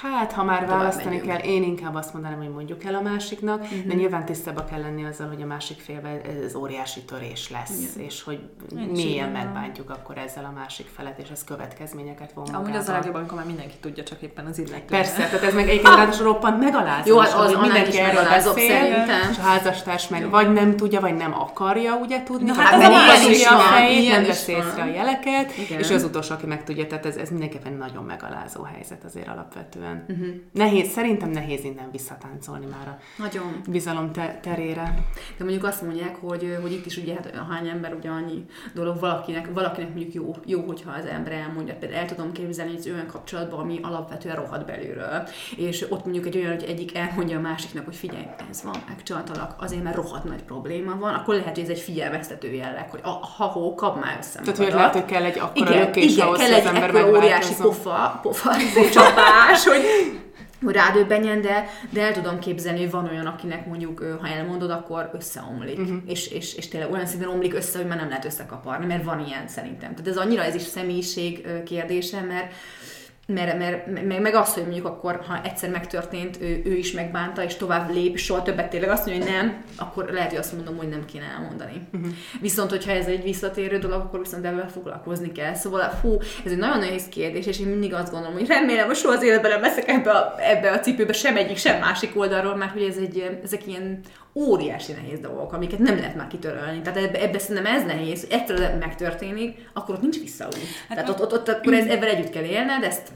Hát, 0.02 0.32
ha 0.32 0.44
már 0.44 0.68
választani 0.68 1.22
kell, 1.22 1.38
én 1.38 1.64
inkább 1.64 1.96
azt 1.96 2.14
mondanám, 2.14 2.38
hogy 2.38 2.50
mondjuk 2.50 2.84
el 2.84 2.96
a 2.96 3.02
másiknak, 3.02 3.62
uh-huh. 3.62 3.86
de 3.86 3.94
nyilván 3.94 4.26
tisztába 4.26 4.66
kell 4.66 4.82
lenni 4.82 5.06
azzal, 5.06 5.28
hogy 5.28 5.42
a 5.42 5.46
másik 5.46 5.80
félben 5.80 6.22
ez 6.46 6.56
óriási 6.56 7.02
törés 7.02 7.50
lesz, 7.50 7.94
Igen. 7.94 8.06
és 8.06 8.24
hogy 8.24 8.40
én 8.78 8.88
mélyen 8.92 9.30
megbántjuk 9.30 9.90
akkor 9.90 10.18
ezzel 10.18 10.46
a 10.46 10.52
másik 10.60 10.88
felet, 10.96 11.20
és 11.20 11.30
ez 11.30 11.44
következményeket 11.44 12.32
von 12.34 12.46
Amúgy 12.46 12.76
az 12.76 12.90
a 12.90 12.92
legjobb, 12.92 13.16
amikor 13.16 13.38
már 13.38 13.46
mindenki 13.46 13.76
tudja, 13.80 14.04
csak 14.04 14.22
éppen 14.22 14.46
az 14.46 14.58
illető. 14.58 14.86
Persze, 14.86 15.16
tehát 15.16 15.44
ez 15.44 15.54
meg 15.54 15.70
egyébként 15.70 15.96
ráadásul 15.96 16.26
roppant 16.26 16.60
megalázó. 16.60 17.10
Jó, 17.10 17.18
hát 17.18 17.34
az, 17.34 17.54
az 17.54 17.62
mindenki 17.62 18.00
erről 18.00 18.24
beszél, 18.24 18.54
szerintem. 18.54 19.30
és 19.32 19.38
a 19.38 19.42
házastárs 19.42 20.08
meg 20.08 20.30
vagy 20.30 20.54
nem 20.54 20.76
tudja, 20.76 21.00
vagy 21.00 21.16
nem 21.16 21.34
akarja 21.34 21.96
ugye 21.96 22.24
tudni, 22.24 22.50
hát 22.50 22.82
ez 22.82 23.46
a 23.46 23.56
a 23.56 23.60
fejét, 23.60 24.10
nem 24.10 24.24
vesz 24.24 24.48
észre 24.48 24.82
a 24.82 24.86
jeleket, 24.86 25.52
és 25.52 25.90
az 25.90 26.04
utolsó, 26.04 26.34
aki 26.34 26.46
meg 26.46 26.64
tudja, 26.64 26.88
tehát 26.88 27.06
ez, 27.06 27.16
ez 27.16 27.30
mindenképpen 27.30 27.74
nagyon 27.74 28.04
megalázó 28.04 28.64
helyzet 28.64 29.04
azért 29.04 29.28
alapvetően 29.28 29.77
alapvetően. 29.78 30.06
Uh-huh. 30.08 30.36
Nehéz, 30.52 30.90
szerintem 30.90 31.30
nehéz 31.30 31.64
innen 31.64 31.92
visszatáncolni 31.92 32.66
már 32.66 32.88
a 32.88 32.98
Nagyon. 33.18 33.62
bizalom 33.70 34.12
te- 34.12 34.40
terére. 34.42 34.98
De 35.38 35.44
mondjuk 35.44 35.64
azt 35.64 35.82
mondják, 35.82 36.16
hogy, 36.16 36.58
hogy 36.62 36.72
itt 36.72 36.86
is 36.86 36.98
ugye 36.98 37.14
hát 37.14 37.34
hány 37.50 37.68
ember 37.68 37.94
ugye 37.94 38.10
annyi 38.10 38.46
dolog 38.74 39.00
valakinek, 39.00 39.54
valakinek 39.54 39.94
mondjuk 39.94 40.14
jó, 40.14 40.36
jó, 40.46 40.62
hogyha 40.62 40.92
az 40.92 41.06
ember 41.06 41.32
elmondja, 41.32 41.76
például 41.76 42.02
el 42.02 42.08
tudom 42.08 42.32
képzelni 42.32 42.76
egy 42.78 42.90
olyan 42.90 43.08
kapcsolatban, 43.08 43.60
ami 43.60 43.80
alapvetően 43.82 44.36
rohadt 44.36 44.66
belülről, 44.66 45.28
és 45.58 45.86
ott 45.90 46.04
mondjuk 46.04 46.26
egy 46.26 46.38
olyan, 46.38 46.54
hogy 46.54 46.64
egyik 46.64 46.98
elmondja 46.98 47.38
a 47.38 47.42
másiknak, 47.42 47.86
hogy 47.86 47.96
figyelj, 47.96 48.26
ez 48.50 48.64
van, 48.64 48.84
megcsaltalak, 48.88 49.56
azért 49.60 49.84
mert 49.84 49.96
rohadt 49.96 50.24
nagy 50.24 50.44
probléma 50.44 50.98
van, 51.00 51.14
akkor 51.14 51.36
lehet, 51.36 51.56
hogy 51.56 51.64
ez 51.64 51.70
egy 51.70 51.80
figyelmeztető 51.80 52.54
jelleg, 52.54 52.90
hogy 52.90 53.00
ha 53.38 53.46
hó, 53.46 53.76
kap 53.76 54.04
már 54.04 54.18
össze 54.20 54.40
Tehát, 54.40 54.58
hogy 54.58 54.74
lehet, 54.74 54.94
hogy 54.94 55.06
kell 55.06 55.24
egy 55.24 55.40
akkora 55.40 55.70
igen, 55.70 55.86
lökés 55.86 56.12
igen, 56.12 56.28
ahhoz, 56.28 56.40
kell 56.40 56.54
egy 56.54 56.66
az 56.66 56.74
ember 56.74 57.06
óriási 57.06 57.54
pofa, 57.62 58.20
pofa 58.22 58.52
csapás, 58.94 59.57
hogy 59.64 59.82
hogy 60.64 60.74
rádöbbenjen, 60.74 61.42
de, 61.42 61.70
de 61.90 62.02
el 62.02 62.14
tudom 62.14 62.40
képzelni, 62.40 62.80
hogy 62.80 62.92
van 62.92 63.08
olyan, 63.08 63.26
akinek 63.26 63.66
mondjuk, 63.66 64.18
ha 64.22 64.28
elmondod, 64.28 64.70
akkor 64.70 65.10
összeomlik. 65.14 65.80
Uh-huh. 65.80 65.98
És, 66.06 66.28
és, 66.28 66.56
és 66.56 66.68
tényleg 66.68 66.92
olyan 66.92 67.06
szinten 67.06 67.30
omlik 67.30 67.54
össze, 67.54 67.78
hogy 67.78 67.88
már 67.88 67.98
nem 67.98 68.08
lehet 68.08 68.26
összekaparni, 68.26 68.86
mert 68.86 69.04
van 69.04 69.26
ilyen 69.28 69.48
szerintem. 69.48 69.92
Tehát 69.96 70.08
ez 70.08 70.18
annyira 70.18 70.44
ez 70.44 70.56
is 70.56 70.62
személyiség 70.62 71.48
kérdése, 71.66 72.22
mert 72.22 72.54
mert, 73.28 73.58
mert 73.58 74.06
meg, 74.08 74.22
meg 74.22 74.36
az, 74.36 74.54
hogy 74.54 74.64
mondjuk 74.64 74.86
akkor, 74.86 75.22
ha 75.28 75.42
egyszer 75.44 75.70
megtörtént, 75.70 76.38
ő, 76.42 76.62
ő 76.66 76.76
is 76.76 76.92
megbánta, 76.92 77.44
és 77.44 77.56
tovább 77.56 77.94
lép, 77.94 78.18
soha 78.18 78.42
többet 78.42 78.70
tényleg 78.70 78.90
azt 78.90 79.06
mondja, 79.06 79.24
hogy 79.24 79.34
nem, 79.34 79.64
akkor 79.76 80.10
lehet, 80.12 80.30
hogy 80.30 80.40
azt 80.40 80.54
mondom, 80.54 80.78
hogy 80.78 80.90
nem 80.90 81.06
kéne 81.06 81.26
elmondani. 81.26 81.88
Uh-huh. 81.94 82.12
Viszont, 82.42 82.70
hogyha 82.70 82.92
ez 82.92 83.06
egy 83.06 83.24
visszatérő 83.24 83.78
dolog, 83.78 84.02
akkor 84.02 84.20
viszont 84.20 84.46
ebben 84.46 84.68
foglalkozni 84.68 85.32
kell. 85.32 85.54
Szóval, 85.54 85.90
fú, 85.90 86.18
ez 86.46 86.52
egy 86.52 86.58
nagyon 86.58 86.80
nehéz 86.80 87.08
kérdés, 87.10 87.46
és 87.46 87.60
én 87.60 87.68
mindig 87.68 87.94
azt 87.94 88.12
gondolom, 88.12 88.38
hogy 88.38 88.48
remélem, 88.48 88.86
hogy 88.86 88.96
soha 88.96 89.16
az 89.16 89.24
életben 89.24 89.52
nem 89.52 89.62
leszek 89.62 89.88
ebbe 89.88 90.12
a, 90.12 90.36
ebbe 90.40 90.72
a 90.72 90.80
cipőbe 90.80 91.14
sem 91.14 91.38
egyik, 91.38 91.58
sem 91.58 91.80
másik 91.80 92.20
oldalról, 92.20 92.56
mert 92.56 92.72
hogy 92.72 92.84
ez 92.84 92.98
egy, 92.98 93.40
ezek 93.44 93.68
ilyen 93.68 94.00
óriási 94.38 94.92
nehéz 94.92 95.20
dolgok, 95.20 95.54
amiket 95.54 95.80
nem 95.80 95.96
lehet 95.98 96.16
már 96.16 96.28
kitörölni. 96.28 96.82
Tehát 96.82 97.00
ebbe, 97.00 97.22
ebbe 97.22 97.40
szerintem 97.40 97.74
ez 97.74 97.84
nehéz, 97.84 98.22
hogy 98.22 98.32
egyszer 98.32 98.78
megtörténik, 98.78 99.70
akkor 99.74 99.96
ott 99.96 100.02
nincs 100.02 100.20
visszaút. 100.20 100.58
Hát 100.88 100.98
Tehát 100.98 101.10
ott, 101.10 101.22
ott, 101.22 101.34
ott, 101.34 101.48
akkor 101.48 101.74
ez, 101.74 101.86
ebben 101.86 102.10
együtt 102.10 102.30
kell 102.30 102.44
élned, 102.44 102.84
ezt 102.84 103.12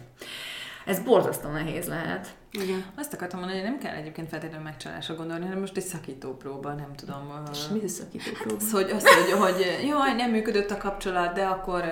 ez 0.86 0.99
borzasztó 0.99 1.49
nehéz 1.49 1.88
lehet. 1.88 2.27
Igen. 2.52 2.86
Azt 2.96 3.14
akartam 3.14 3.40
mondani, 3.40 3.62
hogy 3.62 3.70
nem 3.70 3.80
kell 3.80 3.96
egyébként 3.96 4.30
feltétlenül 4.30 4.66
megcsalásra 4.66 5.16
gondolni, 5.16 5.44
hanem 5.44 5.60
most 5.60 5.78
egy 5.78 5.84
szakító 5.84 6.36
próba, 6.36 6.74
nem 6.74 6.96
tudom. 6.96 7.34
És 7.52 7.60
mi 7.74 7.80
az 7.84 7.92
szakító 7.92 8.32
próba? 8.44 8.56
Az, 8.56 8.72
hogy, 8.72 8.90
az, 8.90 9.04
hogy, 9.04 9.32
hogy 9.40 9.88
jaj, 9.88 10.14
nem 10.14 10.32
működött 10.32 10.72
a 10.72 10.78
kapcsolat, 10.78 11.34
de 11.34 11.46
akkor 11.46 11.84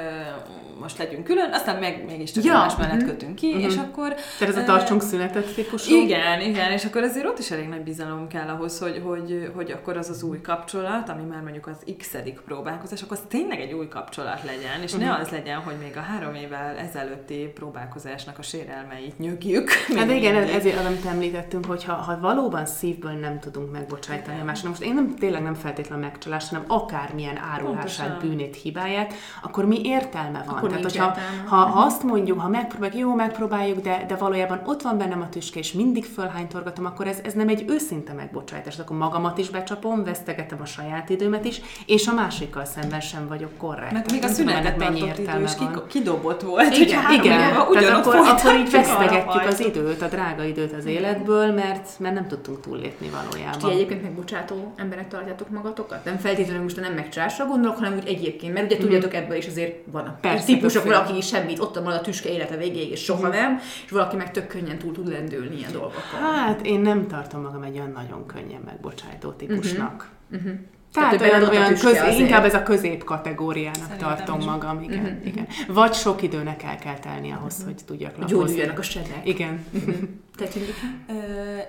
most 0.80 0.98
legyünk 0.98 1.24
külön, 1.24 1.54
aztán 1.54 1.80
meg 1.80 2.06
mégiscsak 2.06 2.44
ja. 2.44 2.54
más 2.54 2.76
mellett 2.76 2.96
mhm. 2.96 3.06
kötünk 3.06 3.36
ki, 3.36 3.48
uh-huh. 3.48 3.64
és 3.64 3.76
akkor... 3.78 4.14
Tehát 4.38 4.56
ez 4.56 4.62
a 4.62 4.66
tartsunk 4.66 5.02
szünetet 5.02 5.54
típusú? 5.54 5.96
Igen, 5.96 6.42
igen, 6.42 6.72
és 6.72 6.86
akkor 6.86 7.04
azért 7.04 7.26
ott 7.26 7.40
is 7.40 7.52
elég 7.52 7.68
nagy 7.68 7.84
bizalom 7.84 8.28
kell 8.28 8.48
ahhoz, 8.48 8.80
hogy, 8.80 9.02
hogy, 9.06 9.52
hogy 9.56 9.72
akkor 9.72 9.98
az 9.98 10.10
az 10.10 10.24
új 10.24 10.42
kapcsolat, 10.42 11.10
ami 11.10 11.24
már 11.24 11.42
mondjuk 11.42 11.68
az 11.68 11.94
x 11.98 12.16
próbálkozás, 12.46 13.02
akkor 13.02 13.18
az 13.18 13.24
tényleg 13.28 13.60
egy 13.60 13.74
új 13.74 13.88
kapcsolat 13.88 14.44
legyen, 14.44 14.82
és 14.82 14.94
uh-huh. 14.94 15.08
ne 15.08 15.14
mhm. 15.14 15.22
az 15.22 15.30
legyen, 15.30 15.58
hogy 15.58 15.76
még 15.82 15.98
a 15.98 16.02
három 16.02 16.34
évvel 16.34 16.78
ezelőtti 16.78 17.52
próbálkozásnak 17.54 18.38
a 18.38 18.42
sérelmeit 18.42 19.20
nyögjük. 19.20 19.70
Hát 19.96 20.10
igen, 20.10 20.49
ez, 20.50 20.56
ezért 20.56 20.86
amit 20.86 21.06
említettünk, 21.06 21.66
hogy 21.66 21.84
ha, 21.84 21.94
ha 21.94 22.20
valóban 22.20 22.66
szívből 22.66 23.12
nem 23.12 23.40
tudunk 23.40 23.72
megbocsájtani 23.72 24.40
a 24.42 24.44
másnak, 24.44 24.70
most 24.70 24.82
én 24.82 24.94
nem 24.94 25.16
tényleg 25.16 25.44
nem 25.44 25.54
feltétlenül 25.54 26.04
megcsalás, 26.04 26.50
hanem 26.50 26.64
akármilyen 26.68 27.38
árulását, 27.54 28.20
bűnét, 28.22 28.56
hibáját, 28.56 29.14
akkor 29.42 29.66
mi 29.66 29.82
értelme 29.84 30.44
van? 30.46 30.56
Akkor 30.56 30.70
tehát, 30.70 30.84
hogyha, 30.84 31.18
ha, 31.46 31.56
ha 31.56 31.86
azt 31.86 32.04
mondjuk, 32.04 32.40
ha 32.40 32.48
megpróbáljuk, 32.48 33.00
jó, 33.00 33.14
megpróbáljuk, 33.14 33.80
de, 33.80 34.06
de 34.08 34.16
valójában 34.16 34.62
ott 34.66 34.82
van 34.82 34.98
bennem 34.98 35.22
a 35.22 35.30
tüske, 35.30 35.60
és 35.60 35.72
mindig 35.74 36.06
fölhánytorgatom, 36.06 36.86
akkor 36.86 37.08
ez, 37.08 37.20
ez 37.24 37.34
nem 37.34 37.48
egy 37.48 37.66
őszinte 37.68 38.14
megbocsátás. 38.14 38.80
Akkor 38.80 38.98
magamat 38.98 39.38
is 39.38 39.50
becsapom, 39.50 40.04
vesztegetem 40.04 40.62
a 40.62 40.66
saját 40.66 41.10
időmet 41.10 41.46
is, 41.46 41.62
és 41.86 42.08
a 42.08 42.14
másikkal 42.14 42.66
szemben 42.66 43.00
sem 43.00 43.28
vagyok 43.28 43.58
korrekt. 43.58 43.92
Mert 43.92 44.12
még 44.12 44.24
a 44.24 44.28
szünetet 44.28 44.78
mennyi 44.78 45.02
értelme 45.06 45.50
van. 45.60 45.84
kidobott 45.88 46.42
volt. 46.42 46.78
Igen, 46.78 47.12
igen. 47.12 47.38
Tehát 47.72 48.06
akkor, 48.06 48.16
akkor 48.16 48.56
így 48.56 48.72
vesztegetjük 48.72 49.48
az 49.48 49.60
időt, 49.60 50.02
a 50.02 50.08
drága 50.08 50.39
időt 50.44 50.74
az 50.74 50.86
életből, 50.86 51.52
mert, 51.54 52.00
mert 52.00 52.14
nem 52.14 52.28
tudtunk 52.28 52.62
túllépni 52.62 53.10
valójában. 53.10 53.60
Ti 53.60 53.76
egyébként 53.76 54.02
megbocsátó 54.02 54.74
emberek 54.76 55.08
tartjátok 55.08 55.50
magatokat? 55.50 56.06
Nem 56.06 56.18
feltétlenül 56.18 56.62
most 56.62 56.80
nem 56.80 56.94
megcsásra 56.94 57.46
gondolok, 57.46 57.78
hanem 57.78 57.94
úgy 57.98 58.08
egyébként, 58.08 58.54
mert 58.54 58.66
ugye 58.66 58.76
mhm. 58.76 58.84
tudjátok 58.84 59.14
ebből 59.14 59.38
is 59.38 59.48
azért 59.48 59.76
van 59.92 60.06
a 60.06 60.18
Persze, 60.22 60.46
típusok, 60.46 60.84
valaki 60.84 61.22
semmit, 61.22 61.60
ott 61.60 61.76
van 61.76 61.94
a 61.94 62.02
tüske 62.02 62.30
élete 62.30 62.58
végéig, 62.58 62.92
és 62.92 63.04
soha 63.04 63.28
nem, 63.28 63.60
és 63.86 63.92
valaki 63.92 64.16
meg 64.16 64.32
tök 64.32 64.48
könnyen 64.48 64.78
túl 64.78 64.94
tud 64.94 65.08
lendülni 65.08 65.58
ilyen 65.58 65.72
dolgokkal. 65.72 66.20
Hát 66.20 66.66
én 66.66 66.80
nem 66.80 67.08
tartom 67.08 67.42
magam 67.42 67.62
egy 67.64 67.78
olyan 67.78 67.92
nagyon 67.92 68.26
könnyen 68.26 68.62
megbocsájtó 68.66 69.32
típusnak. 69.32 70.10
Uh-huh. 70.32 70.46
Uh-huh. 70.46 70.60
Tehát, 70.94 71.18
Tehát 71.18 71.34
olyan, 71.34 71.50
olyan 71.50 71.74
köz, 71.74 72.18
inkább 72.18 72.46
ez 72.46 72.54
a 72.54 72.64
közép 72.64 73.04
kategóriának 73.04 73.76
Szerintem 73.76 74.08
tartom 74.08 74.40
is. 74.40 74.46
magam, 74.46 74.82
igen, 74.82 75.04
uh-huh. 75.04 75.26
igen. 75.26 75.48
Vagy 75.68 75.94
sok 75.94 76.22
időnek 76.22 76.64
el 76.64 76.78
kell 76.78 77.00
telni 77.00 77.32
ahhoz, 77.32 77.54
uh-huh. 77.54 77.74
hogy 77.74 77.86
tudjak 77.86 78.18
lapozni. 78.18 78.38
Gyógyuljanak 78.38 78.80
a 78.80 78.82
sebek. 78.82 79.22
Igen. 79.24 79.66
Uh-huh. 79.74 79.96
Te 80.38 80.46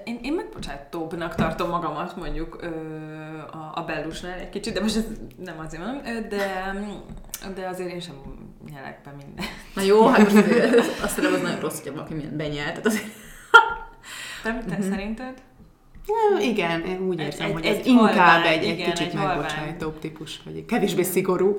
én, 0.05 0.19
én 0.23 0.33
megbocsátóbbnak 0.33 1.35
tartom 1.35 1.69
magamat 1.69 2.17
mondjuk 2.17 2.59
a, 3.53 3.81
a 3.81 3.85
bellusnál 3.87 4.39
egy 4.39 4.51
kicsit, 4.51 4.75
de 4.75 4.81
most 4.81 4.97
ez 4.97 5.05
nem 5.45 5.55
azért 5.67 5.85
mondom, 5.85 6.03
de, 6.29 6.75
de 7.55 7.69
azért 7.69 7.93
én 7.93 8.01
sem 8.01 8.15
nyelek 8.71 9.01
be 9.05 9.11
minden. 9.11 9.45
Na 9.75 9.83
jó, 9.83 10.07
hát 10.07 10.33
most 10.33 10.49
azt 11.03 11.15
hiszem, 11.15 11.33
az 11.33 11.41
nagyon 11.41 11.61
rossz, 11.61 11.83
hogy 11.83 11.93
valaki 11.93 12.15
milyen 12.15 12.37
benyel, 12.37 12.67
tehát 12.67 12.87
azért... 12.87 13.05
De 14.43 14.65
te 14.69 14.75
uh-huh. 14.77 14.91
szerinted? 14.91 15.35
Igen, 16.41 16.85
én 16.85 17.01
úgy 17.09 17.21
érzem, 17.21 17.47
egy- 17.47 17.53
hogy 17.53 17.65
egy 17.65 17.79
ez 17.79 17.87
inkább 17.87 18.07
halvány, 18.17 18.47
egy, 18.47 18.65
egy 18.65 18.79
igen, 18.79 18.91
kicsit 18.91 19.07
egy 19.07 19.15
megbocsájtóbb 19.15 19.99
típus, 19.99 20.41
vagy 20.45 20.57
egy 20.57 20.65
kevésbé 20.65 21.03
szigorú. 21.03 21.59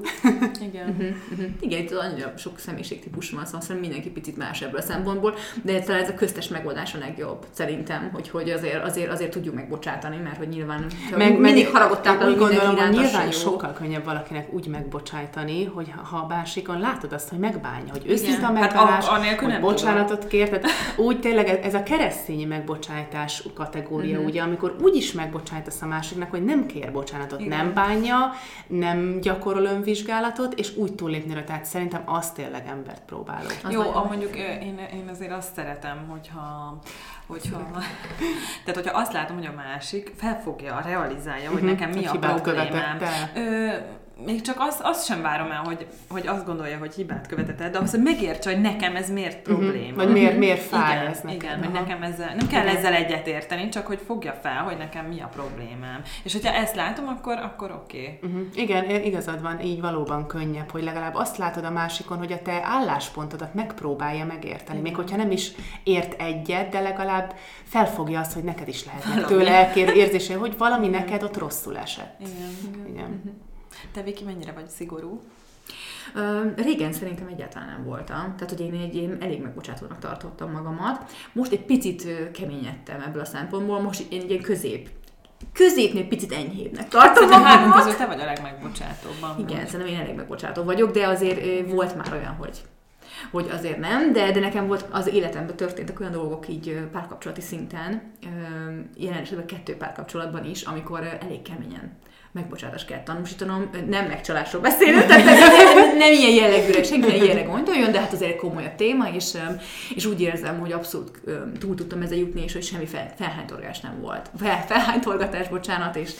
Igen. 0.61 0.89
Uh-huh. 0.89 1.45
Igen, 1.59 1.79
itt 1.79 1.91
annyira 1.91 2.33
sok 2.37 2.59
személyiségtípus 2.59 3.29
van, 3.29 3.45
szóval 3.45 3.61
szerintem 3.61 3.89
mindenki 3.89 4.09
picit 4.09 4.37
más 4.37 4.61
ebből 4.61 4.79
a 4.79 4.83
szempontból, 4.83 5.35
de 5.61 5.79
talán 5.79 6.01
ez 6.01 6.09
a 6.09 6.13
köztes 6.13 6.47
megoldás 6.47 6.93
a 6.93 6.97
legjobb, 6.97 7.45
szerintem, 7.51 8.09
hogy, 8.13 8.29
hogy 8.29 8.49
azért, 8.49 8.83
azért, 8.83 9.11
azért 9.11 9.31
tudjuk 9.31 9.55
megbocsátani, 9.55 10.17
mert 10.23 10.37
hogy 10.37 10.47
nyilván 10.49 10.85
Meg, 11.17 11.39
mindig 11.39 11.69
meg 11.73 12.01
táplálunk 12.01 12.31
úgy 12.31 12.37
gondolom, 12.37 12.75
hogy 12.75 12.89
nyilván 12.89 13.25
jó. 13.25 13.31
sokkal 13.31 13.73
könnyebb 13.73 14.05
valakinek 14.05 14.53
úgy 14.53 14.67
megbocsájtani, 14.67 15.65
hogy 15.65 15.91
ha- 16.03 16.17
a 16.17 16.25
másikon 16.27 16.79
látod 16.79 17.13
azt, 17.13 17.29
hogy 17.29 17.39
megbánja, 17.39 17.91
hogy 17.91 18.03
őszinte 18.07 18.45
a 18.47 18.53
Hát 18.55 18.75
a- 18.75 19.11
anélkül 19.13 19.49
hogy 19.49 19.61
bocsánatot 19.61 20.27
kér, 20.27 20.49
tehát 20.49 20.65
úgy 20.97 21.19
tényleg 21.19 21.47
ez- 21.49 21.73
a 21.73 21.83
keresztényi 21.83 22.45
megbocsájtás 22.45 23.43
kategória, 23.53 24.17
Mhm. 24.17 24.25
Ugye, 24.41 24.49
amikor 24.49 24.75
úgy 24.81 24.95
is 24.95 25.11
megbocsájtasz 25.11 25.81
a 25.81 25.85
másiknak, 25.85 26.29
hogy 26.29 26.43
nem 26.43 26.65
kér 26.65 26.91
bocsánatot, 26.91 27.39
Igen. 27.39 27.57
nem 27.57 27.73
bánja, 27.73 28.31
nem 28.67 29.19
gyakorol 29.21 29.63
önvizsgálatot, 29.65 30.53
és 30.53 30.75
úgy 30.75 30.93
túllépni 30.95 31.33
rá, 31.33 31.43
tehát 31.43 31.65
szerintem 31.65 32.01
az 32.05 32.31
tényleg 32.31 32.67
embert 32.67 33.01
próbáló. 33.05 33.47
Az 33.63 33.71
Jó, 33.73 33.81
a, 33.81 34.05
mondjuk 34.07 34.35
én, 34.35 34.79
én 34.93 35.07
azért 35.11 35.31
azt 35.31 35.53
szeretem, 35.55 36.07
hogyha, 36.09 36.77
hogyha, 37.27 37.71
tehát 38.65 38.81
hogyha 38.81 38.97
azt 38.97 39.13
látom, 39.13 39.35
hogy 39.37 39.45
a 39.45 39.53
másik 39.55 40.11
felfogja, 40.17 40.81
realizálja, 40.85 41.49
hogy 41.51 41.61
Mhm, 41.61 41.69
nekem 41.69 41.89
mi 41.89 42.05
a 42.05 42.11
hibát 42.11 42.41
problémám. 42.41 42.67
követett 42.69 43.01
el. 43.01 43.31
Ö, 43.35 43.69
még 44.25 44.41
csak 44.41 44.55
azt, 44.59 44.79
azt 44.83 45.05
sem 45.05 45.21
várom 45.21 45.51
el, 45.51 45.61
hogy, 45.65 45.87
hogy 46.09 46.27
azt 46.27 46.45
gondolja, 46.45 46.77
hogy 46.77 46.93
hibát 46.93 47.27
követett 47.27 47.61
el, 47.61 47.69
de 47.69 47.77
azt, 47.77 47.91
hogy 47.91 48.01
megértse, 48.03 48.51
hogy 48.51 48.61
nekem 48.61 48.95
ez 48.95 49.11
miért 49.11 49.41
probléma. 49.41 49.87
Mhm. 49.87 49.95
Vagy 49.95 50.11
miért, 50.11 50.37
miért 50.37 50.61
fáj 50.61 50.95
igen, 50.95 51.05
ez 51.05 51.21
neked. 51.21 51.41
Igen, 51.41 51.57
hogy 51.57 51.75
Aha. 51.75 51.79
nekem 51.79 52.03
ezzel, 52.03 52.35
nem 52.35 52.47
kell 52.47 52.63
Igen. 52.63 52.75
ezzel 52.75 52.93
egyetérteni, 52.93 53.69
csak 53.69 53.87
hogy 53.87 53.99
fogja 54.05 54.33
fel, 54.41 54.63
hogy 54.63 54.77
nekem 54.77 55.05
mi 55.05 55.21
a 55.21 55.29
problémám. 55.33 56.01
És 56.23 56.33
hogyha 56.33 56.53
ezt 56.53 56.75
látom, 56.75 57.07
akkor, 57.07 57.37
akkor 57.37 57.71
oké. 57.71 58.17
Okay. 58.17 58.31
Uh-huh. 58.31 58.47
Igen, 58.55 58.89
igazad 59.03 59.41
van, 59.41 59.61
így 59.61 59.81
valóban 59.81 60.27
könnyebb, 60.27 60.69
hogy 60.69 60.83
legalább 60.83 61.15
azt 61.15 61.37
látod 61.37 61.63
a 61.63 61.71
másikon, 61.71 62.17
hogy 62.17 62.31
a 62.31 62.41
te 62.41 62.61
álláspontodat 62.63 63.53
megpróbálja 63.53 64.25
megérteni. 64.25 64.79
Még 64.79 64.95
hogyha 64.95 65.17
nem 65.17 65.31
is 65.31 65.51
ért 65.83 66.21
egyet, 66.21 66.69
de 66.69 66.79
legalább 66.79 67.35
felfogja 67.63 68.19
azt, 68.19 68.33
hogy 68.33 68.43
neked 68.43 68.67
is 68.67 68.85
Valami. 69.05 69.25
tőle 69.25 69.71
érzése, 69.75 70.35
hogy 70.35 70.57
valami 70.57 70.87
neked 70.87 71.23
ott 71.23 71.37
rosszul 71.37 71.77
esett. 71.77 72.19
Igen. 72.19 72.85
Igen. 72.87 73.21
Te 73.91 74.01
Viki, 74.01 74.23
mennyire 74.23 74.51
vagy 74.51 74.67
szigorú? 74.67 75.21
Régen 76.55 76.93
szerintem 76.93 77.27
egyáltalán 77.27 77.67
nem 77.67 77.83
voltam. 77.83 78.35
Tehát, 78.35 78.49
hogy 78.49 78.59
én, 78.59 78.73
egy, 78.73 78.95
én 78.95 79.17
elég 79.21 79.41
megbocsátónak 79.41 79.99
tartottam 79.99 80.51
magamat. 80.51 81.11
Most 81.33 81.51
egy 81.51 81.65
picit 81.65 82.31
keményedtem 82.31 83.01
ebből 83.01 83.21
a 83.21 83.25
szempontból. 83.25 83.79
Most 83.81 84.05
én 84.09 84.21
egy 84.29 84.41
közép 84.41 84.89
középnél 85.53 86.07
picit 86.07 86.31
enyhébbnek 86.31 86.87
tartom 86.87 87.29
Szerintem 87.29 87.59
magamat. 87.59 87.83
közül 87.83 87.97
te 87.97 88.05
vagy 88.05 88.19
a 88.19 88.25
legmegbocsátóbb. 88.25 89.39
Igen, 89.39 89.67
szerintem 89.67 89.95
én 89.95 89.99
elég 89.99 90.15
megbocsátó 90.15 90.63
vagyok, 90.63 90.91
de 90.91 91.07
azért 91.07 91.69
volt 91.69 91.95
már 91.95 92.13
olyan, 92.13 92.33
hogy 92.33 92.61
hogy 93.31 93.49
azért 93.51 93.79
nem, 93.79 94.13
de, 94.13 94.31
de 94.31 94.39
nekem 94.39 94.67
volt 94.67 94.85
az 94.91 95.07
életemben 95.07 95.55
történtek 95.55 95.99
olyan 95.99 96.11
dolgok 96.11 96.47
így 96.47 96.87
párkapcsolati 96.91 97.41
szinten, 97.41 98.11
jelen 98.97 99.21
esetben 99.21 99.45
kettő 99.45 99.77
párkapcsolatban 99.77 100.45
is, 100.45 100.61
amikor 100.61 101.17
elég 101.21 101.41
keményen 101.41 101.97
megbocsátást 102.31 102.85
kell 102.87 103.03
tanúsítanom, 103.03 103.69
nem 103.89 104.05
megcsalásról 104.05 104.61
beszélünk, 104.61 105.05
tehát 105.05 105.25
nem, 105.25 105.97
nem, 105.97 106.11
ilyen 106.11 106.31
jellegűre, 106.31 106.83
senki 106.83 107.07
nem 107.07 107.23
ilyenre 107.23 107.43
gondoljon, 107.43 107.91
de 107.91 107.99
hát 107.99 108.13
azért 108.13 108.35
komolyabb 108.35 108.75
téma, 108.75 109.07
és, 109.13 109.33
és 109.95 110.05
úgy 110.05 110.21
érzem, 110.21 110.59
hogy 110.59 110.71
abszolút 110.71 111.19
túl 111.59 111.75
tudtam 111.75 112.01
ezzel 112.01 112.17
jutni, 112.17 112.43
és 112.43 112.53
hogy 112.53 112.63
semmi 112.63 112.85
fel, 112.85 113.13
felhánytorgás 113.17 113.79
nem 113.79 114.01
volt. 114.01 114.29
Fel, 114.39 114.65
felhánytorgatás, 114.67 115.47
bocsánat, 115.47 115.95
és 115.95 116.11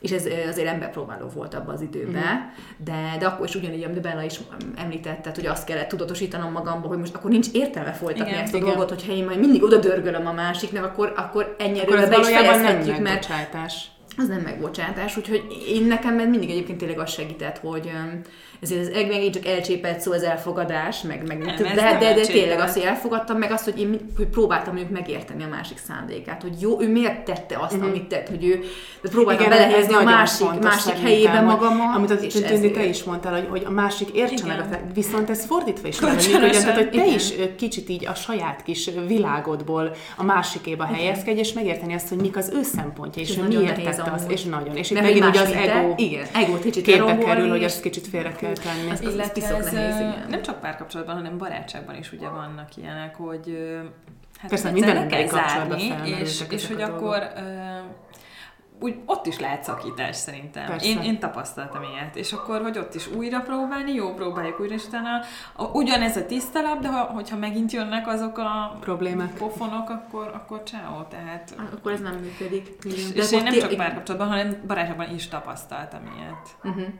és 0.00 0.10
ez 0.10 0.26
azért 0.48 0.68
emberpróbáló 0.68 1.28
volt 1.34 1.54
abban 1.54 1.74
az 1.74 1.80
időben, 1.80 2.12
Mhm. 2.22 2.84
de, 2.84 3.16
de 3.18 3.26
akkor 3.26 3.46
is 3.46 3.54
ugyanígy, 3.54 3.82
amit 3.84 4.00
Bella 4.00 4.22
is 4.22 4.40
említette, 4.76 5.30
hogy 5.34 5.46
azt 5.46 5.64
kellett 5.64 5.88
tudatosítanom 5.88 6.52
magamba, 6.52 6.88
hogy 6.88 6.98
most 6.98 7.14
akkor 7.14 7.30
nincs 7.30 7.46
értelme 7.52 7.92
folytatni 7.92 8.30
Igen, 8.30 8.42
ezt 8.42 8.54
a 8.54 8.56
igen. 8.56 8.68
dolgot, 8.68 8.88
hogyha 8.88 9.12
én 9.12 9.24
majd 9.24 9.38
mindig 9.38 9.62
oda 9.62 9.76
dörgölöm 9.76 10.26
a 10.26 10.32
másiknak, 10.32 10.84
akkor, 10.84 11.12
akkor 11.16 11.54
ennyi 11.58 11.80
Akkor 11.80 11.98
ez 11.98 12.08
be 12.08 12.18
is 12.18 12.28
nem 12.28 12.44
fejezhetjük, 12.44 12.86
mert 12.86 13.02
megbocsátás. 13.02 13.86
Az 14.16 14.28
nem 14.28 14.40
megbocsátás, 14.40 15.16
úgyhogy 15.16 15.64
én 15.68 15.84
nekem 15.84 16.14
mindig 16.14 16.50
egyébként 16.50 16.78
tényleg 16.78 16.98
az 16.98 17.10
segített, 17.10 17.58
hogy 17.58 17.90
ezért 18.62 18.80
ez 18.80 18.88
meg 18.88 19.06
megint 19.06 19.34
csak 19.34 19.46
elcsépelt 19.46 20.00
szó 20.00 20.12
az 20.12 20.22
elfogadás, 20.22 21.02
meg, 21.02 21.26
meg 21.26 21.38
Nem, 21.38 21.56
de, 21.56 21.64
ez 21.68 21.74
de, 21.74 21.96
de, 21.98 22.14
de 22.14 22.26
tényleg 22.26 22.58
azt, 22.58 22.74
hogy 22.74 22.82
elfogadtam, 22.82 23.38
meg 23.38 23.50
azt, 23.50 23.64
hogy 23.64 23.80
én 23.80 24.00
hogy 24.16 24.26
próbáltam 24.26 24.74
mondjuk 24.74 24.92
megérteni 24.98 25.42
a 25.42 25.48
másik 25.48 25.78
szándékát, 25.86 26.42
hogy 26.42 26.60
jó, 26.60 26.80
ő 26.80 26.88
miért 26.92 27.24
tette 27.24 27.58
azt, 27.60 27.76
Mhm. 27.76 27.84
amit 27.86 28.04
tett, 28.08 28.28
hogy 28.28 28.44
ő 28.44 28.60
de 29.02 29.08
próbáltam 29.08 29.46
Igen, 29.46 29.58
belehelyezni 29.58 29.94
ez 29.94 30.00
a 30.00 30.04
másik, 30.04 30.46
másik 30.62 30.92
hogy- 31.02 31.44
magamat, 31.44 31.96
Amit 31.96 32.10
az 32.10 32.42
Tündi, 32.46 32.70
te 32.70 32.84
is 32.84 33.02
mondtál, 33.04 33.32
hogy, 33.32 33.46
hogy 33.50 33.62
a 33.66 33.70
másik 33.70 34.08
értse 34.08 34.46
meg, 34.46 34.68
te, 34.70 34.82
viszont 34.94 35.30
ez 35.30 35.44
fordítva 35.44 35.88
is 35.88 35.96
Kölcsönösen. 35.96 36.32
működjön, 36.40 36.62
tehát 36.62 36.76
hogy 36.76 36.90
te 36.90 37.06
is 37.06 37.32
kicsit 37.56 37.88
így 37.88 38.06
a 38.06 38.14
saját 38.14 38.62
kis 38.62 38.90
világodból 39.06 39.94
a 40.16 40.22
másikéba 40.22 40.84
helyezkedj, 40.84 41.38
és 41.38 41.52
megérteni 41.52 41.94
azt, 41.94 42.08
hogy 42.08 42.18
mik 42.18 42.36
az 42.36 42.52
ő 42.54 42.62
szempontja, 42.62 43.22
és 43.22 43.34
miért 43.48 43.82
tette 43.82 44.10
azt, 44.14 44.30
és 44.30 44.42
nagyon. 44.42 44.76
És 44.76 44.90
itt 44.90 45.00
megint 45.00 45.24
ugye 45.26 45.40
az 45.40 45.50
ego 45.52 45.92
igen, 45.96 46.24
egót 46.34 46.62
kicsit 46.62 46.84
képbe 46.84 47.18
kerül, 47.18 47.48
hogy 47.48 47.62
ezt 47.62 47.80
kicsit 47.80 48.06
félre 48.06 48.32
kell 48.32 48.52
tenni. 48.58 48.90
Az- 48.90 49.00
Illetve 49.00 49.32
piszok 49.32 49.58
ez, 49.58 49.72
nehéz, 49.72 49.96
igen. 49.96 50.26
nem 50.28 50.42
csak 50.42 50.60
párkapcsolatban, 50.60 51.14
hanem 51.16 51.38
barátságban 51.38 51.94
is 51.96 52.12
ugye 52.12 52.28
vannak 52.28 52.76
ilyenek, 52.76 53.16
hogy 53.16 53.58
hát 54.38 54.50
Persze, 54.50 54.70
minden 54.70 54.94
le 54.94 55.06
kell 55.06 55.26
zárni, 55.26 55.94
és, 56.20 56.42
és 56.50 56.66
hogy 56.66 56.82
a 56.82 56.86
akkor 56.86 57.22
úgy 58.80 58.96
ott 59.06 59.26
is 59.26 59.38
lehet 59.38 59.62
szakítás 59.64 60.16
szerintem. 60.16 60.66
Persze. 60.66 60.86
Én, 60.86 61.02
én 61.02 61.18
tapasztaltam 61.18 61.82
ilyet. 61.82 62.16
És 62.16 62.32
akkor, 62.32 62.62
hogy 62.62 62.78
ott 62.78 62.94
is 62.94 63.06
újra 63.08 63.40
próbálni, 63.40 63.92
jó, 63.92 64.14
próbáljuk 64.14 64.60
újra, 64.60 64.74
és 64.74 64.86
utána 64.86 65.08
a, 65.56 65.64
ugyanez 65.64 66.16
a 66.16 66.26
tiszta 66.26 66.60
lap, 66.62 66.78
de 66.80 66.88
ha, 66.88 67.02
hogyha 67.04 67.36
megint 67.36 67.72
jönnek 67.72 68.08
azok 68.08 68.38
a 68.38 68.76
Problémák. 68.80 69.34
pofonok, 69.34 69.90
akkor, 69.90 70.30
akkor 70.34 70.62
ciao. 70.64 71.02
Tehát 71.02 71.54
Akkor 71.76 71.92
ez 71.92 72.00
nem 72.00 72.14
működik. 72.14 72.68
és, 72.84 73.12
De 73.12 73.22
és 73.22 73.32
én 73.32 73.42
nem 73.42 73.58
csak 73.58 73.74
párkapcsolatban, 73.74 74.30
hanem 74.30 74.56
barátságban 74.66 75.14
is 75.14 75.28
tapasztaltam 75.28 76.00
ilyet. 76.18 76.56
Uh-huh. 76.64 76.94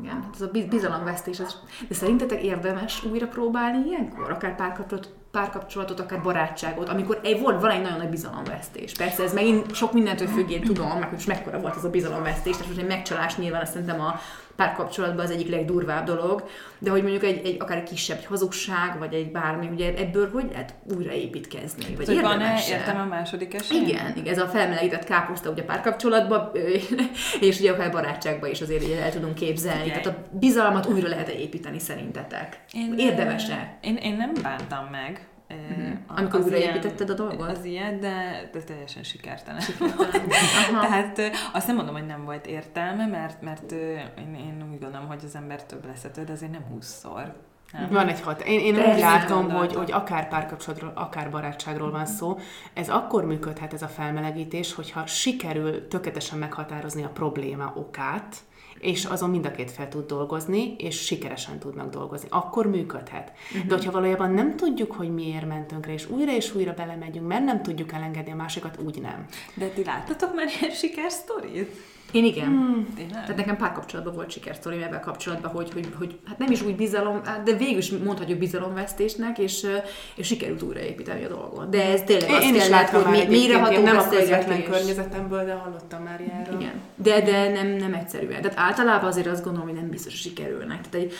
Igen, 0.00 0.22
hát 0.22 0.34
ez 0.34 0.40
a 0.40 0.48
biz- 0.50 0.68
bizalomvesztés. 0.68 1.40
Ez... 1.40 1.56
De 1.88 1.94
szerintetek 1.94 2.42
érdemes 2.42 3.04
újra 3.04 3.28
próbálni 3.28 3.86
ilyenkor? 3.86 4.30
Akár 4.30 4.56
párkapcsolatot, 4.56 5.14
párkapcsolatot, 5.30 6.00
akár 6.00 6.22
barátságot, 6.22 6.88
amikor 6.88 7.20
egy, 7.22 7.40
volt, 7.40 7.60
van 7.60 7.70
egy 7.70 7.82
nagyon 7.82 7.98
nagy 7.98 8.08
bizalomvesztés. 8.08 8.92
Persze 8.92 9.22
ez 9.22 9.32
megint 9.32 9.74
sok 9.74 9.92
mindentől 9.92 10.28
függ, 10.28 10.50
én 10.50 10.62
tudom, 10.62 10.88
meg 10.88 11.02
hogy 11.02 11.12
most 11.12 11.26
mekkora 11.26 11.60
volt 11.60 11.76
az 11.76 11.84
a 11.84 11.90
bizalomvesztés, 11.90 12.56
és 12.60 12.66
most 12.66 12.78
egy 12.78 12.86
megcsalás 12.86 13.36
nyilván 13.36 13.60
azt 13.60 13.72
szerintem 13.72 14.00
a 14.00 14.20
párkapcsolatban 14.60 15.24
az 15.24 15.30
egyik 15.30 15.48
legdurvább 15.48 16.04
dolog, 16.04 16.48
de 16.78 16.90
hogy 16.90 17.02
mondjuk 17.02 17.24
egy, 17.24 17.46
egy 17.46 17.56
akár 17.58 17.76
egy 17.76 17.82
kisebb 17.82 18.18
egy 18.18 18.24
hazugság, 18.24 18.98
vagy 18.98 19.14
egy 19.14 19.30
bármi, 19.30 19.68
ugye 19.72 19.94
ebből 19.94 20.30
hogy 20.30 20.44
lehet 20.52 20.74
újraépítkezni? 20.96 21.94
Vagy 21.96 22.06
Hogy 22.06 22.20
van-e 22.20 22.32
érdemes 22.32 22.70
értem 22.70 23.00
a 23.00 23.04
második 23.04 23.54
esély? 23.54 23.80
igen, 23.80 24.12
igen, 24.16 24.32
ez 24.32 24.38
a 24.38 24.46
felmelegített 24.46 25.04
káposzta 25.04 25.50
ugye 25.50 25.62
párkapcsolatban, 25.62 26.50
és 27.48 27.58
ugye 27.58 27.72
akár 27.72 27.90
barátságban 27.90 28.50
is 28.50 28.60
azért 28.60 28.82
így 28.82 28.90
el 28.90 29.10
tudunk 29.10 29.34
képzelni. 29.34 29.82
Figyelj. 29.82 30.00
Tehát 30.00 30.18
a 30.18 30.36
bizalmat 30.38 30.86
újra 30.86 31.08
lehet 31.08 31.28
építeni 31.28 31.78
szerintetek? 31.78 32.60
Érdemes-e? 32.96 33.78
Én, 33.80 33.96
én 33.96 34.16
nem 34.16 34.32
bántam 34.42 34.86
meg. 34.90 35.29
Uh-huh. 35.50 35.98
Amikor 36.06 36.40
újraépítetted 36.40 37.10
a 37.10 37.14
dolgot? 37.14 37.50
Az 37.50 37.64
ilyen, 37.64 38.00
de, 38.00 38.48
de 38.52 38.60
teljesen 38.60 39.02
sikertelen. 39.02 39.62
Aha. 40.72 40.80
Tehát 40.80 41.20
azt 41.52 41.66
nem 41.66 41.76
mondom, 41.76 41.94
hogy 41.94 42.06
nem 42.06 42.24
volt 42.24 42.46
értelme, 42.46 43.06
mert, 43.06 43.42
mert 43.42 43.72
én, 43.72 44.34
én 44.34 44.66
úgy 44.72 44.80
gondolom, 44.80 45.06
hogy 45.06 45.22
az 45.24 45.34
ember 45.34 45.64
több 45.64 45.86
lesz 45.86 46.06
de 46.24 46.32
azért 46.32 46.52
nem 46.52 46.64
húszszor. 46.70 47.34
Nem? 47.72 47.88
Van 47.90 48.08
egy 48.08 48.20
hat. 48.20 48.40
Én, 48.40 48.60
én 48.60 48.74
úgy 48.74 48.98
látom, 48.98 49.50
hogy, 49.50 49.74
hogy 49.74 49.92
akár 49.92 50.28
párkapcsolatról, 50.28 50.92
akár 50.94 51.30
barátságról 51.30 51.90
van 51.90 52.06
szó, 52.06 52.38
ez 52.74 52.88
akkor 52.88 53.24
működhet 53.24 53.72
ez 53.72 53.82
a 53.82 53.88
felmelegítés, 53.88 54.74
hogyha 54.74 55.06
sikerül 55.06 55.88
tökéletesen 55.88 56.38
meghatározni 56.38 57.04
a 57.04 57.08
probléma 57.08 57.72
okát, 57.76 58.36
és 58.80 59.04
azon 59.04 59.30
mind 59.30 59.46
a 59.46 59.50
két 59.50 59.70
fel 59.70 59.88
tud 59.88 60.06
dolgozni, 60.06 60.74
és 60.78 61.04
sikeresen 61.04 61.58
tudnak 61.58 61.90
dolgozni. 61.90 62.28
Akkor 62.30 62.66
működhet. 62.66 63.32
De 63.66 63.74
hogyha 63.74 63.92
valójában 63.92 64.30
nem 64.30 64.56
tudjuk, 64.56 64.92
hogy 64.92 65.14
miért 65.14 65.46
mentünk 65.46 65.86
rá, 65.86 65.92
és 65.92 66.10
újra 66.10 66.32
és 66.32 66.54
újra 66.54 66.74
belemegyünk, 66.74 67.26
mert 67.26 67.44
nem 67.44 67.62
tudjuk 67.62 67.92
elengedni 67.92 68.32
a 68.32 68.36
másikat, 68.36 68.78
úgy 68.84 69.00
nem. 69.00 69.26
De 69.54 69.66
ti 69.66 69.84
láttatok 69.84 70.34
már 70.34 70.46
ilyen 70.60 70.74
sikersztorit? 70.74 71.76
Én 72.10 72.24
igen. 72.24 72.46
Hmm. 72.46 72.86
Tényleg? 72.96 73.20
Tehát 73.20 73.36
nekem 73.36 73.56
párkapcsolatban 73.56 74.14
volt 74.14 74.30
sikersztorim 74.30 74.82
ebben 74.82 75.00
kapcsolatban, 75.00 75.50
hogy, 75.50 75.72
hogy, 75.72 75.88
hogy 75.98 76.18
hát 76.26 76.38
nem 76.38 76.50
is 76.50 76.62
úgy 76.62 76.76
bizalom, 76.76 77.20
de 77.44 77.52
végül 77.52 77.78
is 77.78 77.90
mondhatjuk 77.90 78.38
bizalomvesztésnek, 78.38 79.38
és, 79.38 79.66
és 80.14 80.26
sikerült 80.26 80.62
újraépíteni 80.62 81.24
a 81.24 81.28
dolgot. 81.28 81.68
De 81.68 81.84
ez 81.84 82.02
tényleg 82.02 82.30
azt 82.30 82.42
Én 82.42 82.54
kell 82.54 82.68
látni, 82.68 82.98
hogy 82.98 83.10
mi- 83.10 83.26
mélyreható 83.36 83.72
én 83.72 83.82
nem 83.82 83.98
a 83.98 84.08
közvetlen 84.08 84.64
környezetemből, 84.64 85.44
de 85.44 85.52
hallottam 85.52 86.02
már 86.02 86.20
ilyenről. 86.20 86.60
Igen. 86.60 86.72
De, 86.94 87.20
de 87.20 87.48
nem, 87.52 87.66
nem 87.66 87.94
egyszerűen. 87.94 88.42
Tehát 88.42 88.58
általában 88.58 89.08
azért 89.08 89.26
azt 89.26 89.44
gondolom, 89.44 89.68
hogy 89.68 89.78
nem 89.78 89.90
biztos, 89.90 90.12
hogy 90.12 90.20
sikerülnek. 90.20 90.88
Tehát 90.88 91.06
egy 91.06 91.12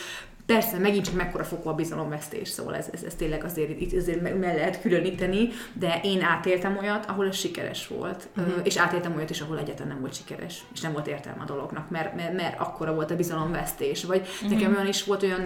Persze, 0.52 0.78
megint 0.78 1.04
csak 1.04 1.14
mekkora 1.14 1.44
fokú 1.44 1.68
a 1.68 1.74
bizalomvesztés, 1.74 2.48
szóval 2.48 2.76
ez, 2.76 2.88
ez, 2.92 3.02
ez 3.02 3.14
tényleg 3.14 3.44
azért, 3.44 3.92
azért 3.92 4.22
meg 4.22 4.40
lehet 4.40 4.80
különíteni, 4.80 5.48
de 5.72 6.00
én 6.02 6.22
átéltem 6.22 6.76
olyat, 6.76 7.06
ahol 7.06 7.26
ez 7.26 7.36
sikeres 7.36 7.86
volt, 7.86 8.28
uh-huh. 8.36 8.54
és 8.62 8.76
átéltem 8.76 9.14
olyat 9.16 9.30
is, 9.30 9.40
ahol 9.40 9.58
egyáltalán 9.58 9.92
nem 9.92 10.00
volt 10.00 10.14
sikeres, 10.14 10.64
és 10.72 10.80
nem 10.80 10.92
volt 10.92 11.06
értelme 11.06 11.42
a 11.42 11.44
dolognak, 11.44 11.90
mert, 11.90 12.14
mert, 12.16 12.32
mert 12.32 12.60
akkora 12.60 12.94
volt 12.94 13.10
a 13.10 13.16
bizalomvesztés. 13.16 14.04
Vagy 14.04 14.20
uh-huh. 14.20 14.50
nekem 14.50 14.74
olyan 14.74 14.86
is 14.86 15.04
volt 15.04 15.22
olyan 15.22 15.44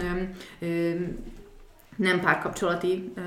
ö, 0.59 0.65
ö, 0.65 0.91
nem 1.95 2.19
párkapcsolati 2.19 3.11
ö, 3.15 3.21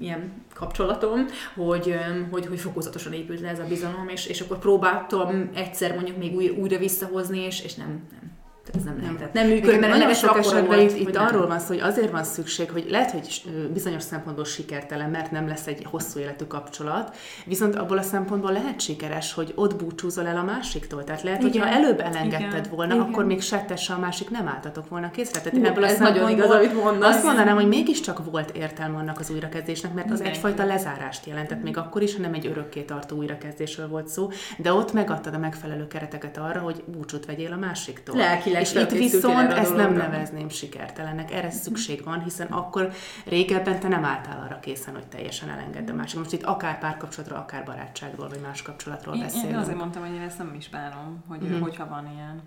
ilyen 0.00 0.32
kapcsolatom, 0.54 1.26
hogy, 1.54 1.88
ö, 1.90 2.20
hogy, 2.30 2.46
hogy 2.46 2.60
fokozatosan 2.60 3.12
épült 3.12 3.40
le 3.40 3.48
ez 3.48 3.58
a 3.58 3.66
bizalom, 3.68 4.08
és, 4.08 4.26
és 4.26 4.40
akkor 4.40 4.58
próbáltam 4.58 5.50
egyszer 5.54 5.94
mondjuk 5.94 6.16
még 6.16 6.34
új, 6.34 6.48
újra 6.48 6.78
visszahozni, 6.78 7.38
és, 7.38 7.64
és 7.64 7.74
nem, 7.74 7.88
nem, 8.10 8.35
ez 8.74 8.82
nem 8.82 8.98
lehetett. 9.00 9.32
Nem 9.32 9.46
működik, 9.46 9.80
mert 9.80 9.92
nagyon 9.92 10.14
sok 10.14 10.38
esetben 10.38 10.80
itt, 10.80 10.96
itt 10.96 11.16
arról 11.16 11.46
van 11.46 11.58
szó, 11.58 11.66
hogy 11.66 11.80
azért 11.80 12.10
van 12.10 12.24
szükség, 12.24 12.70
hogy 12.70 12.86
lehet, 12.88 13.10
hogy 13.10 13.42
bizonyos 13.72 14.02
szempontból 14.02 14.44
sikertelen, 14.44 15.10
mert 15.10 15.30
nem 15.30 15.48
lesz 15.48 15.66
egy 15.66 15.86
hosszú 15.90 16.18
életű 16.18 16.44
kapcsolat, 16.44 17.16
viszont 17.44 17.76
abból 17.76 17.98
a 17.98 18.02
szempontból 18.02 18.52
lehet 18.52 18.80
sikeres, 18.80 19.32
hogy 19.32 19.52
ott 19.54 19.76
búcsúzol 19.76 20.26
el 20.26 20.36
a 20.36 20.42
másiktól. 20.42 21.04
Tehát 21.04 21.22
lehet, 21.22 21.42
hogy 21.42 21.58
ha 21.58 21.66
előbb 21.66 22.00
elengedted 22.00 22.58
Igen. 22.58 22.66
volna, 22.70 22.94
Igen. 22.94 23.06
akkor 23.06 23.24
még 23.24 23.42
se 23.42 23.64
tesse 23.64 23.92
a 23.92 23.98
másik 23.98 24.30
nem 24.30 24.48
álltatok 24.48 24.88
volna 24.88 25.10
készre. 25.10 25.40
Tehát 25.40 25.66
ebből 25.66 25.84
ez 25.84 26.00
a 26.00 26.02
nagyon 26.02 26.30
igaz, 26.30 26.50
amit 26.50 26.82
mondasz. 26.82 27.14
Azt 27.14 27.24
mondanám, 27.24 27.54
hogy 27.54 27.68
mégiscsak 27.68 28.30
volt 28.30 28.50
értelme 28.56 28.98
annak 28.98 29.18
az 29.18 29.30
újrakezdésnek, 29.30 29.94
mert 29.94 30.10
az 30.10 30.20
Igen. 30.20 30.32
egyfajta 30.32 30.64
lezárást 30.64 31.26
jelentett, 31.26 31.62
még 31.62 31.76
akkor 31.76 32.02
is, 32.02 32.16
ha 32.16 32.20
nem 32.20 32.34
egy 32.34 32.46
örökké 32.46 32.80
tartó 32.80 33.16
újrakezdésről 33.16 33.88
volt 33.88 34.08
szó, 34.08 34.30
de 34.58 34.72
ott 34.72 34.92
megadtad 34.92 35.34
a 35.34 35.38
megfelelő 35.38 35.86
kereteket 35.86 36.38
arra, 36.38 36.60
hogy 36.60 36.84
búcsút 36.86 37.26
vegyél 37.26 37.52
a 37.52 37.56
másiktól. 37.56 38.16
Lelki 38.16 38.50
és 38.60 38.74
itt 38.74 38.90
viszont 38.90 39.52
ezt 39.52 39.76
nem 39.76 39.92
nevezném 39.92 40.48
sikertelennek, 40.48 41.32
erre 41.32 41.50
szükség 41.50 42.04
van, 42.04 42.22
hiszen 42.22 42.46
akkor 42.46 42.92
régebben 43.24 43.80
te 43.80 43.88
nem 43.88 44.04
álltál 44.04 44.42
arra 44.44 44.60
készen, 44.60 44.94
hogy 44.94 45.06
teljesen 45.06 45.48
elengedd 45.48 45.90
a 45.90 45.94
másik. 45.94 46.18
Most 46.18 46.32
itt 46.32 46.42
akár 46.42 46.78
párkapcsolatról, 46.78 47.38
akár 47.38 47.64
barátságról, 47.64 48.28
vagy 48.28 48.40
más 48.40 48.62
kapcsolatról 48.62 49.18
beszélünk. 49.18 49.50
Én 49.50 49.56
azért 49.56 49.76
mondtam, 49.76 50.02
hogy 50.02 50.14
én 50.14 50.20
ezt 50.20 50.38
nem 50.38 50.54
is 50.58 50.68
bánom, 50.68 51.24
hogy, 51.28 51.42
mm-hmm. 51.42 51.60
hogyha 51.60 51.88
van 51.88 52.10
ilyen. 52.14 52.42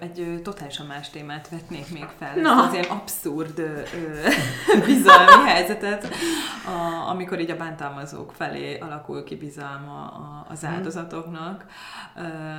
Egy 0.00 0.40
totálisan 0.42 0.86
más 0.86 1.10
témát 1.10 1.48
vetnék 1.48 1.92
még 1.92 2.06
fel. 2.18 2.36
No. 2.36 2.50
Ez 2.50 2.66
az 2.66 2.72
ilyen 2.72 2.84
abszurd 2.84 3.62
bizalmi 4.86 5.48
helyzetet, 5.50 6.08
a, 6.66 7.08
amikor 7.08 7.40
így 7.40 7.50
a 7.50 7.56
bántalmazók 7.56 8.32
felé 8.32 8.78
alakul 8.78 9.24
ki 9.24 9.36
bizalma 9.36 10.06
az 10.48 10.62
mhm. 10.62 10.72
áldozatoknak, 10.72 11.66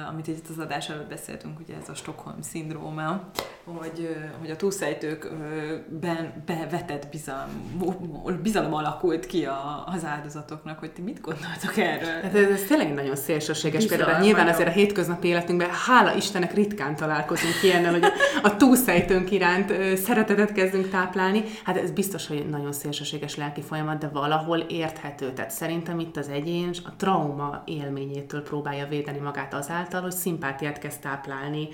amit 0.09 0.27
itt 0.27 0.49
az 0.49 0.57
adás 0.57 0.89
előtt 0.89 1.09
beszéltünk, 1.09 1.59
ugye 1.59 1.75
ez 1.81 1.89
a 1.89 1.95
Stockholm 1.95 2.26
szindróma, 2.41 3.29
hogy, 3.63 4.15
hogy 4.39 4.49
a 4.49 4.55
túlszejtőkben 4.55 6.43
bevetett 6.45 7.07
bizalom, 7.11 8.39
bizalom 8.41 8.73
alakult 8.73 9.25
ki 9.25 9.45
a, 9.45 9.83
az 9.85 10.05
áldozatoknak, 10.05 10.79
hogy 10.79 10.91
ti 10.91 11.01
mit 11.01 11.21
gondoltok 11.21 11.77
erről? 11.77 12.21
Hát 12.21 12.35
ez, 12.35 12.49
ez 12.49 12.63
tényleg 12.67 12.93
nagyon 12.93 13.15
szélsőséges 13.15 13.85
például. 13.85 14.19
Nyilván 14.19 14.47
azért 14.47 14.67
a 14.67 14.71
hétköznapi 14.71 15.27
életünkben, 15.27 15.69
hála 15.87 16.15
Istennek 16.15 16.53
ritkán 16.53 16.95
találkozunk 16.95 17.53
ilyennel, 17.63 17.91
hogy 17.91 18.03
a 18.43 18.55
túlszejtőnk 18.55 19.31
iránt 19.31 19.73
szeretetet 19.97 20.51
kezdünk 20.51 20.89
táplálni. 20.89 21.43
Hát 21.63 21.77
ez 21.77 21.91
biztos, 21.91 22.27
hogy 22.27 22.49
nagyon 22.49 22.73
szélsőséges 22.73 23.35
lelki 23.35 23.61
folyamat, 23.61 23.97
de 23.97 24.07
valahol 24.07 24.57
érthető. 24.59 25.33
Tehát 25.33 25.51
szerintem 25.51 25.99
itt 25.99 26.17
az 26.17 26.29
egyén 26.29 26.69
a 26.83 26.95
trauma 26.97 27.61
élményétől 27.65 28.43
próbálja 28.43 28.87
védeni 28.87 29.19
magát 29.19 29.53
azáltal, 29.53 30.01
hogy 30.01 30.11
szimpátiát 30.11 30.79
kezd 30.79 30.99
táplálni 30.99 31.67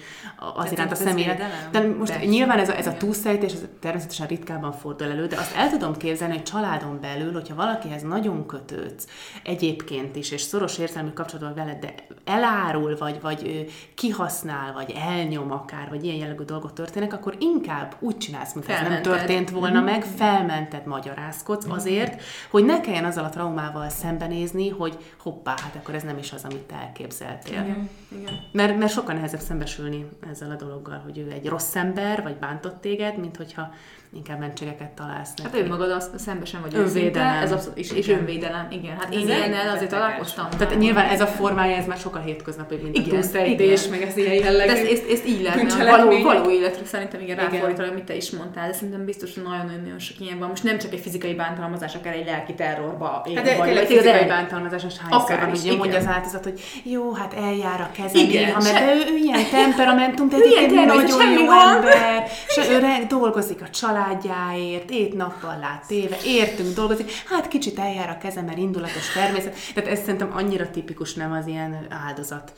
az 0.55 0.71
iránt 0.71 0.91
a 0.91 0.95
személyre. 0.95 1.37
De 1.71 1.87
most 1.87 2.19
de 2.19 2.25
nyilván 2.25 2.59
ez 2.59 2.69
a, 2.69 2.77
ez 2.77 2.87
a 2.87 2.93
túlszejtés 2.93 3.53
ez 3.53 3.65
természetesen 3.79 4.27
ritkábban 4.27 4.71
fordul 4.71 5.07
elő, 5.07 5.27
de 5.27 5.37
azt 5.37 5.55
el 5.55 5.69
tudom 5.69 5.97
képzelni, 5.97 6.33
hogy 6.33 6.43
családon 6.43 6.99
belül, 7.01 7.33
hogyha 7.33 7.55
valakihez 7.55 8.01
nagyon 8.01 8.45
kötődsz 8.45 9.07
egyébként 9.43 10.15
is, 10.15 10.31
és 10.31 10.41
szoros 10.41 10.77
érzelmi 10.77 11.13
kapcsolatban 11.13 11.53
veled, 11.53 11.79
de 11.79 11.93
elárul, 12.25 12.97
vagy, 12.97 13.21
vagy 13.21 13.71
kihasznál, 13.95 14.73
vagy 14.73 14.93
elnyom 15.07 15.51
akár, 15.51 15.89
vagy 15.89 16.03
ilyen 16.03 16.15
jellegű 16.15 16.43
dolgok 16.43 16.73
történnek, 16.73 17.13
akkor 17.13 17.35
inkább 17.39 17.95
úgy 17.99 18.17
csinálsz, 18.17 18.53
mint 18.53 18.69
ez 18.69 18.87
nem 18.87 19.01
történt 19.01 19.49
volna 19.49 19.75
mm-hmm. 19.75 19.85
meg, 19.85 20.03
felmented, 20.03 20.85
magyarázkodsz 20.85 21.65
mm-hmm. 21.65 21.75
azért, 21.75 22.21
hogy 22.49 22.65
ne 22.65 22.81
kelljen 22.81 23.05
azzal 23.05 23.23
a 23.23 23.29
traumával 23.29 23.89
szembenézni, 23.89 24.69
hogy 24.69 24.97
hoppá, 25.17 25.53
hát 25.61 25.75
akkor 25.75 25.95
ez 25.95 26.03
nem 26.03 26.17
is 26.17 26.31
az, 26.31 26.43
amit 26.43 26.61
te 26.61 26.75
elképzeltél. 26.75 27.61
Igen. 27.61 27.89
Igen. 28.19 28.39
Mert, 28.51 28.77
mert 28.77 28.91
sokkal 28.91 29.15
nehezebb 29.15 29.39
szembesülni 29.39 30.05
ezzel 30.33 30.51
a 30.51 30.55
dologgal, 30.55 30.97
hogy 30.99 31.17
ő 31.17 31.31
egy 31.31 31.47
rossz 31.47 31.75
ember, 31.75 32.23
vagy 32.23 32.37
bántott 32.37 32.81
téged, 32.81 33.17
mint 33.17 33.37
hogyha 33.37 33.73
inkább 34.15 34.39
mentségeket 34.39 34.89
találsz 34.89 35.33
neki. 35.43 35.57
Hát 35.57 35.67
magad 35.67 35.91
azt 35.91 36.19
szembe 36.19 36.45
sem 36.45 36.61
vagy 36.61 36.75
önvédelem. 36.75 37.43
Ez 37.43 37.51
abszolút, 37.51 37.77
és, 37.77 37.91
és 37.91 38.07
önvédelem, 38.07 38.67
igen. 38.71 38.95
Hát 38.99 39.13
én 39.13 39.27
ilyennel 39.27 39.75
azért 39.75 39.89
találkoztam. 39.89 40.49
Tehát 40.57 40.77
nyilván 40.77 41.09
ez 41.09 41.21
a 41.21 41.25
formája, 41.25 41.75
ez 41.75 41.85
már 41.85 41.97
sokkal 41.97 42.21
hétköznapi, 42.21 42.75
mint 42.75 42.97
igen, 42.97 43.09
a 43.09 43.11
túlszejtés, 43.11 43.87
meg 43.87 44.01
ez 44.01 44.17
ilyen 44.17 44.33
jellegű. 44.33 44.71
Ezt, 44.71 44.91
ezt, 44.91 45.11
ezt 45.11 45.27
így 45.27 45.41
lehetne, 45.41 45.97
való, 45.97 46.21
való 46.21 46.49
életre 46.49 46.85
szerintem 46.85 47.21
igen, 47.21 47.35
ráfordítani, 47.35 47.87
amit 47.87 48.03
te 48.03 48.15
is 48.15 48.29
mondtál, 48.29 48.67
de 48.67 48.73
szerintem 48.73 49.05
biztos, 49.05 49.33
hogy 49.33 49.43
nagyon-nagyon 49.43 49.99
sok 49.99 50.19
ilyen 50.19 50.39
van. 50.39 50.49
Most 50.49 50.63
nem 50.63 50.77
csak 50.77 50.93
egy 50.93 50.99
fizikai 50.99 51.33
bántalmazás, 51.33 51.95
akár 51.95 52.13
egy 52.13 52.25
lelki 52.25 52.53
terrorba. 52.53 53.05
Hát 53.35 53.43
de 53.43 53.55
tényleg 53.55 53.85
fizikai 53.85 54.25
bántalmazás, 54.25 54.83
és 54.87 54.93
hányszor 55.09 55.39
van, 55.39 55.51
ugye 55.51 55.75
mondja 55.75 55.97
az 55.97 56.07
áldozat, 56.07 56.43
hogy 56.43 56.61
jó, 56.83 57.13
hát 57.13 57.33
eljár 57.33 57.81
a 57.81 57.89
kezem 57.91 58.27
néha, 58.27 58.61
mert 58.61 58.95
ő, 58.95 59.17
ilyen 59.17 59.43
temperamentum, 59.51 60.29
de 60.29 60.35
egyébként 60.35 60.85
nagyon 60.85 61.31
jó 61.31 61.51
ember, 61.51 62.27
és 62.47 62.69
ő 62.69 63.05
dolgozik 63.07 63.61
a 63.61 63.67
családjáért, 64.03 64.89
ét 64.89 65.13
nappal 65.13 65.59
lát 65.59 65.87
téve, 65.87 66.17
értünk 66.25 66.75
dolgozik, 66.75 67.11
hát 67.25 67.47
kicsit 67.47 67.79
eljár 67.79 68.09
a 68.09 68.17
kezem, 68.17 68.45
mert 68.45 68.57
indulatos 68.57 69.11
természet. 69.13 69.55
Tehát 69.73 69.89
ez 69.89 69.99
szerintem 69.99 70.31
annyira 70.33 70.69
tipikus 70.69 71.13
nem 71.13 71.31
az 71.31 71.47
ilyen 71.47 71.85
áldozat 71.89 72.53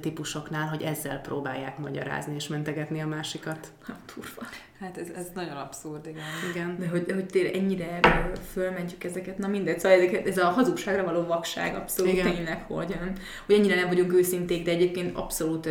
típusoknál, 0.00 0.68
hogy 0.68 0.82
ezzel 0.82 1.20
próbálják 1.20 1.78
magyarázni 1.78 2.34
és 2.34 2.48
mentegetni 2.48 3.00
a 3.00 3.06
másikat. 3.06 3.72
Hát, 3.86 3.98
turva. 4.14 4.42
Hát 4.80 4.98
ez, 4.98 5.08
ez 5.16 5.26
nagyon 5.34 5.56
abszurd, 5.56 6.06
igen. 6.06 6.22
igen. 6.54 6.76
De 6.78 6.88
hogy, 6.88 7.12
hogy 7.12 7.26
tényleg 7.26 7.54
ennyire 7.54 8.00
fölmentjük 8.52 9.04
ezeket, 9.04 9.38
na 9.38 9.48
mindegy, 9.48 9.78
szóval 9.78 9.98
ez 10.24 10.38
a 10.38 10.44
hazugságra 10.44 11.04
való 11.04 11.26
vakság 11.26 11.74
abszolút 11.74 12.12
igen. 12.12 12.34
tényleg, 12.34 12.64
hogy, 12.68 12.98
hogy 13.46 13.54
ennyire 13.54 13.74
nem 13.74 13.88
vagyunk 13.88 14.12
őszinték, 14.12 14.64
de 14.64 14.70
egyébként 14.70 15.16
abszolút, 15.16 15.68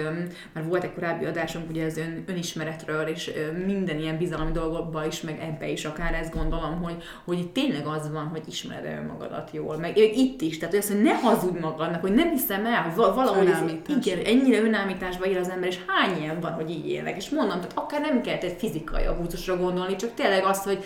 már 0.54 0.66
volt 0.68 0.84
egy 0.84 0.94
korábbi 0.94 1.26
adásunk 1.26 1.70
ugye 1.70 1.86
az 1.86 1.98
ön, 1.98 2.24
önismeretről, 2.28 3.08
és 3.08 3.32
minden 3.66 4.00
ilyen 4.00 4.18
bizalmi 4.18 4.52
dolgokba 4.52 5.06
is, 5.06 5.22
meg 5.22 5.40
ebbe 5.40 5.68
is 5.68 5.86
akár 5.86 6.14
ezt 6.14 6.34
gondolom, 6.34 6.84
hogy, 6.84 7.04
hogy 7.26 7.40
itt 7.40 7.54
tényleg 7.54 7.86
az 7.88 8.12
van, 8.12 8.28
hogy 8.28 8.44
ismered 8.48 8.98
önmagadat 8.98 9.50
jól, 9.54 9.78
meg 9.78 9.98
itt 9.98 10.42
is, 10.42 10.58
tehát 10.58 10.74
hogy 10.74 10.84
azt, 10.84 10.92
hogy 10.92 11.02
ne 11.02 11.14
hazudj 11.14 11.60
magadnak, 11.60 12.02
hogy 12.02 12.14
nem 12.14 12.30
hiszem 12.30 12.66
el, 12.66 12.82
hogy 12.82 12.96
valahogy 12.96 13.48
ez, 13.48 13.62
igen, 13.88 14.26
ennyire 14.26 14.62
önállításba 14.62 15.26
él 15.26 15.38
az 15.38 15.50
ember, 15.50 15.70
és 15.70 15.80
hány 15.88 16.22
ilyen 16.22 16.40
van, 16.40 16.52
hogy 16.52 16.70
így 16.70 16.90
élnek, 16.90 17.18
és 17.18 17.30
mondom, 17.30 17.58
tehát 17.58 17.78
akár 17.78 18.02
nem 18.02 18.22
kell 18.22 18.38
egy 18.38 18.56
fizikai 18.58 18.95
abúzusra 19.04 19.58
gondolni, 19.58 19.96
csak 19.96 20.14
tényleg 20.14 20.44
azt, 20.44 20.64
hogy 20.64 20.86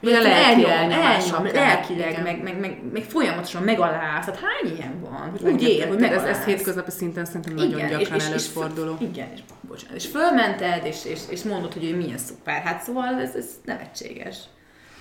hogy 0.00 0.12
a 0.12 0.22
lelki 0.22 0.66
elnyom, 0.66 1.44
lelkileg, 1.52 2.22
meg, 2.22 2.42
meg, 2.42 2.60
meg, 2.60 2.78
meg, 2.92 3.02
folyamatosan 3.02 3.62
megaláz. 3.62 4.24
Hát 4.24 4.38
hány 4.38 4.76
ilyen 4.76 5.00
van? 5.00 5.30
Hogy 5.30 5.52
úgy 5.52 5.62
él, 5.62 5.88
hogy 5.88 5.98
megaláz. 5.98 6.26
Ez, 6.26 6.36
ez 6.36 6.44
hétköznapi 6.44 6.90
szinten 6.90 7.24
szerintem 7.24 7.56
igen, 7.56 7.68
nagyon 7.68 7.98
gyakran 7.98 8.18
és, 8.18 8.26
előforduló. 8.26 8.96
És, 9.00 9.06
igen, 9.08 9.28
és, 9.34 9.40
bocsánat, 9.60 9.96
és 9.96 10.06
fölmented, 10.06 10.84
és, 10.84 11.04
és, 11.04 11.20
és 11.30 11.42
mondod, 11.42 11.72
hogy 11.72 11.84
ő 11.84 11.96
milyen 11.96 12.18
szuper. 12.18 12.62
Hát 12.62 12.82
szóval 12.82 13.20
ez, 13.20 13.34
ez 13.34 13.46
nevetséges. 13.64 14.36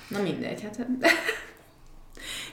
Na 0.08 0.22
mindegy, 0.22 0.62
hát 0.62 0.88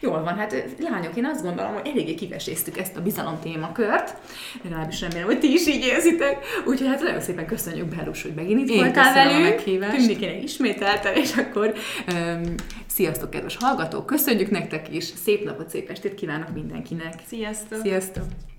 Jól 0.01 0.23
van, 0.23 0.37
hát 0.37 0.65
lányok, 0.79 1.17
én 1.17 1.25
azt 1.25 1.43
gondolom, 1.43 1.73
hogy 1.73 1.87
eléggé 1.87 2.15
kiveséztük 2.15 2.79
ezt 2.79 2.97
a 2.97 3.03
bizalom 3.03 3.39
témakört, 3.43 4.15
legalábbis 4.63 5.01
remélem, 5.01 5.27
hogy 5.27 5.39
ti 5.39 5.53
is 5.53 5.67
így 5.67 5.85
érzitek, 5.85 6.45
úgyhogy 6.67 6.87
hát 6.87 7.03
nagyon 7.03 7.21
szépen 7.21 7.47
köszönjük 7.47 7.87
Belus, 7.97 8.23
hogy 8.23 8.35
megint 8.35 8.69
itt 8.69 8.77
voltál 8.77 9.15
velünk, 9.15 9.63
Tündikének 9.91 10.43
ismételtem, 10.43 11.15
és 11.15 11.37
akkor 11.37 11.75
um, 12.13 12.55
sziasztok, 12.87 13.31
kedves 13.31 13.57
hallgatók, 13.57 14.07
köszönjük 14.07 14.51
nektek 14.51 14.95
is, 14.95 15.05
szép 15.05 15.45
napot, 15.45 15.71
szép 15.71 15.91
estét 15.91 16.15
kívánok 16.15 16.53
mindenkinek. 16.55 17.15
Sziasztok! 17.27 17.81
Sziasztok! 17.83 18.52